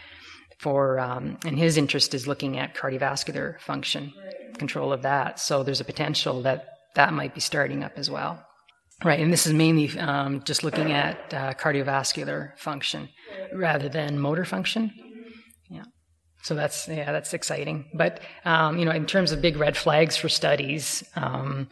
for, 0.60 1.00
um, 1.00 1.38
and 1.46 1.58
his 1.58 1.78
interest 1.78 2.14
is 2.14 2.28
looking 2.28 2.58
at 2.58 2.76
cardiovascular 2.76 3.60
function, 3.60 4.14
control 4.58 4.94
of 4.94 5.02
that. 5.04 5.40
So 5.40 5.64
there's 5.64 5.82
a 5.82 5.86
potential 5.86 6.42
that 6.44 6.66
that 6.96 7.14
might 7.14 7.34
be 7.34 7.42
starting 7.42 7.84
up 7.84 7.94
as 7.98 8.10
well. 8.10 8.46
Right, 9.04 9.20
and 9.20 9.32
this 9.32 9.46
is 9.46 9.54
mainly 9.54 9.98
um, 10.00 10.42
just 10.44 10.64
looking 10.64 10.94
at 10.94 11.34
uh, 11.34 11.54
cardiovascular 11.54 12.58
function 12.58 13.10
rather 13.54 13.90
than 13.90 14.20
motor 14.20 14.46
function. 14.46 14.94
Yeah. 15.70 15.84
So 16.44 16.56
that's 16.56 16.88
yeah, 16.88 17.12
that's 17.12 17.34
exciting. 17.34 17.90
But 17.94 18.22
um, 18.46 18.78
you 18.80 18.86
know, 18.86 18.92
in 18.92 19.06
terms 19.06 19.34
of 19.34 19.42
big 19.42 19.58
red 19.58 19.76
flags 19.76 20.16
for 20.16 20.30
studies, 20.30 21.04
um, 21.18 21.68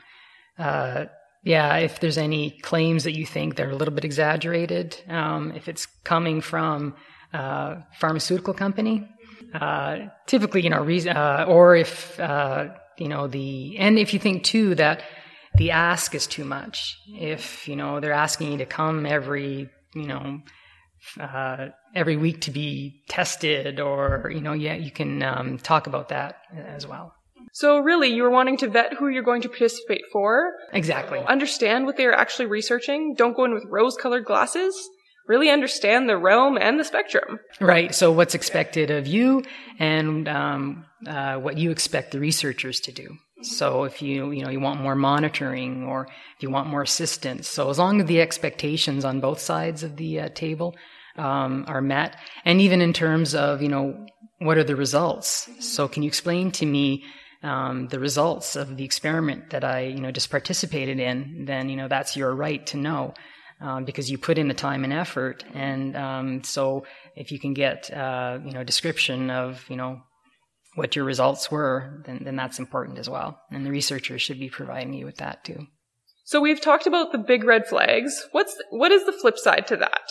uh, 0.60 1.06
yeah, 1.44 1.78
if 1.78 2.02
there's 2.02 2.18
any 2.18 2.52
claims 2.62 3.06
that 3.06 3.16
you 3.16 3.26
think 3.26 3.56
they're 3.56 3.70
a 3.70 3.76
little 3.76 3.94
bit 3.94 4.04
exaggerated, 4.04 5.02
um, 5.08 5.52
if 5.56 5.70
it's 5.70 5.86
coming 6.04 6.42
from 6.42 6.94
a 7.34 7.38
uh, 7.38 7.82
pharmaceutical 7.94 8.54
company, 8.54 9.08
uh, 9.54 9.97
typically, 10.26 10.62
you 10.62 10.70
know, 10.70 10.84
re- 10.84 11.08
uh, 11.08 11.45
or 11.45 11.76
if, 11.76 12.20
uh, 12.20 12.70
you 12.97 13.08
know, 13.08 13.28
the, 13.28 13.78
and 13.78 13.97
if 13.97 14.14
you 14.14 14.20
think 14.20 14.43
too 14.43 14.76
that 14.76 15.04
the 15.56 15.72
ask 15.72 16.16
is 16.16 16.28
too 16.28 16.45
much, 16.45 16.97
if, 17.08 17.68
you 17.68 17.76
know, 17.76 17.99
they're 17.99 18.14
asking 18.14 18.51
you 18.51 18.58
to 18.60 18.66
come 18.66 19.06
every, 19.06 19.70
you 19.93 20.08
know, 20.08 20.41
uh, 21.20 21.68
every 21.93 22.18
week 22.18 22.41
to 22.41 22.51
be 22.51 23.04
tested, 23.10 23.80
or 23.80 24.32
you 24.34 24.39
know, 24.39 24.54
yeah, 24.54 24.74
you 24.74 24.89
can 24.89 25.22
um, 25.22 25.58
talk 25.58 25.86
about 25.86 26.10
that 26.10 26.38
as 26.56 26.88
well. 26.88 27.14
So 27.51 27.80
really, 27.80 28.08
you're 28.14 28.30
wanting 28.30 28.58
to 28.60 28.70
vet 28.70 28.93
who 28.93 29.10
you're 29.10 29.22
going 29.22 29.41
to 29.41 29.49
participate 29.49 30.04
for. 30.12 30.54
Exactly. 30.72 31.20
Understand 31.20 31.86
what 31.86 31.97
they 31.97 32.06
are 32.06 32.14
actually 32.14 32.45
researching. 32.45 33.16
Don't 33.16 33.36
go 33.36 33.43
in 33.43 33.54
with 33.54 33.66
rose-colored 33.70 34.26
glasses. 34.26 34.89
Really 35.28 35.50
understand 35.50 36.10
the 36.10 36.18
realm 36.18 36.58
and 36.58 36.80
the 36.80 36.84
spectrum. 36.84 37.40
Right. 37.62 37.96
So 37.96 38.12
what's 38.12 38.36
expected 38.36 38.92
of 38.92 39.08
you, 39.08 39.44
and 39.80 40.28
um, 40.28 40.86
uh, 41.08 41.38
what 41.38 41.58
you 41.58 41.72
expect 41.72 42.12
the 42.12 42.20
researchers 42.20 42.82
to 42.82 42.92
do. 42.92 43.18
So 43.44 43.84
if 43.84 44.02
you 44.02 44.32
you 44.32 44.44
know 44.44 44.50
you 44.50 44.60
want 44.60 44.82
more 44.82 44.96
monitoring 44.96 45.84
or 45.84 46.08
if 46.38 46.44
you 46.44 46.50
want 46.50 46.70
more 46.70 46.82
assistance, 46.82 47.48
so 47.48 47.70
as 47.70 47.78
long 47.78 48.02
as 48.02 48.08
the 48.08 48.22
expectations 48.22 49.06
on 49.06 49.20
both 49.20 49.40
sides 49.40 49.84
of 49.84 49.98
the 49.98 50.22
uh, 50.22 50.30
table 50.34 50.76
um, 51.18 51.66
are 51.68 51.82
met, 51.82 52.18
and 52.46 52.62
even 52.62 52.82
in 52.82 52.94
terms 52.94 53.36
of 53.36 53.62
you 53.62 53.70
know 53.70 54.06
what 54.40 54.58
are 54.58 54.64
the 54.64 54.76
results. 54.76 55.50
So 55.60 55.88
can 55.88 56.04
you 56.04 56.08
explain 56.08 56.52
to 56.54 56.66
me 56.66 57.04
um, 57.44 57.88
the 57.90 58.00
results 58.00 58.56
of 58.56 58.78
the 58.78 58.86
experiment 58.86 59.50
that 59.52 59.64
I 59.64 59.82
you 59.82 60.00
know 60.00 60.12
just 60.12 60.30
participated 60.30 61.00
in? 61.00 61.46
Then 61.46 61.70
you 61.70 61.76
know 61.76 61.88
that's 61.88 62.16
your 62.16 62.34
right 62.34 62.66
to 62.68 62.78
know. 62.78 63.14
Um, 63.62 63.86
because 63.86 64.12
you 64.12 64.18
put 64.18 64.38
in 64.38 64.49
the 64.49 64.54
time 64.54 64.84
and 64.84 64.91
effort, 64.91 65.45
and 65.54 65.95
um, 65.95 66.43
so 66.43 66.86
if 67.16 67.32
you 67.32 67.39
can 67.39 67.54
get 67.54 67.91
uh, 67.93 68.39
you 68.43 68.51
know 68.51 68.62
a 68.62 68.66
description 68.66 69.30
of 69.30 69.64
you 69.70 69.78
know 69.78 70.01
what 70.76 70.95
your 70.95 71.06
results 71.06 71.51
were, 71.51 72.01
then, 72.06 72.22
then 72.24 72.36
that's 72.36 72.60
important 72.60 72.97
as 72.97 73.10
well. 73.10 73.39
And 73.51 73.66
the 73.66 73.72
researchers 73.72 74.22
should 74.22 74.39
be 74.39 74.49
providing 74.49 74.93
you 74.93 75.06
with 75.06 75.18
that 75.18 75.43
too. 75.43 75.68
So 76.26 76.39
we've 76.39 76.62
talked 76.62 76.88
about 76.88 77.12
the 77.12 77.18
big 77.18 77.43
red 77.43 77.68
flags. 77.68 78.28
What's 78.32 78.56
what 78.70 78.91
is 78.91 79.06
the 79.06 79.12
flip 79.12 79.38
side 79.38 79.68
to 79.68 79.78
that? 79.78 80.01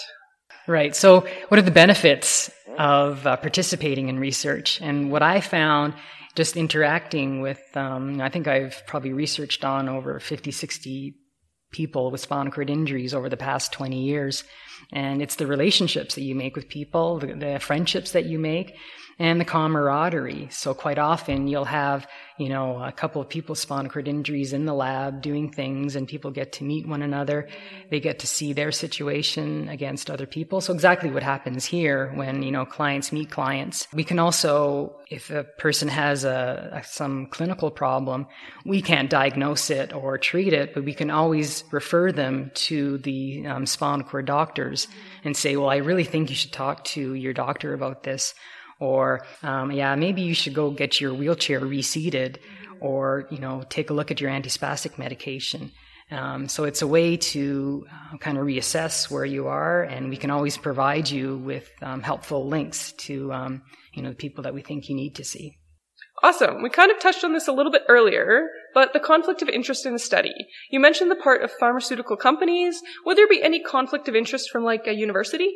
Right. 0.68 0.94
So 0.94 1.26
what 1.48 1.58
are 1.58 1.62
the 1.62 1.70
benefits 1.70 2.50
of 2.78 3.26
uh, 3.26 3.36
participating 3.36 4.08
in 4.08 4.20
research? 4.20 4.80
And 4.80 5.10
what 5.10 5.22
I 5.22 5.40
found 5.40 5.94
just 6.36 6.56
interacting 6.56 7.40
with, 7.40 7.60
um, 7.74 8.20
I 8.20 8.28
think 8.28 8.46
I've 8.46 8.82
probably 8.86 9.12
researched 9.12 9.64
on 9.64 9.88
over 9.88 10.20
50, 10.20 10.50
60 10.50 11.14
people 11.72 12.10
with 12.10 12.20
spinal 12.20 12.52
cord 12.52 12.70
injuries 12.70 13.14
over 13.14 13.28
the 13.28 13.36
past 13.36 13.72
20 13.72 14.00
years. 14.00 14.44
And 14.92 15.22
it's 15.22 15.36
the 15.36 15.46
relationships 15.46 16.14
that 16.14 16.22
you 16.22 16.34
make 16.34 16.54
with 16.54 16.68
people, 16.68 17.18
the, 17.18 17.34
the 17.34 17.58
friendships 17.60 18.12
that 18.12 18.26
you 18.26 18.38
make 18.38 18.76
and 19.22 19.40
the 19.40 19.44
camaraderie. 19.44 20.48
So 20.50 20.74
quite 20.74 20.98
often 20.98 21.46
you'll 21.46 21.64
have, 21.64 22.08
you 22.38 22.48
know, 22.48 22.82
a 22.82 22.90
couple 22.90 23.22
of 23.22 23.28
people 23.28 23.54
spinal 23.54 23.88
cord 23.88 24.08
injuries 24.08 24.52
in 24.52 24.64
the 24.64 24.74
lab 24.74 25.22
doing 25.22 25.48
things 25.52 25.94
and 25.94 26.08
people 26.08 26.32
get 26.32 26.50
to 26.54 26.64
meet 26.64 26.88
one 26.88 27.02
another. 27.02 27.46
They 27.88 28.00
get 28.00 28.18
to 28.18 28.26
see 28.26 28.52
their 28.52 28.72
situation 28.72 29.68
against 29.68 30.10
other 30.10 30.26
people. 30.26 30.60
So 30.60 30.74
exactly 30.74 31.08
what 31.08 31.22
happens 31.22 31.64
here 31.64 32.10
when, 32.16 32.42
you 32.42 32.50
know, 32.50 32.66
clients 32.66 33.12
meet 33.12 33.30
clients. 33.30 33.86
We 33.92 34.02
can 34.02 34.18
also, 34.18 34.96
if 35.08 35.30
a 35.30 35.44
person 35.44 35.86
has 35.86 36.24
a, 36.24 36.80
a 36.82 36.84
some 36.84 37.26
clinical 37.26 37.70
problem, 37.70 38.26
we 38.64 38.82
can't 38.82 39.08
diagnose 39.08 39.70
it 39.70 39.94
or 39.94 40.18
treat 40.18 40.52
it, 40.52 40.74
but 40.74 40.82
we 40.82 40.94
can 40.94 41.12
always 41.12 41.62
refer 41.70 42.10
them 42.10 42.50
to 42.54 42.98
the 42.98 43.46
um, 43.46 43.66
spinal 43.66 44.04
cord 44.04 44.26
doctors 44.26 44.88
and 45.22 45.36
say, 45.36 45.54
well, 45.54 45.70
I 45.70 45.76
really 45.76 46.02
think 46.02 46.28
you 46.28 46.34
should 46.34 46.52
talk 46.52 46.82
to 46.96 47.14
your 47.14 47.32
doctor 47.32 47.72
about 47.72 48.02
this 48.02 48.34
or 48.82 49.24
um, 49.44 49.70
yeah, 49.70 49.94
maybe 49.94 50.22
you 50.22 50.34
should 50.34 50.54
go 50.54 50.72
get 50.72 51.00
your 51.00 51.14
wheelchair 51.14 51.60
reseated, 51.60 52.40
or 52.80 53.28
you 53.30 53.38
know, 53.38 53.62
take 53.68 53.90
a 53.90 53.94
look 53.94 54.10
at 54.10 54.20
your 54.20 54.30
antispastic 54.30 54.98
medication. 54.98 55.70
Um, 56.10 56.48
so 56.48 56.64
it's 56.64 56.82
a 56.82 56.86
way 56.86 57.16
to 57.16 57.86
uh, 57.88 58.18
kind 58.18 58.38
of 58.38 58.44
reassess 58.44 59.08
where 59.08 59.24
you 59.24 59.46
are, 59.46 59.84
and 59.84 60.10
we 60.10 60.16
can 60.16 60.30
always 60.30 60.56
provide 60.58 61.08
you 61.08 61.38
with 61.38 61.70
um, 61.80 62.02
helpful 62.02 62.48
links 62.48 62.90
to 63.06 63.32
um, 63.32 63.62
you 63.94 64.02
know 64.02 64.10
the 64.10 64.16
people 64.16 64.42
that 64.42 64.52
we 64.52 64.62
think 64.62 64.88
you 64.88 64.96
need 64.96 65.14
to 65.14 65.24
see. 65.24 65.56
Awesome. 66.24 66.60
We 66.62 66.68
kind 66.68 66.90
of 66.90 66.98
touched 66.98 67.22
on 67.22 67.32
this 67.32 67.46
a 67.46 67.52
little 67.52 67.72
bit 67.72 67.82
earlier, 67.88 68.48
but 68.74 68.92
the 68.92 69.00
conflict 69.00 69.42
of 69.42 69.48
interest 69.48 69.86
in 69.86 69.92
the 69.92 69.98
study. 69.98 70.34
You 70.70 70.80
mentioned 70.80 71.10
the 71.10 71.16
part 71.16 71.42
of 71.42 71.52
pharmaceutical 71.52 72.16
companies. 72.16 72.82
Would 73.06 73.16
there 73.16 73.28
be 73.28 73.42
any 73.42 73.60
conflict 73.60 74.08
of 74.08 74.16
interest 74.16 74.50
from 74.50 74.64
like 74.64 74.88
a 74.88 74.92
university? 74.92 75.50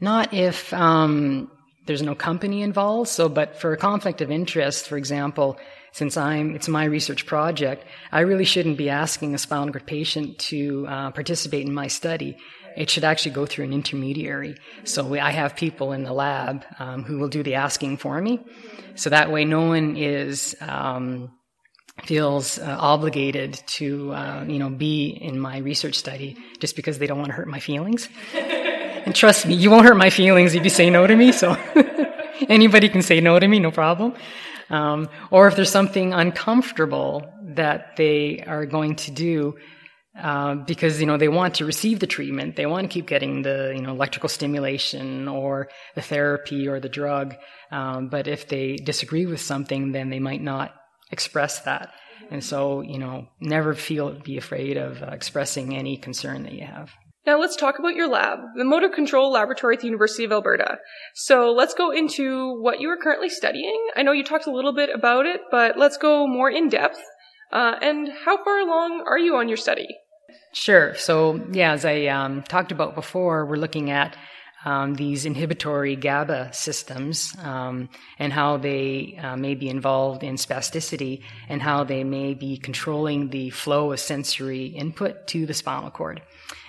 Not 0.00 0.32
if 0.32 0.72
um, 0.72 1.50
there's 1.88 2.02
no 2.02 2.14
company 2.14 2.62
involved. 2.62 3.10
So, 3.10 3.28
but 3.28 3.60
for 3.60 3.72
a 3.72 3.76
conflict 3.76 4.20
of 4.20 4.30
interest, 4.30 4.86
for 4.86 4.96
example, 4.96 5.58
since 5.92 6.16
I'm, 6.16 6.54
it's 6.54 6.68
my 6.68 6.84
research 6.84 7.26
project, 7.26 7.84
I 8.12 8.20
really 8.20 8.44
shouldn't 8.44 8.78
be 8.78 8.90
asking 8.90 9.34
a 9.34 9.38
spinal 9.38 9.72
cord 9.72 9.86
patient 9.86 10.38
to 10.50 10.86
uh, 10.86 11.10
participate 11.10 11.66
in 11.66 11.74
my 11.74 11.88
study. 11.88 12.36
It 12.76 12.88
should 12.90 13.02
actually 13.02 13.32
go 13.32 13.46
through 13.46 13.64
an 13.64 13.72
intermediary. 13.72 14.56
So 14.84 15.04
we, 15.04 15.18
I 15.18 15.32
have 15.32 15.56
people 15.56 15.92
in 15.92 16.04
the 16.04 16.12
lab 16.12 16.64
um, 16.78 17.02
who 17.02 17.18
will 17.18 17.28
do 17.28 17.42
the 17.42 17.56
asking 17.56 17.96
for 17.96 18.20
me. 18.20 18.38
So 18.94 19.10
that 19.10 19.32
way, 19.32 19.44
no 19.44 19.66
one 19.66 19.96
is 19.96 20.54
um, 20.60 21.32
feels 22.04 22.58
uh, 22.58 22.76
obligated 22.78 23.54
to, 23.66 24.12
uh, 24.12 24.44
you 24.46 24.58
know, 24.58 24.70
be 24.70 25.08
in 25.08 25.40
my 25.40 25.58
research 25.58 25.96
study 25.96 26.36
just 26.60 26.76
because 26.76 26.98
they 26.98 27.06
don't 27.08 27.18
want 27.18 27.30
to 27.30 27.34
hurt 27.34 27.48
my 27.48 27.58
feelings. 27.58 28.08
And 29.04 29.14
trust 29.14 29.46
me, 29.46 29.54
you 29.54 29.70
won't 29.70 29.86
hurt 29.86 29.96
my 29.96 30.10
feelings 30.10 30.54
if 30.54 30.64
you 30.64 30.70
say 30.70 30.90
no 30.90 31.06
to 31.06 31.16
me. 31.16 31.32
So 31.32 31.56
anybody 32.48 32.88
can 32.88 33.02
say 33.02 33.20
no 33.20 33.38
to 33.38 33.48
me, 33.48 33.58
no 33.58 33.70
problem. 33.70 34.14
Um, 34.70 35.08
or 35.30 35.48
if 35.48 35.56
there's 35.56 35.70
something 35.70 36.12
uncomfortable 36.12 37.30
that 37.54 37.96
they 37.96 38.44
are 38.46 38.66
going 38.66 38.96
to 38.96 39.10
do 39.10 39.56
uh, 40.20 40.56
because 40.56 41.00
you 41.00 41.06
know 41.06 41.16
they 41.16 41.28
want 41.28 41.54
to 41.56 41.64
receive 41.64 42.00
the 42.00 42.06
treatment, 42.06 42.56
they 42.56 42.66
want 42.66 42.90
to 42.90 42.92
keep 42.92 43.06
getting 43.06 43.42
the 43.42 43.72
you 43.74 43.80
know 43.80 43.90
electrical 43.90 44.28
stimulation 44.28 45.28
or 45.28 45.68
the 45.94 46.02
therapy 46.02 46.66
or 46.66 46.80
the 46.80 46.88
drug. 46.88 47.36
Um, 47.70 48.08
but 48.08 48.26
if 48.26 48.48
they 48.48 48.76
disagree 48.76 49.26
with 49.26 49.40
something, 49.40 49.92
then 49.92 50.10
they 50.10 50.18
might 50.18 50.42
not 50.42 50.74
express 51.12 51.60
that. 51.60 51.92
And 52.30 52.42
so 52.42 52.80
you 52.80 52.98
know, 52.98 53.28
never 53.40 53.74
feel 53.74 54.12
be 54.12 54.38
afraid 54.38 54.76
of 54.76 55.02
uh, 55.02 55.06
expressing 55.12 55.76
any 55.76 55.96
concern 55.96 56.42
that 56.42 56.52
you 56.52 56.66
have. 56.66 56.90
Now 57.28 57.38
let's 57.38 57.56
talk 57.56 57.78
about 57.78 57.94
your 57.94 58.08
lab, 58.08 58.38
the 58.56 58.64
Motor 58.64 58.88
Control 58.88 59.30
Laboratory 59.30 59.74
at 59.74 59.82
the 59.82 59.86
University 59.86 60.24
of 60.24 60.32
Alberta. 60.32 60.78
So 61.14 61.52
let's 61.52 61.74
go 61.74 61.90
into 61.90 62.58
what 62.58 62.80
you 62.80 62.88
are 62.88 62.96
currently 62.96 63.28
studying. 63.28 63.78
I 63.94 64.02
know 64.02 64.12
you 64.12 64.24
talked 64.24 64.46
a 64.46 64.50
little 64.50 64.72
bit 64.72 64.88
about 64.88 65.26
it, 65.26 65.42
but 65.50 65.76
let's 65.76 65.98
go 65.98 66.26
more 66.26 66.50
in 66.50 66.70
depth. 66.70 66.98
Uh, 67.52 67.74
and 67.82 68.10
how 68.24 68.42
far 68.42 68.60
along 68.60 69.04
are 69.06 69.18
you 69.18 69.36
on 69.36 69.46
your 69.46 69.58
study? 69.58 69.88
Sure. 70.54 70.94
So, 70.94 71.46
yeah, 71.52 71.72
as 71.72 71.84
I 71.84 72.06
um, 72.06 72.44
talked 72.44 72.72
about 72.72 72.94
before, 72.94 73.44
we're 73.44 73.56
looking 73.56 73.90
at 73.90 74.16
um, 74.64 74.94
these 74.94 75.26
inhibitory 75.26 75.96
GABA 75.96 76.54
systems 76.54 77.36
um, 77.42 77.90
and 78.18 78.32
how 78.32 78.56
they 78.56 79.18
uh, 79.22 79.36
may 79.36 79.54
be 79.54 79.68
involved 79.68 80.24
in 80.24 80.36
spasticity 80.36 81.24
and 81.50 81.60
how 81.60 81.84
they 81.84 82.04
may 82.04 82.32
be 82.32 82.56
controlling 82.56 83.28
the 83.28 83.50
flow 83.50 83.92
of 83.92 84.00
sensory 84.00 84.64
input 84.64 85.26
to 85.26 85.44
the 85.44 85.52
spinal 85.52 85.90
cord. 85.90 86.22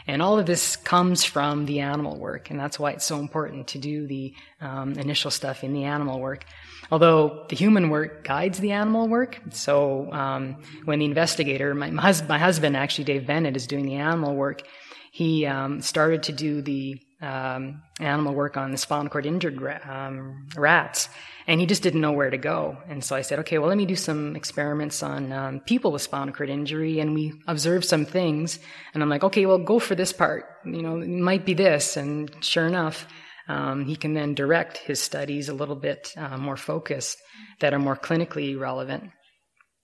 And 0.09 0.23
all 0.23 0.39
of 0.39 0.47
this 0.47 0.75
comes 0.75 1.23
from 1.23 1.67
the 1.67 1.81
animal 1.81 2.17
work, 2.17 2.49
and 2.49 2.59
that's 2.59 2.79
why 2.79 2.91
it's 2.91 3.05
so 3.05 3.19
important 3.19 3.67
to 3.67 3.77
do 3.77 4.07
the 4.07 4.33
um, 4.59 4.93
initial 4.93 5.29
stuff 5.29 5.63
in 5.63 5.71
the 5.71 5.83
animal 5.83 6.19
work. 6.19 6.45
Although 6.91 7.45
the 7.47 7.55
human 7.55 7.89
work 7.89 8.23
guides 8.23 8.59
the 8.59 8.71
animal 8.71 9.07
work, 9.07 9.39
so 9.51 10.11
um, 10.11 10.63
when 10.85 10.97
the 10.97 11.05
investigator, 11.05 11.75
my, 11.75 11.91
my, 11.91 12.39
husband 12.39 12.75
actually, 12.75 13.03
Dave 13.03 13.27
Bennett, 13.27 13.55
is 13.55 13.67
doing 13.67 13.85
the 13.85 13.97
animal 13.97 14.35
work, 14.35 14.63
he 15.11 15.45
um, 15.45 15.79
started 15.81 16.23
to 16.23 16.31
do 16.31 16.63
the 16.63 16.99
um, 17.21 17.81
animal 17.99 18.33
work 18.33 18.55
on 18.57 18.71
the 18.71 18.77
spinal 18.77 19.09
cord 19.09 19.25
injured 19.25 19.61
um, 19.87 20.47
rats, 20.55 21.09
and 21.47 21.59
he 21.59 21.65
just 21.65 21.83
didn't 21.83 22.01
know 22.01 22.11
where 22.11 22.29
to 22.29 22.37
go. 22.37 22.77
And 22.87 23.03
so 23.03 23.15
I 23.15 23.21
said, 23.21 23.39
okay, 23.39 23.57
well, 23.57 23.67
let 23.67 23.77
me 23.77 23.85
do 23.85 23.95
some 23.95 24.35
experiments 24.35 25.03
on 25.03 25.31
um, 25.31 25.59
people 25.61 25.91
with 25.91 26.01
spinal 26.01 26.33
cord 26.33 26.49
injury, 26.49 26.99
and 26.99 27.13
we 27.13 27.33
observed 27.47 27.85
some 27.85 28.05
things. 28.05 28.59
And 28.93 29.03
I'm 29.03 29.09
like, 29.09 29.23
okay, 29.23 29.45
well, 29.45 29.57
go 29.57 29.79
for 29.79 29.95
this 29.95 30.13
part. 30.13 30.45
You 30.65 30.81
know, 30.81 30.99
it 30.99 31.09
might 31.09 31.45
be 31.45 31.53
this. 31.53 31.97
And 31.97 32.31
sure 32.43 32.67
enough, 32.67 33.07
um, 33.47 33.85
he 33.85 33.95
can 33.95 34.13
then 34.13 34.35
direct 34.35 34.77
his 34.77 35.01
studies 35.01 35.49
a 35.49 35.53
little 35.53 35.75
bit 35.75 36.13
uh, 36.15 36.37
more 36.37 36.57
focused 36.57 37.17
that 37.59 37.73
are 37.73 37.79
more 37.79 37.97
clinically 37.97 38.57
relevant. 38.57 39.09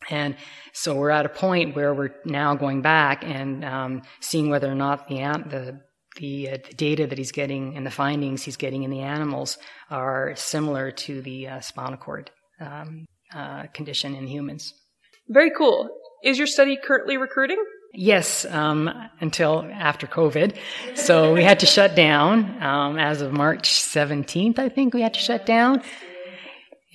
And 0.09 0.35
so 0.71 0.95
we're 0.95 1.09
at 1.09 1.25
a 1.25 1.29
point 1.29 1.75
where 1.75 1.93
we're 1.93 2.15
now 2.25 2.53
going 2.55 2.81
back 2.81 3.23
and 3.23 3.65
um, 3.65 4.01
seeing 4.19 4.49
whether 4.49 4.71
or 4.71 4.75
not 4.75 5.07
the, 5.07 5.15
the 5.15 5.81
the, 6.15 6.49
uh, 6.49 6.57
the, 6.67 6.73
data 6.75 7.07
that 7.07 7.17
he's 7.17 7.31
getting 7.31 7.75
and 7.75 7.85
the 7.85 7.91
findings 7.91 8.43
he's 8.43 8.57
getting 8.57 8.83
in 8.83 8.91
the 8.91 9.01
animals 9.01 9.57
are 9.89 10.35
similar 10.35 10.91
to 10.91 11.21
the 11.21 11.47
uh, 11.47 11.59
spinal 11.59 11.97
cord 11.97 12.31
um, 12.59 13.05
uh, 13.33 13.63
condition 13.73 14.15
in 14.15 14.27
humans. 14.27 14.73
Very 15.27 15.51
cool. 15.51 15.89
Is 16.23 16.37
your 16.37 16.47
study 16.47 16.77
currently 16.81 17.17
recruiting? 17.17 17.63
Yes, 17.93 18.45
um, 18.45 18.89
until 19.21 19.65
after 19.71 20.05
COVID. 20.05 20.57
So 20.95 21.33
we 21.33 21.43
had 21.43 21.61
to 21.61 21.65
shut 21.65 21.95
down 21.95 22.61
um, 22.61 22.99
as 22.99 23.21
of 23.21 23.31
March 23.31 23.69
17th, 23.69 24.59
I 24.59 24.69
think 24.69 24.93
we 24.93 25.01
had 25.01 25.13
to 25.13 25.19
shut 25.19 25.45
down. 25.45 25.81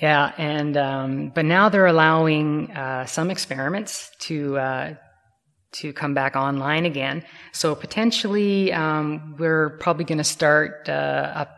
Yeah, 0.00 0.32
and 0.38 0.76
um, 0.76 1.32
but 1.34 1.44
now 1.44 1.68
they're 1.68 1.86
allowing 1.86 2.70
uh, 2.70 3.04
some 3.04 3.30
experiments 3.30 4.10
to 4.20 4.58
uh, 4.58 4.94
to 5.72 5.92
come 5.92 6.14
back 6.14 6.36
online 6.36 6.84
again. 6.84 7.24
So 7.52 7.74
potentially, 7.74 8.72
um, 8.72 9.36
we're 9.38 9.70
probably 9.78 10.04
going 10.04 10.18
to 10.18 10.24
start 10.24 10.88
uh, 10.88 10.92
up 10.92 11.56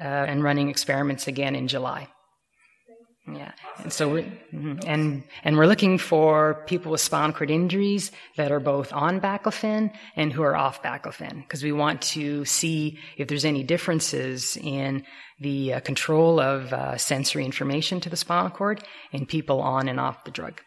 uh, 0.00 0.04
and 0.04 0.42
running 0.42 0.68
experiments 0.68 1.28
again 1.28 1.54
in 1.54 1.68
July. 1.68 2.08
Yeah, 3.28 3.52
and 3.78 3.92
so 3.92 4.08
we're 4.08 4.22
mm-hmm. 4.24 4.80
and 4.84 5.22
and 5.44 5.56
we're 5.56 5.66
looking 5.66 5.96
for 5.96 6.64
people 6.66 6.90
with 6.90 7.00
spinal 7.00 7.32
cord 7.32 7.52
injuries 7.52 8.10
that 8.36 8.50
are 8.50 8.58
both 8.58 8.92
on 8.92 9.20
baclofen 9.20 9.92
and 10.16 10.32
who 10.32 10.42
are 10.42 10.56
off 10.56 10.82
baclofen 10.82 11.36
because 11.42 11.62
we 11.62 11.70
want 11.70 12.02
to 12.02 12.44
see 12.44 12.98
if 13.16 13.28
there's 13.28 13.44
any 13.44 13.62
differences 13.62 14.58
in 14.60 15.04
the 15.38 15.74
uh, 15.74 15.80
control 15.80 16.40
of 16.40 16.72
uh, 16.72 16.96
sensory 16.96 17.44
information 17.44 18.00
to 18.00 18.10
the 18.10 18.16
spinal 18.16 18.50
cord 18.50 18.82
in 19.12 19.24
people 19.24 19.60
on 19.60 19.88
and 19.88 20.00
off 20.00 20.24
the 20.24 20.32
drug. 20.32 20.60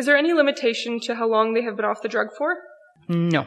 Is 0.00 0.06
there 0.06 0.16
any 0.16 0.32
limitation 0.32 0.98
to 1.00 1.14
how 1.14 1.28
long 1.28 1.52
they 1.52 1.60
have 1.60 1.76
been 1.76 1.84
off 1.84 2.00
the 2.00 2.08
drug 2.08 2.28
for? 2.32 2.56
No, 3.06 3.44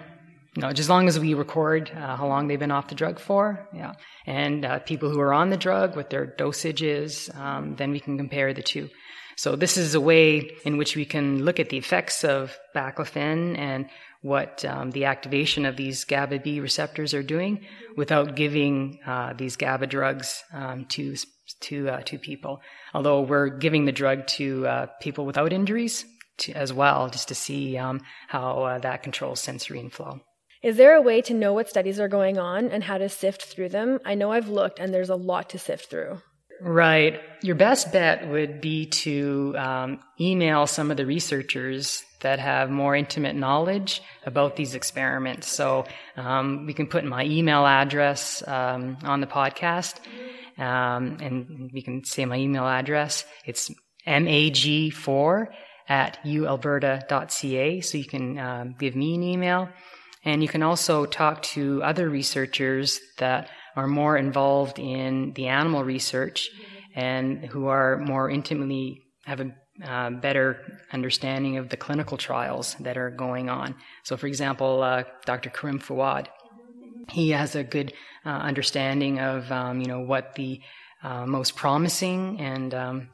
no, 0.55 0.69
just 0.69 0.81
as 0.81 0.89
long 0.89 1.07
as 1.07 1.19
we 1.19 1.33
record 1.33 1.89
uh, 1.89 2.15
how 2.15 2.27
long 2.27 2.47
they've 2.47 2.59
been 2.59 2.69
off 2.69 2.89
the 2.89 2.93
drug 2.93 3.19
for, 3.19 3.67
yeah, 3.73 3.93
and 4.27 4.63
uh, 4.63 4.77
people 4.77 5.09
who 5.09 5.19
are 5.19 5.33
on 5.33 5.49
the 5.49 5.57
drug, 5.57 5.95
what 5.95 6.11
their 6.11 6.27
dosage 6.27 6.83
is, 6.83 7.31
um, 7.33 7.75
then 7.77 7.89
we 7.89 7.99
can 7.99 8.17
compare 8.17 8.53
the 8.53 8.61
two. 8.61 8.87
So 9.35 9.55
this 9.55 9.77
is 9.77 9.95
a 9.95 9.99
way 9.99 10.51
in 10.63 10.77
which 10.77 10.95
we 10.95 11.05
can 11.05 11.43
look 11.43 11.59
at 11.59 11.69
the 11.69 11.77
effects 11.77 12.23
of 12.23 12.55
baclofen 12.75 13.57
and 13.57 13.89
what 14.21 14.63
um, 14.63 14.91
the 14.91 15.05
activation 15.05 15.65
of 15.65 15.75
these 15.75 16.03
GABA 16.03 16.37
B 16.39 16.59
receptors 16.59 17.15
are 17.15 17.23
doing 17.23 17.65
without 17.97 18.35
giving 18.35 18.99
uh, 19.07 19.33
these 19.33 19.55
GABA 19.55 19.87
drugs 19.87 20.43
um, 20.53 20.85
to 20.89 21.15
to 21.61 21.89
uh, 21.89 22.01
to 22.03 22.19
people. 22.19 22.61
Although 22.93 23.21
we're 23.21 23.49
giving 23.49 23.85
the 23.85 23.91
drug 23.91 24.27
to 24.37 24.67
uh, 24.67 24.85
people 25.01 25.25
without 25.25 25.51
injuries 25.51 26.05
to, 26.39 26.53
as 26.53 26.73
well, 26.73 27.09
just 27.09 27.27
to 27.29 27.35
see 27.35 27.77
um, 27.77 28.01
how 28.27 28.63
uh, 28.63 28.79
that 28.79 29.03
controls 29.03 29.39
sensory 29.39 29.79
inflow. 29.79 30.19
Is 30.63 30.77
there 30.77 30.95
a 30.95 31.01
way 31.01 31.21
to 31.23 31.33
know 31.33 31.53
what 31.53 31.69
studies 31.69 31.99
are 31.99 32.07
going 32.07 32.37
on 32.37 32.69
and 32.69 32.83
how 32.83 32.97
to 32.97 33.09
sift 33.09 33.43
through 33.43 33.69
them? 33.69 33.99
I 34.05 34.15
know 34.15 34.31
I've 34.31 34.47
looked 34.47 34.79
and 34.79 34.93
there's 34.93 35.09
a 35.09 35.15
lot 35.15 35.49
to 35.49 35.59
sift 35.59 35.89
through. 35.89 36.21
Right. 36.61 37.19
Your 37.41 37.55
best 37.55 37.91
bet 37.91 38.29
would 38.29 38.61
be 38.61 38.85
to 38.85 39.53
um, 39.57 39.99
email 40.21 40.65
some 40.65 40.91
of 40.91 40.95
the 40.95 41.05
researchers 41.05 42.05
that 42.21 42.39
have 42.39 42.69
more 42.69 42.95
intimate 42.95 43.35
knowledge 43.35 44.01
about 44.25 44.55
these 44.55 44.73
experiments. 44.73 45.51
So 45.51 45.83
um, 46.15 46.65
we 46.65 46.73
can 46.73 46.87
put 46.87 47.03
my 47.03 47.25
email 47.25 47.65
address 47.65 48.41
um, 48.47 48.97
on 49.03 49.19
the 49.19 49.27
podcast, 49.27 49.99
um, 50.57 51.17
and 51.19 51.69
we 51.73 51.81
can 51.81 52.05
say 52.05 52.23
my 52.23 52.37
email 52.37 52.65
address. 52.65 53.25
It's 53.45 53.69
mag4 54.07 55.47
at 55.87 56.17
ualberta.ca. 56.23 57.81
So 57.81 57.97
you 57.97 58.05
can 58.05 58.39
um, 58.39 58.75
give 58.79 58.95
me 58.95 59.15
an 59.15 59.23
email. 59.23 59.69
And 60.25 60.41
you 60.41 60.47
can 60.47 60.63
also 60.63 61.05
talk 61.05 61.43
to 61.43 61.83
other 61.83 62.09
researchers 62.09 62.99
that 63.17 63.49
are 63.75 63.87
more 63.87 64.15
involved 64.15 64.79
in 64.79 65.33
the 65.33 65.47
animal 65.47 65.83
research 65.83 66.49
and 66.95 67.45
who 67.45 67.67
are 67.67 67.97
more 67.97 68.29
intimately 68.29 69.03
have 69.25 69.41
a 69.41 69.51
uh, 69.83 70.11
better 70.11 70.79
understanding 70.91 71.57
of 71.57 71.69
the 71.69 71.77
clinical 71.77 72.15
trials 72.15 72.75
that 72.79 72.97
are 72.97 73.09
going 73.09 73.49
on. 73.49 73.75
So, 74.03 74.15
for 74.17 74.27
example, 74.27 74.83
uh, 74.83 75.03
Dr. 75.25 75.49
Karim 75.49 75.79
Fouad, 75.79 76.27
he 77.09 77.31
has 77.31 77.55
a 77.55 77.63
good 77.63 77.93
uh, 78.25 78.29
understanding 78.29 79.19
of 79.19 79.51
um, 79.51 79.81
you 79.81 79.87
know 79.87 80.01
what 80.01 80.35
the 80.35 80.61
uh, 81.01 81.25
most 81.25 81.55
promising 81.55 82.39
and 82.39 82.73
um, 82.73 83.09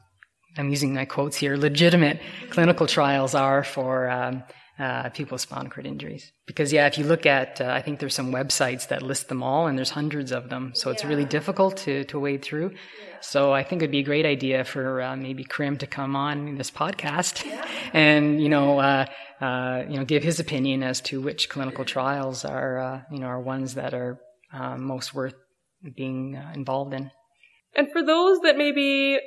I'm 0.56 0.68
using 0.68 0.94
my 0.94 1.04
quotes 1.04 1.36
here 1.36 1.56
legitimate 1.56 2.20
clinical 2.50 2.86
trials 2.86 3.34
are 3.34 3.62
for 3.62 4.10
um, 4.10 4.42
uh, 4.80 5.10
people 5.10 5.34
with 5.34 5.42
spinal 5.42 5.70
cord 5.70 5.86
injuries. 5.86 6.32
Because 6.46 6.72
yeah, 6.72 6.86
if 6.86 6.96
you 6.96 7.04
look 7.04 7.26
at, 7.26 7.60
uh, 7.60 7.66
I 7.70 7.82
think 7.82 8.00
there's 8.00 8.14
some 8.14 8.32
websites 8.32 8.88
that 8.88 9.02
list 9.02 9.28
them 9.28 9.42
all, 9.42 9.66
and 9.66 9.76
there's 9.76 9.90
hundreds 9.90 10.32
of 10.32 10.48
them, 10.48 10.72
so 10.74 10.90
it's 10.90 11.04
really 11.04 11.26
difficult 11.26 11.76
to 11.78 12.04
to 12.04 12.18
wade 12.18 12.42
through. 12.42 12.70
Yeah. 12.70 13.16
So 13.20 13.52
I 13.52 13.62
think 13.62 13.82
it'd 13.82 13.90
be 13.90 13.98
a 13.98 14.02
great 14.02 14.24
idea 14.24 14.64
for 14.64 15.02
uh, 15.02 15.16
maybe 15.16 15.44
Karim 15.44 15.76
to 15.78 15.86
come 15.86 16.16
on 16.16 16.56
this 16.56 16.70
podcast, 16.70 17.44
yeah. 17.44 17.66
and 17.92 18.42
you 18.42 18.48
know, 18.48 18.78
uh, 18.78 19.04
uh, 19.42 19.84
you 19.86 19.98
know, 19.98 20.04
give 20.06 20.22
his 20.22 20.40
opinion 20.40 20.82
as 20.82 21.02
to 21.02 21.20
which 21.20 21.50
clinical 21.50 21.84
trials 21.84 22.46
are 22.46 22.78
uh, 22.78 23.00
you 23.12 23.18
know 23.18 23.26
are 23.26 23.40
ones 23.40 23.74
that 23.74 23.92
are 23.92 24.18
most 24.78 25.14
worth 25.14 25.34
being 25.94 26.40
involved 26.54 26.94
in. 26.94 27.10
And 27.76 27.92
for 27.92 28.02
those 28.02 28.40
that 28.40 28.56
maybe 28.56 29.20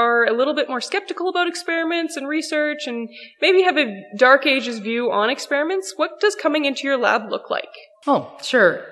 are 0.00 0.24
a 0.24 0.32
little 0.32 0.54
bit 0.54 0.68
more 0.68 0.80
skeptical 0.80 1.28
about 1.28 1.46
experiments 1.46 2.16
and 2.16 2.26
research 2.26 2.86
and 2.86 3.08
maybe 3.40 3.62
have 3.62 3.76
a 3.76 4.02
dark 4.16 4.46
ages 4.46 4.78
view 4.78 5.10
on 5.10 5.30
experiments, 5.30 5.92
what 5.96 6.20
does 6.20 6.34
coming 6.34 6.64
into 6.64 6.86
your 6.88 6.96
lab 6.96 7.30
look 7.30 7.50
like? 7.50 7.74
Oh, 8.06 8.36
sure. 8.42 8.86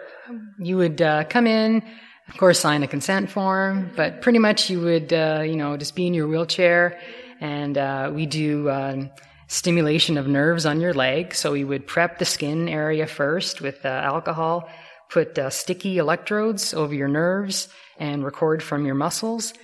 You 0.58 0.76
would 0.76 1.00
uh, 1.00 1.24
come 1.24 1.46
in, 1.46 1.82
of 2.28 2.36
course, 2.36 2.60
sign 2.60 2.82
a 2.82 2.86
consent 2.86 3.30
form, 3.30 3.90
but 3.96 4.20
pretty 4.20 4.38
much 4.38 4.68
you 4.68 4.80
would, 4.80 5.12
uh, 5.12 5.42
you 5.44 5.56
know, 5.56 5.76
just 5.76 5.94
be 5.94 6.06
in 6.06 6.14
your 6.14 6.28
wheelchair, 6.28 6.98
and 7.40 7.78
uh, 7.78 8.10
we 8.14 8.26
do 8.26 8.68
um, 8.70 9.10
stimulation 9.46 10.18
of 10.18 10.26
nerves 10.26 10.66
on 10.66 10.80
your 10.80 10.92
leg. 10.92 11.34
So 11.34 11.52
we 11.52 11.64
would 11.64 11.86
prep 11.86 12.18
the 12.18 12.26
skin 12.26 12.68
area 12.68 13.06
first 13.06 13.62
with 13.62 13.84
uh, 13.86 13.88
alcohol, 13.88 14.68
put 15.08 15.38
uh, 15.38 15.48
sticky 15.48 15.96
electrodes 15.96 16.74
over 16.74 16.94
your 16.94 17.08
nerves, 17.08 17.68
and 17.98 18.22
record 18.22 18.62
from 18.62 18.84
your 18.84 18.94
muscles 18.94 19.54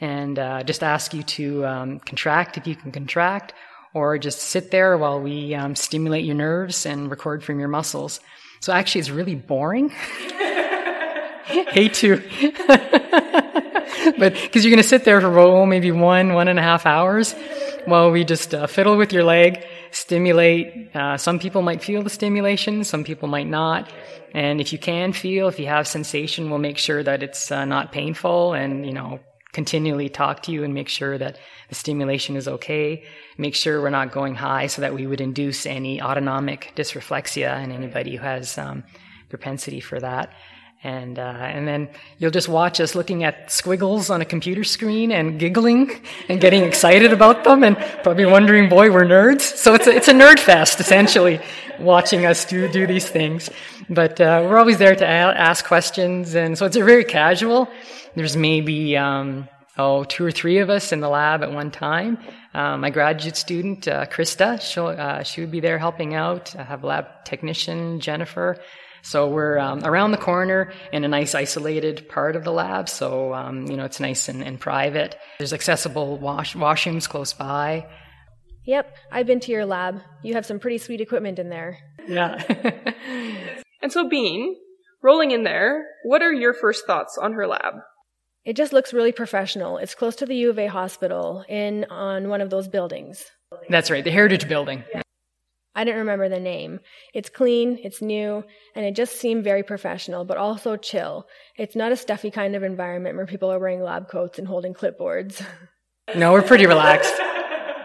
and 0.00 0.38
uh, 0.38 0.62
just 0.62 0.82
ask 0.82 1.12
you 1.12 1.22
to 1.22 1.66
um, 1.66 2.00
contract 2.00 2.56
if 2.56 2.66
you 2.66 2.74
can 2.74 2.92
contract, 2.92 3.52
or 3.94 4.18
just 4.18 4.40
sit 4.40 4.70
there 4.70 4.96
while 4.96 5.20
we 5.20 5.54
um, 5.54 5.76
stimulate 5.76 6.24
your 6.24 6.36
nerves 6.36 6.86
and 6.86 7.10
record 7.10 7.44
from 7.44 7.58
your 7.58 7.68
muscles. 7.68 8.20
So 8.60 8.72
actually, 8.72 9.00
it's 9.00 9.10
really 9.10 9.34
boring. 9.34 9.90
Hate 11.50 11.94
to, 11.94 12.16
but 14.18 14.34
because 14.34 14.64
you're 14.64 14.70
going 14.70 14.82
to 14.82 14.88
sit 14.88 15.04
there 15.04 15.20
for 15.20 15.36
oh, 15.38 15.66
maybe 15.66 15.90
one, 15.90 16.34
one 16.34 16.46
and 16.46 16.58
a 16.58 16.62
half 16.62 16.86
hours 16.86 17.34
while 17.86 18.10
we 18.10 18.24
just 18.24 18.54
uh, 18.54 18.66
fiddle 18.66 18.96
with 18.96 19.12
your 19.12 19.24
leg, 19.24 19.64
stimulate. 19.90 20.94
Uh, 20.94 21.16
some 21.16 21.38
people 21.38 21.62
might 21.62 21.82
feel 21.82 22.02
the 22.02 22.10
stimulation, 22.10 22.84
some 22.84 23.02
people 23.02 23.28
might 23.28 23.48
not. 23.48 23.90
And 24.32 24.60
if 24.60 24.72
you 24.72 24.78
can 24.78 25.12
feel, 25.12 25.48
if 25.48 25.58
you 25.58 25.66
have 25.66 25.88
sensation, 25.88 26.50
we'll 26.50 26.60
make 26.60 26.78
sure 26.78 27.02
that 27.02 27.22
it's 27.22 27.50
uh, 27.50 27.64
not 27.64 27.90
painful 27.90 28.52
and, 28.52 28.86
you 28.86 28.92
know, 28.92 29.18
continually 29.52 30.08
talk 30.08 30.42
to 30.44 30.52
you 30.52 30.64
and 30.64 30.72
make 30.72 30.88
sure 30.88 31.18
that 31.18 31.38
the 31.68 31.74
stimulation 31.74 32.36
is 32.36 32.46
okay. 32.46 33.04
Make 33.38 33.54
sure 33.54 33.80
we're 33.80 33.90
not 33.90 34.12
going 34.12 34.34
high 34.36 34.66
so 34.66 34.82
that 34.82 34.94
we 34.94 35.06
would 35.06 35.20
induce 35.20 35.66
any 35.66 36.00
autonomic 36.00 36.72
dysreflexia 36.76 37.62
in 37.62 37.72
anybody 37.72 38.16
who 38.16 38.22
has 38.22 38.58
um, 38.58 38.84
propensity 39.28 39.80
for 39.80 40.00
that. 40.00 40.32
And 40.82 41.18
uh, 41.18 41.22
and 41.22 41.68
then 41.68 41.90
you'll 42.16 42.30
just 42.30 42.48
watch 42.48 42.80
us 42.80 42.94
looking 42.94 43.22
at 43.22 43.52
squiggles 43.52 44.08
on 44.08 44.22
a 44.22 44.24
computer 44.24 44.64
screen 44.64 45.12
and 45.12 45.38
giggling 45.38 45.90
and 46.30 46.40
getting 46.40 46.64
excited 46.64 47.12
about 47.12 47.44
them 47.44 47.64
and 47.64 47.76
probably 48.02 48.24
wondering, 48.24 48.70
boy, 48.70 48.90
we're 48.90 49.04
nerds. 49.04 49.42
So 49.42 49.74
it's 49.74 49.86
a, 49.86 49.94
it's 49.94 50.08
a 50.08 50.14
nerd 50.14 50.38
fest 50.38 50.80
essentially, 50.80 51.38
watching 51.78 52.24
us 52.24 52.46
do 52.46 52.66
do 52.66 52.86
these 52.86 53.06
things. 53.06 53.50
But 53.90 54.22
uh, 54.22 54.46
we're 54.48 54.56
always 54.56 54.78
there 54.78 54.96
to 54.96 55.06
ask 55.06 55.66
questions, 55.66 56.34
and 56.34 56.56
so 56.56 56.64
it's 56.64 56.76
very 56.76 57.04
casual. 57.04 57.68
There's 58.14 58.36
maybe 58.36 58.96
um, 58.96 59.50
oh 59.76 60.04
two 60.04 60.24
or 60.24 60.30
three 60.30 60.60
of 60.60 60.70
us 60.70 60.92
in 60.92 61.00
the 61.00 61.10
lab 61.10 61.42
at 61.42 61.52
one 61.52 61.70
time. 61.70 62.16
Um, 62.54 62.80
my 62.80 62.88
graduate 62.90 63.36
student 63.36 63.86
uh, 63.86 64.06
Krista, 64.06 64.58
uh, 64.78 65.22
she 65.24 65.42
would 65.42 65.50
be 65.50 65.60
there 65.60 65.78
helping 65.78 66.14
out. 66.14 66.56
I 66.56 66.62
have 66.62 66.84
lab 66.84 67.24
technician 67.24 68.00
Jennifer. 68.00 68.56
So 69.02 69.28
we're 69.28 69.58
um, 69.58 69.84
around 69.84 70.12
the 70.12 70.18
corner 70.18 70.72
in 70.92 71.04
a 71.04 71.08
nice 71.08 71.34
isolated 71.34 72.08
part 72.08 72.36
of 72.36 72.44
the 72.44 72.52
lab. 72.52 72.88
So 72.88 73.34
um, 73.34 73.66
you 73.66 73.76
know 73.76 73.84
it's 73.84 74.00
nice 74.00 74.28
and, 74.28 74.42
and 74.42 74.58
private. 74.60 75.16
There's 75.38 75.52
accessible 75.52 76.18
wash- 76.18 76.54
washrooms 76.54 77.08
close 77.08 77.32
by. 77.32 77.86
Yep, 78.66 78.94
I've 79.10 79.26
been 79.26 79.40
to 79.40 79.52
your 79.52 79.66
lab. 79.66 80.00
You 80.22 80.34
have 80.34 80.46
some 80.46 80.60
pretty 80.60 80.78
sweet 80.78 81.00
equipment 81.00 81.38
in 81.38 81.48
there. 81.48 81.78
Yeah. 82.06 82.42
and 83.82 83.90
so, 83.90 84.08
Bean, 84.08 84.54
rolling 85.02 85.30
in 85.30 85.44
there, 85.44 85.86
what 86.04 86.22
are 86.22 86.32
your 86.32 86.52
first 86.52 86.86
thoughts 86.86 87.18
on 87.20 87.32
her 87.32 87.46
lab? 87.46 87.74
It 88.44 88.56
just 88.56 88.72
looks 88.72 88.92
really 88.92 89.12
professional. 89.12 89.78
It's 89.78 89.94
close 89.94 90.16
to 90.16 90.26
the 90.26 90.34
U 90.36 90.50
of 90.50 90.58
A 90.58 90.66
hospital 90.66 91.44
in 91.48 91.84
on 91.90 92.28
one 92.28 92.40
of 92.40 92.50
those 92.50 92.68
buildings. 92.68 93.24
That's 93.68 93.90
right, 93.90 94.04
the 94.04 94.10
Heritage 94.10 94.48
Building. 94.48 94.84
Yeah. 94.94 95.02
I 95.80 95.84
didn't 95.84 96.00
remember 96.00 96.28
the 96.28 96.38
name. 96.38 96.80
It's 97.14 97.30
clean, 97.30 97.78
it's 97.82 98.02
new, 98.02 98.44
and 98.74 98.84
it 98.84 98.94
just 98.94 99.16
seemed 99.16 99.44
very 99.44 99.62
professional, 99.62 100.26
but 100.26 100.36
also 100.36 100.76
chill. 100.76 101.26
It's 101.56 101.74
not 101.74 101.90
a 101.90 101.96
stuffy 101.96 102.30
kind 102.30 102.54
of 102.54 102.62
environment 102.62 103.16
where 103.16 103.24
people 103.24 103.50
are 103.50 103.58
wearing 103.58 103.82
lab 103.82 104.06
coats 104.06 104.38
and 104.38 104.46
holding 104.46 104.74
clipboards. 104.74 105.42
No, 106.16 106.32
we're 106.32 106.42
pretty 106.42 106.66
relaxed. 106.66 107.14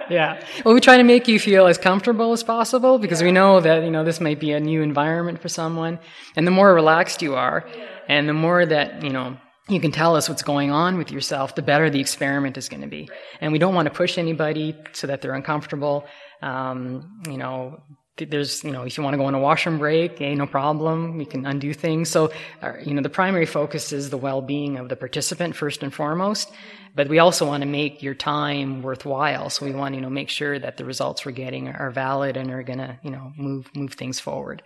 Yeah. 0.09 0.43
Well, 0.63 0.73
we 0.73 0.81
try 0.81 0.97
to 0.97 1.03
make 1.03 1.27
you 1.27 1.39
feel 1.39 1.67
as 1.67 1.77
comfortable 1.77 2.31
as 2.31 2.41
possible 2.41 2.97
because 2.97 3.21
we 3.21 3.31
know 3.31 3.59
that, 3.59 3.83
you 3.83 3.91
know, 3.91 4.03
this 4.03 4.19
might 4.19 4.39
be 4.39 4.51
a 4.51 4.59
new 4.59 4.81
environment 4.81 5.39
for 5.39 5.47
someone. 5.47 5.99
And 6.35 6.47
the 6.47 6.51
more 6.51 6.73
relaxed 6.73 7.21
you 7.21 7.35
are, 7.35 7.69
and 8.07 8.27
the 8.27 8.33
more 8.33 8.65
that, 8.65 9.03
you 9.03 9.11
know, 9.11 9.37
you 9.67 9.79
can 9.79 9.91
tell 9.91 10.15
us 10.15 10.29
what's 10.29 10.43
going 10.43 10.69
on 10.69 10.97
with 10.97 11.11
yourself, 11.11 11.55
the 11.55 11.61
better 11.61 11.89
the 11.89 11.99
experiment 11.99 12.57
is 12.57 12.69
going 12.69 12.81
to 12.81 12.87
be. 12.87 13.09
And 13.41 13.51
we 13.51 13.57
don't 13.57 13.73
want 13.73 13.87
to 13.87 13.93
push 13.93 14.17
anybody 14.17 14.75
so 14.93 15.07
that 15.07 15.21
they're 15.21 15.33
uncomfortable. 15.33 16.05
Um, 16.41 17.21
you 17.27 17.37
know, 17.37 17.81
there's, 18.17 18.63
you 18.63 18.71
know, 18.71 18.83
if 18.83 18.95
you 18.95 19.03
want 19.03 19.15
to 19.15 19.17
go 19.17 19.25
on 19.25 19.33
a 19.33 19.39
washroom 19.39 19.77
break, 19.77 20.19
hey, 20.19 20.35
no 20.35 20.45
problem. 20.45 21.17
We 21.17 21.25
can 21.25 21.45
undo 21.45 21.73
things. 21.73 22.09
So, 22.09 22.31
uh, 22.61 22.73
you 22.85 22.93
know, 22.93 23.01
the 23.01 23.09
primary 23.09 23.45
focus 23.45 23.91
is 23.91 24.09
the 24.09 24.17
well-being 24.17 24.77
of 24.77 24.87
the 24.87 24.95
participant 24.95 25.55
first 25.55 25.83
and 25.83 25.93
foremost. 25.93 26.51
But 26.95 27.09
we 27.09 27.19
also 27.19 27.45
want 27.45 27.61
to 27.61 27.67
make 27.67 28.01
your 28.01 28.13
time 28.13 28.83
worthwhile. 28.83 29.49
So 29.49 29.65
we 29.65 29.73
want, 29.73 29.93
to, 29.93 29.95
you 29.97 30.01
know, 30.01 30.09
make 30.09 30.29
sure 30.29 30.57
that 30.57 30.77
the 30.77 30.85
results 30.85 31.25
we're 31.25 31.33
getting 31.33 31.67
are 31.67 31.91
valid 31.91 32.37
and 32.37 32.51
are 32.51 32.63
going 32.63 32.79
to, 32.79 32.97
you 33.03 33.11
know, 33.11 33.33
move, 33.35 33.69
move 33.75 33.95
things 33.95 34.19
forward. 34.19 34.61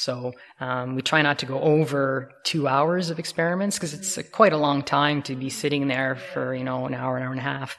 So 0.00 0.32
um, 0.60 0.94
we 0.94 1.02
try 1.02 1.20
not 1.20 1.38
to 1.40 1.46
go 1.46 1.60
over 1.60 2.32
two 2.44 2.66
hours 2.66 3.10
of 3.10 3.18
experiments 3.18 3.76
because 3.76 3.92
it's 3.92 4.16
a, 4.16 4.22
quite 4.22 4.54
a 4.54 4.56
long 4.56 4.82
time 4.82 5.22
to 5.24 5.36
be 5.36 5.50
sitting 5.50 5.88
there 5.88 6.16
for 6.16 6.54
you 6.54 6.64
know 6.64 6.86
an 6.86 6.94
hour, 6.94 7.18
an 7.18 7.22
hour 7.22 7.30
and 7.30 7.40
a 7.40 7.42
half. 7.42 7.76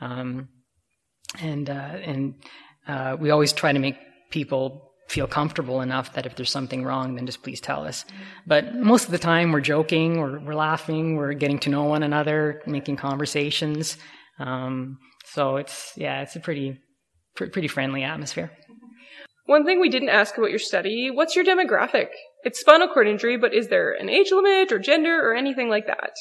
Um, 0.00 0.48
and 1.40 1.68
uh, 1.68 1.72
and 1.72 2.34
uh, 2.86 3.16
we 3.20 3.30
always 3.30 3.52
try 3.52 3.72
to 3.72 3.78
make 3.78 3.96
people 4.30 4.92
feel 5.08 5.26
comfortable 5.26 5.80
enough 5.80 6.14
that 6.14 6.26
if 6.26 6.36
there's 6.36 6.50
something 6.50 6.84
wrong, 6.84 7.14
then 7.14 7.26
just 7.26 7.42
please 7.42 7.60
tell 7.60 7.86
us. 7.86 8.04
But 8.46 8.74
most 8.74 9.06
of 9.06 9.10
the 9.10 9.18
time, 9.18 9.52
we're 9.52 9.60
joking, 9.60 10.20
we're, 10.20 10.38
we're 10.38 10.54
laughing, 10.54 11.16
we're 11.16 11.32
getting 11.32 11.58
to 11.60 11.70
know 11.70 11.84
one 11.84 12.02
another, 12.02 12.62
making 12.66 12.96
conversations. 12.96 13.96
Um, 14.38 14.98
so 15.24 15.56
it's 15.56 15.92
yeah, 15.96 16.22
it's 16.22 16.36
a 16.36 16.40
pretty 16.40 16.78
pr- 17.36 17.46
pretty 17.46 17.68
friendly 17.68 18.04
atmosphere. 18.04 18.50
One 19.48 19.64
thing 19.64 19.80
we 19.80 19.88
didn't 19.88 20.10
ask 20.10 20.36
about 20.36 20.50
your 20.50 20.58
study: 20.58 21.10
what's 21.10 21.34
your 21.34 21.42
demographic? 21.42 22.08
It's 22.44 22.60
spinal 22.60 22.86
cord 22.86 23.08
injury, 23.08 23.38
but 23.38 23.54
is 23.54 23.68
there 23.68 23.94
an 23.94 24.10
age 24.10 24.30
limit 24.30 24.70
or 24.72 24.78
gender 24.78 25.26
or 25.26 25.34
anything 25.34 25.70
like 25.70 25.86
that? 25.86 26.12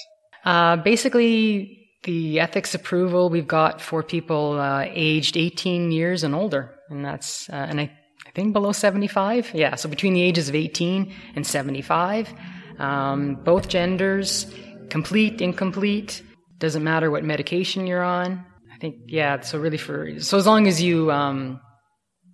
Uh, 0.45 0.77
basically, 0.77 1.89
the 2.03 2.39
ethics 2.39 2.73
approval 2.73 3.29
we've 3.29 3.45
got 3.45 3.81
for 3.81 4.01
people 4.01 4.57
uh, 4.57 4.85
aged 4.87 5.35
18 5.35 5.91
years 5.91 6.23
and 6.23 6.33
older, 6.33 6.73
and 6.89 7.03
that's 7.03 7.49
uh, 7.49 7.67
and 7.69 7.81
I, 7.81 7.91
I 8.25 8.31
think 8.31 8.53
below 8.53 8.71
75. 8.71 9.51
Yeah, 9.53 9.75
so 9.75 9.89
between 9.89 10.13
the 10.13 10.21
ages 10.21 10.47
of 10.47 10.55
18 10.55 11.13
and 11.35 11.45
75, 11.45 12.33
um, 12.79 13.35
both 13.43 13.67
genders, 13.67 14.49
complete, 14.89 15.41
incomplete, 15.41 16.23
doesn't 16.59 16.83
matter 16.83 17.11
what 17.11 17.25
medication 17.25 17.87
you're 17.87 18.03
on. 18.03 18.45
I 18.73 18.77
think 18.79 18.95
yeah. 19.07 19.41
So 19.41 19.59
really 19.59 19.75
for 19.75 20.17
so 20.21 20.37
as 20.37 20.47
long 20.47 20.65
as 20.65 20.81
you 20.81 21.11
um, 21.11 21.59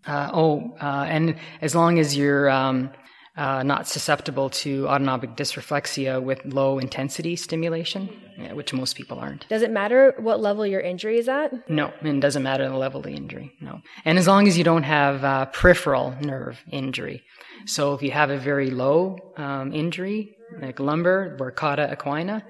uh, 0.05 0.29
oh, 0.33 0.75
uh, 0.81 1.05
and 1.07 1.35
as 1.61 1.75
long 1.75 1.99
as 1.99 2.15
you're 2.17 2.49
um, 2.49 2.91
uh, 3.35 3.63
not 3.63 3.87
susceptible 3.87 4.49
to 4.49 4.87
autonomic 4.87 5.35
dysreflexia 5.35 6.21
with 6.21 6.43
low 6.45 6.77
intensity 6.77 7.35
stimulation, 7.35 8.09
yeah, 8.37 8.53
which 8.53 8.73
most 8.73 8.95
people 8.95 9.17
aren't. 9.17 9.47
Does 9.49 9.61
it 9.61 9.71
matter 9.71 10.13
what 10.19 10.39
level 10.39 10.65
your 10.65 10.81
injury 10.81 11.17
is 11.17 11.27
at? 11.27 11.69
No, 11.69 11.93
it 12.01 12.19
doesn't 12.19 12.43
matter 12.43 12.67
the 12.69 12.77
level 12.77 12.99
of 12.99 13.05
the 13.05 13.13
injury. 13.13 13.53
No, 13.59 13.81
and 14.05 14.19
as 14.19 14.27
long 14.27 14.47
as 14.47 14.57
you 14.57 14.63
don't 14.63 14.83
have 14.83 15.23
uh, 15.23 15.45
peripheral 15.45 16.15
nerve 16.21 16.59
injury. 16.71 17.23
So 17.65 17.93
if 17.93 18.01
you 18.01 18.11
have 18.11 18.29
a 18.29 18.37
very 18.37 18.69
low 18.69 19.17
um, 19.37 19.73
injury, 19.73 20.35
like 20.61 20.79
lumbar, 20.79 21.37
cauda 21.55 21.95
equina, 21.95 22.43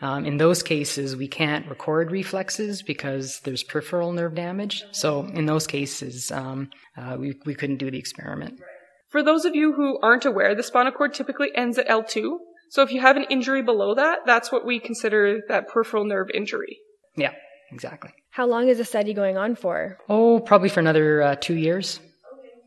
um, 0.00 0.26
in 0.26 0.36
those 0.36 0.62
cases, 0.62 1.16
we 1.16 1.28
can't 1.28 1.68
record 1.68 2.10
reflexes 2.10 2.82
because 2.82 3.40
there's 3.40 3.62
peripheral 3.62 4.12
nerve 4.12 4.34
damage. 4.34 4.84
So 4.92 5.24
in 5.26 5.46
those 5.46 5.66
cases, 5.66 6.30
um, 6.30 6.70
uh, 6.96 7.16
we, 7.18 7.34
we 7.44 7.54
couldn't 7.54 7.78
do 7.78 7.90
the 7.90 7.98
experiment. 7.98 8.60
For 9.08 9.22
those 9.22 9.44
of 9.44 9.54
you 9.54 9.72
who 9.72 9.98
aren't 10.02 10.24
aware, 10.24 10.54
the 10.54 10.62
spinal 10.62 10.92
cord 10.92 11.14
typically 11.14 11.48
ends 11.54 11.78
at 11.78 11.88
L2. 11.88 12.36
So 12.70 12.82
if 12.82 12.92
you 12.92 13.00
have 13.00 13.16
an 13.16 13.26
injury 13.30 13.62
below 13.62 13.94
that, 13.94 14.20
that's 14.26 14.50
what 14.50 14.66
we 14.66 14.80
consider 14.80 15.40
that 15.48 15.68
peripheral 15.68 16.04
nerve 16.04 16.28
injury. 16.34 16.78
Yeah, 17.16 17.32
exactly. 17.70 18.10
How 18.30 18.46
long 18.46 18.68
is 18.68 18.78
the 18.78 18.84
study 18.84 19.14
going 19.14 19.38
on 19.38 19.54
for? 19.54 19.98
Oh, 20.08 20.40
probably 20.40 20.68
for 20.68 20.80
another 20.80 21.22
uh, 21.22 21.36
two 21.36 21.54
years. 21.54 22.00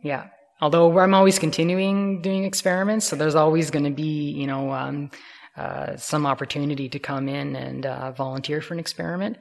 Yeah. 0.01 0.27
Although 0.61 0.97
I'm 0.99 1.13
always 1.13 1.39
continuing 1.39 2.21
doing 2.21 2.43
experiments, 2.43 3.05
so 3.05 3.15
there's 3.15 3.35
always 3.35 3.69
going 3.69 3.85
to 3.85 3.91
be, 3.91 4.31
you 4.31 4.47
know, 4.47 4.71
um, 4.71 5.11
uh, 5.59 5.97
some 5.97 6.25
opportunity 6.25 6.87
to 6.87 6.99
come 6.99 7.27
in 7.27 7.55
and 7.55 7.85
uh, 7.85 8.11
volunteer 8.11 8.61
for 8.61 8.73
an 8.73 8.79
experiment. 8.79 9.37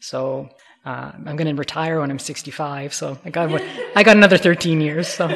So 0.00 0.50
uh, 0.84 1.12
I'm 1.14 1.36
going 1.36 1.48
to 1.48 1.54
retire 1.54 2.00
when 2.00 2.10
I'm 2.10 2.18
65. 2.18 2.92
So 2.92 3.18
I 3.24 3.30
got 3.30 3.50
I 3.96 4.02
got 4.02 4.16
another 4.16 4.36
13 4.38 4.80
years. 4.80 5.08
So. 5.08 5.28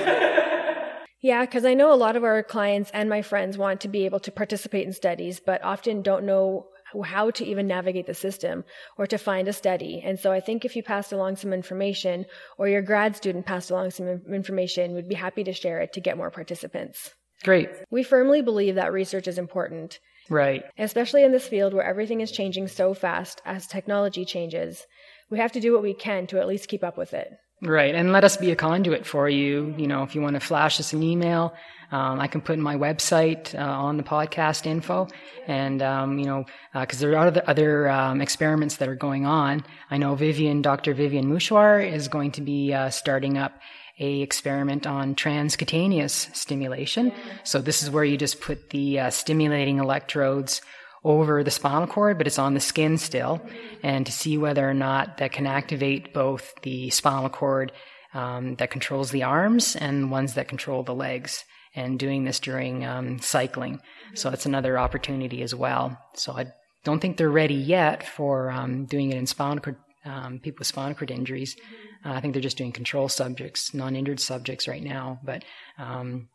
Yeah, 1.23 1.45
because 1.45 1.65
I 1.65 1.75
know 1.75 1.93
a 1.93 1.97
lot 1.97 2.17
of 2.17 2.25
our 2.25 2.43
clients 2.43 2.91
and 2.93 3.09
my 3.09 3.23
friends 3.23 3.57
want 3.57 3.81
to 3.81 3.89
be 3.89 4.05
able 4.05 4.21
to 4.21 4.31
participate 4.31 4.87
in 4.87 4.93
studies, 4.93 5.41
but 5.41 5.65
often 5.65 6.03
don't 6.03 6.25
know 6.25 6.67
how 7.05 7.31
to 7.31 7.45
even 7.45 7.67
navigate 7.67 8.07
the 8.07 8.15
system 8.15 8.65
or 8.97 9.07
to 9.07 9.19
find 9.19 9.49
a 9.49 9.53
study. 9.53 10.03
And 10.05 10.21
so 10.21 10.31
I 10.31 10.41
think 10.41 10.65
if 10.65 10.77
you 10.77 10.83
passed 10.83 11.13
along 11.13 11.37
some 11.37 11.53
information 11.53 12.27
or 12.59 12.69
your 12.69 12.83
grad 12.83 13.17
student 13.17 13.47
passed 13.47 13.71
along 13.71 13.91
some 13.91 14.23
information, 14.33 14.95
we'd 14.95 15.09
be 15.09 15.15
happy 15.15 15.45
to 15.45 15.53
share 15.53 15.81
it 15.81 15.95
to 15.95 16.01
get 16.01 16.17
more 16.17 16.31
participants. 16.31 17.15
Great. 17.43 17.71
We 17.91 18.03
firmly 18.03 18.43
believe 18.43 18.77
that 18.77 18.93
research 18.93 19.27
is 19.27 19.39
important. 19.39 19.99
Right. 20.29 20.65
Especially 20.79 21.25
in 21.25 21.33
this 21.33 21.49
field 21.49 21.75
where 21.75 21.85
everything 21.85 22.21
is 22.21 22.33
changing 22.33 22.69
so 22.69 22.95
fast 22.95 23.41
as 23.45 23.67
technology 23.67 24.25
changes. 24.25 24.87
We 25.31 25.39
have 25.39 25.53
to 25.53 25.61
do 25.61 25.73
what 25.73 25.83
we 25.83 25.95
can 25.95 26.27
to 26.29 26.41
at 26.41 26.49
least 26.49 26.69
keep 26.69 26.85
up 26.85 26.97
with 26.97 27.15
it. 27.15 27.33
Right, 27.63 27.95
and 27.95 28.13
let 28.13 28.23
us 28.23 28.37
be 28.37 28.51
a 28.51 28.57
conduit 28.57 29.07
for 29.07 29.31
you. 29.31 29.75
You 29.79 29.87
know, 29.87 30.03
if 30.03 30.15
you 30.15 30.21
want 30.21 30.35
to 30.35 30.41
flash 30.41 30.79
us 30.79 30.93
an 30.93 31.03
email, 31.03 31.55
um, 31.91 32.21
I 32.21 32.27
can 32.27 32.43
put 32.43 32.53
in 32.53 32.61
my 32.61 32.77
website 32.77 33.59
uh, 33.59 33.63
on 33.63 33.97
the 33.97 34.03
podcast 34.03 34.67
info, 34.67 35.09
and 35.47 35.81
um, 35.81 36.19
you 36.19 36.27
know, 36.27 36.45
because 36.79 36.99
uh, 36.99 37.07
there 37.07 37.17
are 37.17 37.27
other, 37.29 37.43
other 37.47 37.89
um, 37.89 38.21
experiments 38.21 38.77
that 38.77 38.91
are 38.91 38.95
going 38.95 39.25
on. 39.25 39.65
I 39.91 39.97
know 39.97 40.15
Vivian, 40.15 40.61
Dr. 40.61 40.93
Vivian 40.93 41.33
Mushahwar, 41.33 41.91
is 41.91 42.09
going 42.09 42.33
to 42.33 42.43
be 42.43 42.75
uh, 42.75 42.91
starting 42.91 43.39
up 43.39 43.59
a 43.99 44.21
experiment 44.21 44.87
on 44.87 45.15
transcutaneous 45.15 46.35
stimulation. 46.35 47.13
So 47.45 47.61
this 47.61 47.83
is 47.83 47.91
where 47.91 48.05
you 48.05 48.17
just 48.17 48.41
put 48.41 48.71
the 48.71 49.01
uh, 49.01 49.11
stimulating 49.11 49.79
electrodes 49.79 50.61
over 51.05 51.45
the 51.45 51.51
spinal 51.51 51.87
cord, 51.87 52.19
but 52.19 52.27
it's 52.27 52.39
on 52.39 52.55
the 52.55 52.61
skin 52.61 52.99
still, 52.99 53.41
and 53.83 54.05
to 54.05 54.13
see 54.13 54.37
whether 54.37 54.69
or 54.69 54.75
not 54.75 55.19
that 55.19 55.33
can 55.33 55.47
activate 55.47 56.13
both 56.13 56.53
the 56.63 56.91
spinal 56.91 57.29
cord 57.29 57.73
um, 58.13 58.57
that 58.57 58.71
controls 58.71 59.11
the 59.11 59.23
arms 59.23 59.77
and 59.77 60.11
ones 60.11 60.35
that 60.35 60.49
control 60.49 60.83
the 60.83 60.95
legs, 60.95 61.45
and 61.75 61.99
doing 61.99 62.25
this 62.25 62.41
during 62.41 62.85
um, 62.85 63.19
cycling. 63.21 63.81
So 64.15 64.31
that's 64.31 64.47
another 64.47 64.79
opportunity 64.79 65.43
as 65.43 65.55
well. 65.55 65.97
So 66.15 66.33
I 66.33 66.47
don't 66.85 67.01
think 67.01 67.19
they're 67.19 67.29
ready 67.29 67.55
yet 67.55 68.03
for 68.03 68.51
um, 68.51 68.87
doing 68.87 69.11
it 69.11 69.19
in 69.19 69.27
spinal 69.27 69.61
cord, 69.61 69.77
um, 70.07 70.39
people 70.39 70.61
with 70.61 70.69
spinal 70.69 70.95
cord 70.95 71.11
injuries. 71.11 71.57
Uh, 72.05 72.13
I 72.13 72.21
think 72.21 72.33
they're 72.33 72.43
just 72.43 72.57
doing 72.57 72.73
control 72.73 73.09
subjects, 73.09 73.75
non-injured 73.75 74.21
subjects 74.21 74.69
right 74.69 74.83
now. 74.83 75.21
But 75.25 75.45
um, 75.79 76.29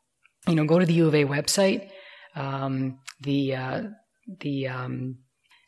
you 0.47 0.55
know, 0.55 0.65
go 0.65 0.79
to 0.79 0.85
the 0.85 0.93
U 0.93 1.07
of 1.07 1.15
A 1.15 1.25
website. 1.25 1.89
Um, 2.35 2.99
the 3.21 3.55
uh, 3.55 3.81
the 4.39 4.67
um, 4.67 5.17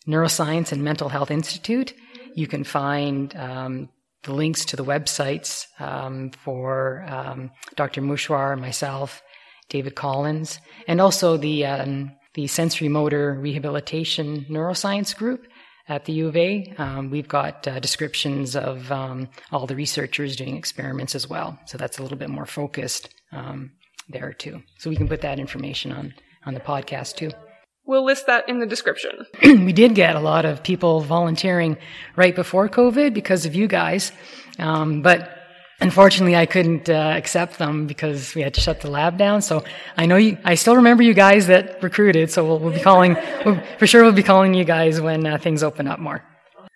Neuroscience 0.08 0.72
and 0.72 0.84
Mental 0.84 1.10
Health 1.10 1.32
Institute. 1.32 1.94
You 2.36 2.48
can 2.48 2.64
find 2.64 3.36
um, 3.36 3.90
the 4.24 4.34
links 4.34 4.66
to 4.66 4.76
the 4.76 4.86
websites 4.86 5.68
um, 5.80 6.32
for 6.32 7.04
um, 7.08 7.52
Dr. 7.76 8.02
Mushahwar, 8.02 8.60
myself, 8.60 9.22
David 9.70 9.96
Collins, 9.96 10.60
and 10.88 11.00
also 11.00 11.38
the 11.38 11.66
um, 11.66 12.12
the 12.34 12.48
sensory 12.48 12.90
motor 12.90 13.34
rehabilitation 13.40 14.46
neuroscience 14.50 15.16
group 15.16 15.46
at 15.88 16.06
the 16.06 16.14
U 16.14 16.28
of 16.28 16.38
A. 16.38 16.74
Um, 16.78 17.10
we've 17.10 17.28
got 17.28 17.68
uh, 17.68 17.80
descriptions 17.80 18.56
of 18.56 18.92
all 18.92 19.68
the 19.68 19.76
researchers 19.76 20.36
doing 20.36 20.56
experiments 20.58 21.16
as 21.16 21.28
well, 21.28 21.60
so 21.66 21.78
that's 21.78 22.00
a 22.00 22.04
little 22.04 22.18
bit 22.18 22.30
more 22.30 22.46
focused 22.46 23.10
there 24.10 24.34
too. 24.34 24.62
So 24.80 24.90
we 24.90 24.96
can 24.96 25.08
put 25.08 25.22
that 25.22 25.40
information 25.40 25.92
on 25.92 26.14
on 26.46 26.54
the 26.54 26.60
podcast 26.60 27.16
too. 27.16 27.32
We'll 27.86 28.06
list 28.06 28.28
that 28.28 28.48
in 28.48 28.60
the 28.60 28.66
description. 28.66 29.12
we 29.44 29.74
did 29.74 29.94
get 29.94 30.16
a 30.16 30.20
lot 30.20 30.46
of 30.46 30.64
people 30.64 31.02
volunteering 31.02 31.78
right 32.16 32.34
before 32.34 32.70
COVID 32.70 33.14
because 33.14 33.46
of 33.46 33.56
you 33.56 33.68
guys. 33.68 34.14
Um, 34.58 35.02
but 35.02 35.38
unfortunately, 35.84 36.36
I 36.36 36.46
couldn't 36.46 36.90
uh, 36.90 37.14
accept 37.16 37.60
them 37.60 37.86
because 37.86 38.34
we 38.34 38.42
had 38.42 38.54
to 38.56 38.62
shut 38.62 38.82
the 38.82 38.90
lab 38.90 39.18
down. 39.18 39.42
So 39.42 39.64
I 39.98 40.06
know 40.06 40.16
you, 40.16 40.38
I 40.44 40.56
still 40.56 40.78
remember 40.78 41.04
you 41.04 41.14
guys 41.14 41.48
that 41.48 41.84
recruited. 41.84 42.32
So 42.32 42.46
we'll, 42.46 42.60
we'll 42.60 42.74
be 42.74 42.80
calling, 42.80 43.16
we'll, 43.46 43.62
for 43.78 43.86
sure, 43.86 44.04
we'll 44.04 44.14
be 44.14 44.24
calling 44.24 44.54
you 44.54 44.64
guys 44.64 45.00
when 45.02 45.28
uh, 45.28 45.38
things 45.38 45.62
open 45.62 45.88
up 45.88 46.00
more. 46.00 46.24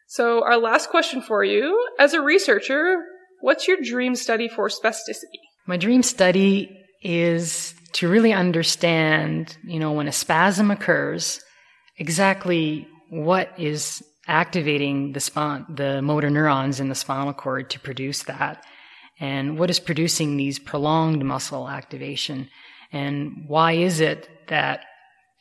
So 0.07 0.43
our 0.43 0.57
last 0.57 0.89
question 0.89 1.21
for 1.21 1.43
you, 1.43 1.89
as 1.99 2.13
a 2.13 2.21
researcher, 2.21 3.03
what's 3.41 3.67
your 3.67 3.77
dream 3.83 4.15
study 4.15 4.47
for 4.47 4.67
spasticity? 4.67 5.41
My 5.65 5.77
dream 5.77 6.03
study 6.03 6.77
is 7.01 7.73
to 7.93 8.09
really 8.09 8.33
understand, 8.33 9.57
you 9.63 9.79
know, 9.79 9.91
when 9.93 10.07
a 10.07 10.11
spasm 10.11 10.71
occurs, 10.71 11.41
exactly 11.97 12.87
what 13.09 13.51
is 13.57 14.03
activating 14.27 15.13
the 15.13 15.65
the 15.69 16.01
motor 16.01 16.29
neurons 16.29 16.79
in 16.79 16.89
the 16.89 16.95
spinal 16.95 17.33
cord 17.33 17.69
to 17.69 17.79
produce 17.79 18.23
that, 18.23 18.63
and 19.19 19.57
what 19.57 19.69
is 19.69 19.79
producing 19.79 20.37
these 20.37 20.59
prolonged 20.59 21.23
muscle 21.25 21.67
activation, 21.69 22.49
and 22.91 23.45
why 23.47 23.73
is 23.73 23.99
it 23.99 24.29
that 24.47 24.85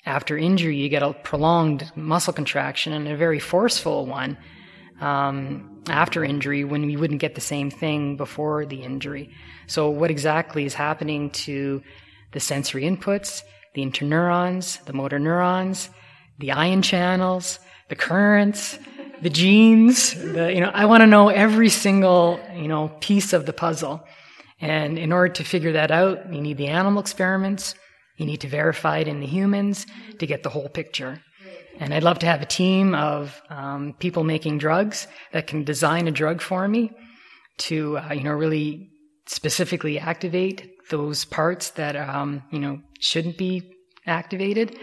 after 0.05 0.39
injury 0.39 0.77
you 0.77 0.89
get 0.89 1.03
a 1.03 1.13
prolonged 1.13 1.91
muscle 1.97 2.33
contraction 2.33 2.93
and 2.93 3.09
a 3.09 3.17
very 3.17 3.39
forceful 3.39 4.07
one, 4.07 4.37
um, 5.01 5.83
after 5.89 6.25
injury 6.25 6.65
when 6.65 6.87
we 6.87 6.97
wouldn't 6.97 7.21
get 7.21 7.35
the 7.35 7.41
same 7.41 7.71
thing 7.71 8.17
before 8.17 8.65
the 8.65 8.83
injury. 8.83 9.31
So, 9.67 9.91
what 9.91 10.11
exactly 10.11 10.65
is 10.65 10.75
happening 10.75 11.31
to 11.31 11.83
the 12.33 12.41
sensory 12.41 12.85
inputs, 12.85 13.43
the 13.75 13.83
interneurons, 13.83 14.83
the 14.85 14.93
motor 14.93 15.19
neurons, 15.19 15.91
the 16.39 16.53
ion 16.53 16.83
channels, 16.83 17.59
the 17.89 17.97
currents, 17.97 18.79
the 19.23 19.31
genes? 19.31 20.15
The, 20.15 20.53
you 20.53 20.61
know, 20.61 20.71
I 20.73 20.87
want 20.87 21.03
to 21.03 21.07
know 21.07 21.29
every 21.29 21.69
single 21.69 22.41
you 22.55 22.69
know 22.69 22.89
piece 23.01 23.33
of 23.33 23.47
the 23.47 23.53
puzzle. 23.53 24.05
And 24.61 24.99
in 24.99 25.13
order 25.13 25.33
to 25.35 25.45
figure 25.45 25.73
that 25.73 25.91
out, 25.91 26.33
you 26.33 26.41
need 26.41 26.57
the 26.57 26.69
animal 26.69 27.01
experiments. 27.01 27.75
You 28.17 28.25
need 28.25 28.41
to 28.41 28.49
verify 28.49 28.99
it 28.99 29.09
in 29.09 29.21
the 29.21 29.27
humans 29.27 29.87
to 30.19 30.27
get 30.27 30.43
the 30.43 30.49
whole 30.49 30.69
picture. 30.69 31.21
And 31.79 31.93
I'd 31.93 32.03
love 32.03 32.19
to 32.21 32.27
have 32.27 32.41
a 32.41 32.47
team 32.47 32.95
of 32.95 33.43
um, 33.51 33.95
people 33.99 34.25
making 34.25 34.59
drugs 34.59 35.07
that 35.33 35.47
can 35.47 35.65
design 35.65 36.09
a 36.09 36.11
drug 36.11 36.41
for 36.41 36.67
me 36.67 36.91
to, 37.59 37.99
uh, 37.99 38.13
you 38.15 38.23
know, 38.23 38.33
really 38.33 38.89
specifically 39.27 39.99
activate 39.99 40.71
those 40.91 41.25
parts 41.25 41.71
that, 41.71 41.97
um, 41.97 42.43
you 42.51 42.59
know, 42.59 42.81
shouldn't 43.01 43.37
be 43.37 43.63
activated, 44.07 44.79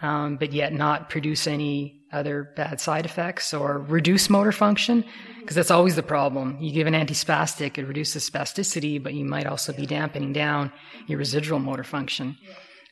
um, 0.00 0.36
but 0.36 0.52
yet 0.52 0.72
not 0.72 1.10
produce 1.10 1.46
any 1.46 2.01
other 2.12 2.44
bad 2.56 2.80
side 2.80 3.04
effects 3.04 3.54
or 3.54 3.78
reduce 3.78 4.28
motor 4.30 4.52
function, 4.52 5.04
because 5.40 5.56
that's 5.56 5.70
always 5.70 5.96
the 5.96 6.02
problem. 6.02 6.58
You 6.60 6.72
give 6.72 6.86
an 6.86 6.94
antispastic, 6.94 7.78
it 7.78 7.86
reduces 7.86 8.28
spasticity, 8.28 9.02
but 9.02 9.14
you 9.14 9.24
might 9.24 9.46
also 9.46 9.72
be 9.72 9.86
dampening 9.86 10.32
down 10.32 10.72
your 11.06 11.18
residual 11.18 11.58
motor 11.58 11.84
function. 11.84 12.36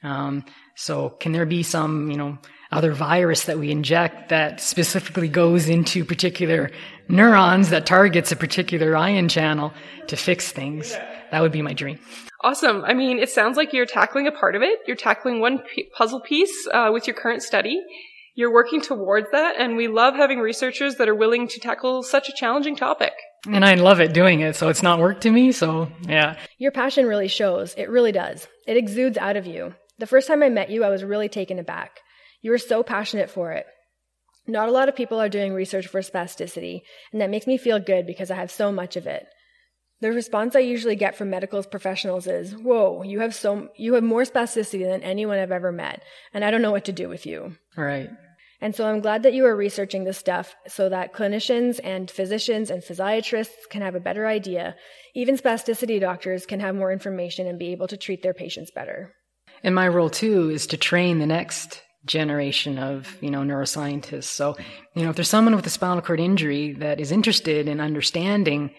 Um, 0.03 0.45
so, 0.75 1.11
can 1.11 1.33
there 1.33 1.45
be 1.45 1.62
some, 1.62 2.11
you 2.11 2.16
know, 2.16 2.39
other 2.73 2.93
virus 2.93 3.45
that 3.45 3.59
we 3.59 3.71
inject 3.71 4.29
that 4.29 4.61
specifically 4.61 5.29
goes 5.29 5.68
into 5.68 6.05
particular 6.05 6.71
neurons 7.09 7.71
that 7.71 7.85
targets 7.87 8.31
a 8.31 8.37
particular 8.37 8.97
ion 8.97 9.29
channel 9.29 9.73
to 10.07 10.16
fix 10.16 10.53
things. 10.53 10.97
That 11.33 11.41
would 11.43 11.53
be 11.53 11.62
my 11.62 11.73
dream. 11.73 11.99
Awesome. 12.43 12.85
I 12.85 12.95
mean, 12.95 13.18
it 13.18 13.29
sounds 13.29 13.57
like 13.57 13.73
you're 13.73 13.87
tackling 13.87 14.27
a 14.27 14.33
part 14.33 14.57
of 14.57 14.62
it. 14.62 14.79
You're 14.87 14.97
tackling 14.97 15.41
one 15.41 15.59
p- 15.59 15.91
puzzle 15.93 16.21
piece 16.21 16.66
uh, 16.73 16.91
with 16.93 17.07
your 17.07 17.14
current 17.14 17.43
study. 17.43 17.83
You're 18.41 18.55
working 18.55 18.80
towards 18.80 19.30
that, 19.32 19.57
and 19.59 19.76
we 19.76 19.86
love 19.86 20.14
having 20.14 20.38
researchers 20.38 20.95
that 20.95 21.11
are 21.11 21.14
willing 21.14 21.47
to 21.49 21.61
tackle 21.61 22.03
such 22.03 22.30
a 22.30 22.32
challenging 22.32 22.74
topic. 22.74 23.12
And 23.47 23.66
I 23.66 23.74
love 23.74 24.01
it 24.01 24.14
doing 24.14 24.41
it, 24.41 24.57
so 24.57 24.70
it's 24.70 24.82
not 24.82 24.99
work 24.99 25.20
to 25.20 25.30
me, 25.30 25.53
so 25.53 25.93
yeah. 26.09 26.38
Your 26.57 26.72
passion 26.72 27.05
really 27.05 27.28
shows. 27.28 27.74
It 27.74 27.91
really 27.91 28.12
does. 28.12 28.49
It 28.66 28.78
exudes 28.78 29.18
out 29.18 29.36
of 29.36 29.47
you. 29.47 29.74
The 29.99 30.07
first 30.07 30.26
time 30.26 30.43
I 30.43 30.49
met 30.49 30.70
you, 30.70 30.84
I 30.84 30.88
was 30.88 31.05
really 31.05 31.28
taken 31.28 31.59
aback. 31.59 31.99
You 32.41 32.51
are 32.55 32.59
so 32.59 32.82
passionate 32.82 33.28
for 33.28 33.53
it. 33.53 33.66
Not 34.47 34.70
a 34.70 34.72
lot 34.72 34.88
of 34.88 34.97
people 34.97 35.20
are 35.20 35.28
doing 35.28 35.53
research 35.53 35.86
for 35.86 36.01
spasticity, 36.01 36.80
and 37.12 37.20
that 37.20 37.28
makes 37.28 37.47
me 37.47 37.59
feel 37.59 37.78
good 37.78 38.07
because 38.07 38.30
I 38.30 38.36
have 38.36 38.51
so 38.51 38.72
much 38.72 38.97
of 38.97 39.07
it. 39.07 39.26
The 40.01 40.12
response 40.12 40.57
I 40.57 40.61
usually 40.61 40.97
get 40.97 41.14
from 41.14 41.28
medical 41.28 41.62
professionals 41.62 42.26
is, 42.26 42.57
"Whoa, 42.57 43.03
you 43.03 43.20
have 43.20 43.34
so 43.34 43.68
you 43.76 43.93
have 43.93 44.03
more 44.03 44.22
spasticity 44.22 44.91
than 44.91 45.03
anyone 45.03 45.38
I've 45.38 45.53
ever 45.53 45.72
met, 45.72 46.03
and 46.32 46.43
I 46.43 46.51
don't 46.51 46.62
know 46.62 46.72
what 46.72 46.86
to 46.86 46.93
do 46.93 47.07
with 47.11 47.26
you." 47.26 47.57
Right. 47.76 48.09
And 48.61 48.75
so 48.75 48.87
I'm 48.87 49.01
glad 49.01 49.23
that 49.23 49.33
you 49.33 49.47
are 49.47 49.57
researching 49.57 50.05
this 50.05 50.19
stuff 50.19 50.55
so 50.69 50.89
that 50.91 51.15
clinicians 51.15 51.81
and 51.83 52.11
physicians 52.11 52.71
and 52.71 52.83
physiatrists 52.83 53.69
can 53.71 53.81
have 53.81 53.95
a 53.95 54.01
better 54.01 54.27
idea. 54.27 54.77
Even 55.15 55.39
spasticity 55.39 55.99
doctors 55.99 56.45
can 56.45 56.61
have 56.61 56.75
more 56.75 56.93
information 56.93 57.47
and 57.47 57.59
be 57.59 57.73
able 57.73 57.89
to 57.89 57.97
treat 57.97 58.23
their 58.23 58.35
patients 58.35 58.71
better. 58.75 59.15
And 59.63 59.75
my 59.75 59.89
role 59.89 60.11
too 60.11 60.51
is 60.51 60.67
to 60.69 60.77
train 60.77 61.19
the 61.19 61.27
next 61.27 61.83
generation 62.07 62.79
of 62.79 63.17
you 63.21 63.31
know 63.31 63.41
neuroscientists. 63.41 64.25
So 64.25 64.57
you 64.95 65.05
know 65.05 65.11
if 65.11 65.17
there's 65.17 65.29
someone 65.29 65.57
with 65.57 65.67
a 65.67 65.71
spinal 65.71 66.03
cord 66.03 66.21
injury 66.21 66.73
that 66.75 67.01
is 67.01 67.13
interested 67.13 67.69
in 67.69 67.81
understanding 67.81 68.71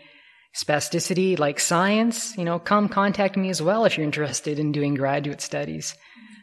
spasticity 0.55 1.39
like 1.39 1.59
science, 1.59 2.37
you 2.37 2.43
know, 2.43 2.59
come 2.59 2.89
contact 2.89 3.37
me 3.37 3.49
as 3.49 3.61
well 3.61 3.85
if 3.85 3.97
you're 3.97 4.05
interested 4.05 4.59
in 4.59 4.71
doing 4.71 4.95
graduate 4.95 5.41
studies. 5.41 5.95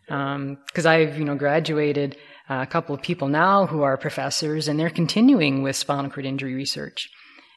Because 0.07 0.87
um, 0.87 0.87
I've 0.87 1.19
you 1.19 1.25
know 1.25 1.35
graduated 1.35 2.17
a 2.49 2.67
couple 2.67 2.95
of 2.95 3.03
people 3.03 3.29
now 3.29 3.67
who 3.67 3.83
are 3.83 3.97
professors 3.97 4.69
and 4.69 4.79
they're 4.79 4.91
continuing 4.91 5.63
with 5.63 5.77
spinal 5.77 6.11
cord 6.11 6.27
injury 6.27 6.55
research. 6.55 7.09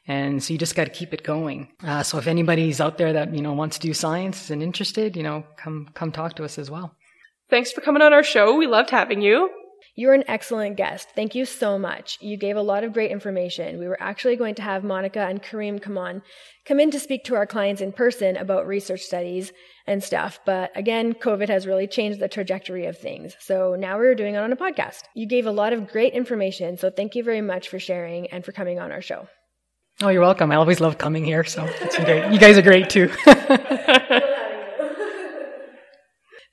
And 0.06 0.42
so 0.42 0.52
you 0.52 0.58
just 0.58 0.74
got 0.74 0.84
to 0.84 0.90
keep 0.90 1.14
it 1.14 1.22
going. 1.22 1.68
Uh, 1.82 2.02
so 2.02 2.18
if 2.18 2.26
anybody's 2.26 2.80
out 2.80 2.98
there 2.98 3.12
that 3.12 3.34
you 3.34 3.40
know 3.40 3.52
wants 3.52 3.78
to 3.78 3.86
do 3.86 3.94
science 3.94 4.50
and 4.50 4.62
interested, 4.62 5.16
you 5.16 5.22
know, 5.22 5.44
come 5.56 5.88
come 5.94 6.10
talk 6.10 6.34
to 6.36 6.44
us 6.44 6.58
as 6.58 6.70
well. 6.70 6.96
Thanks 7.50 7.70
for 7.70 7.82
coming 7.82 8.02
on 8.02 8.12
our 8.12 8.24
show. 8.24 8.56
We 8.56 8.66
loved 8.66 8.90
having 8.90 9.22
you. 9.22 9.50
You're 9.94 10.14
an 10.14 10.24
excellent 10.26 10.78
guest. 10.78 11.08
Thank 11.14 11.34
you 11.34 11.44
so 11.44 11.78
much. 11.78 12.16
You 12.22 12.38
gave 12.38 12.56
a 12.56 12.62
lot 12.62 12.82
of 12.82 12.94
great 12.94 13.10
information. 13.10 13.78
We 13.78 13.86
were 13.86 14.00
actually 14.02 14.36
going 14.36 14.54
to 14.54 14.62
have 14.62 14.84
Monica 14.84 15.20
and 15.20 15.42
Karim 15.42 15.78
come 15.78 15.98
on, 15.98 16.22
come 16.64 16.80
in 16.80 16.90
to 16.92 17.00
speak 17.00 17.24
to 17.24 17.34
our 17.34 17.46
clients 17.46 17.82
in 17.82 17.92
person 17.92 18.38
about 18.38 18.66
research 18.66 19.02
studies 19.02 19.52
and 19.86 20.02
stuff. 20.02 20.40
But 20.46 20.70
again, 20.74 21.12
COVID 21.12 21.50
has 21.50 21.66
really 21.66 21.86
changed 21.86 22.20
the 22.20 22.28
trajectory 22.28 22.86
of 22.86 22.96
things. 22.96 23.34
So 23.40 23.76
now 23.78 23.98
we're 23.98 24.14
doing 24.14 24.34
it 24.34 24.38
on 24.38 24.50
a 24.50 24.56
podcast. 24.56 25.02
You 25.14 25.28
gave 25.28 25.46
a 25.46 25.50
lot 25.50 25.74
of 25.74 25.88
great 25.88 26.14
information. 26.14 26.78
So 26.78 26.88
thank 26.88 27.14
you 27.14 27.22
very 27.22 27.42
much 27.42 27.68
for 27.68 27.78
sharing 27.78 28.28
and 28.28 28.42
for 28.42 28.52
coming 28.52 28.78
on 28.78 28.92
our 28.92 29.02
show. 29.02 29.28
Oh, 30.00 30.08
you're 30.08 30.22
welcome. 30.22 30.50
I 30.52 30.54
always 30.54 30.80
love 30.80 30.96
coming 30.96 31.22
here. 31.22 31.44
So 31.44 31.64
it's 31.82 31.98
great. 31.98 32.32
You 32.32 32.38
guys 32.38 32.56
are 32.56 32.62
great 32.62 32.88
too. 32.88 33.10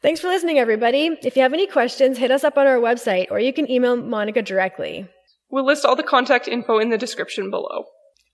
Thanks 0.02 0.22
for 0.22 0.28
listening, 0.30 0.60
everybody. 0.60 1.18
If 1.24 1.36
you 1.36 1.42
have 1.42 1.54
any 1.54 1.68
questions, 1.68 2.18
hit 2.18 2.32
us 2.32 2.46
up 2.46 2.58
on 2.58 2.66
our 2.66 2.78
website 2.78 3.28
or 3.32 3.40
you 3.40 3.52
can 3.52 3.70
email 3.70 3.98
Monica 3.98 4.42
directly. 4.42 5.10
We'll 5.52 5.66
list 5.66 5.84
all 5.84 5.98
the 5.98 6.04
contact 6.04 6.48
info 6.48 6.80
in 6.80 6.90
the 6.90 6.98
description 6.98 7.50
below. 7.50 7.84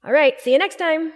All 0.03 0.11
right, 0.11 0.39
see 0.39 0.51
you 0.51 0.59
next 0.59 0.75
time. 0.75 1.11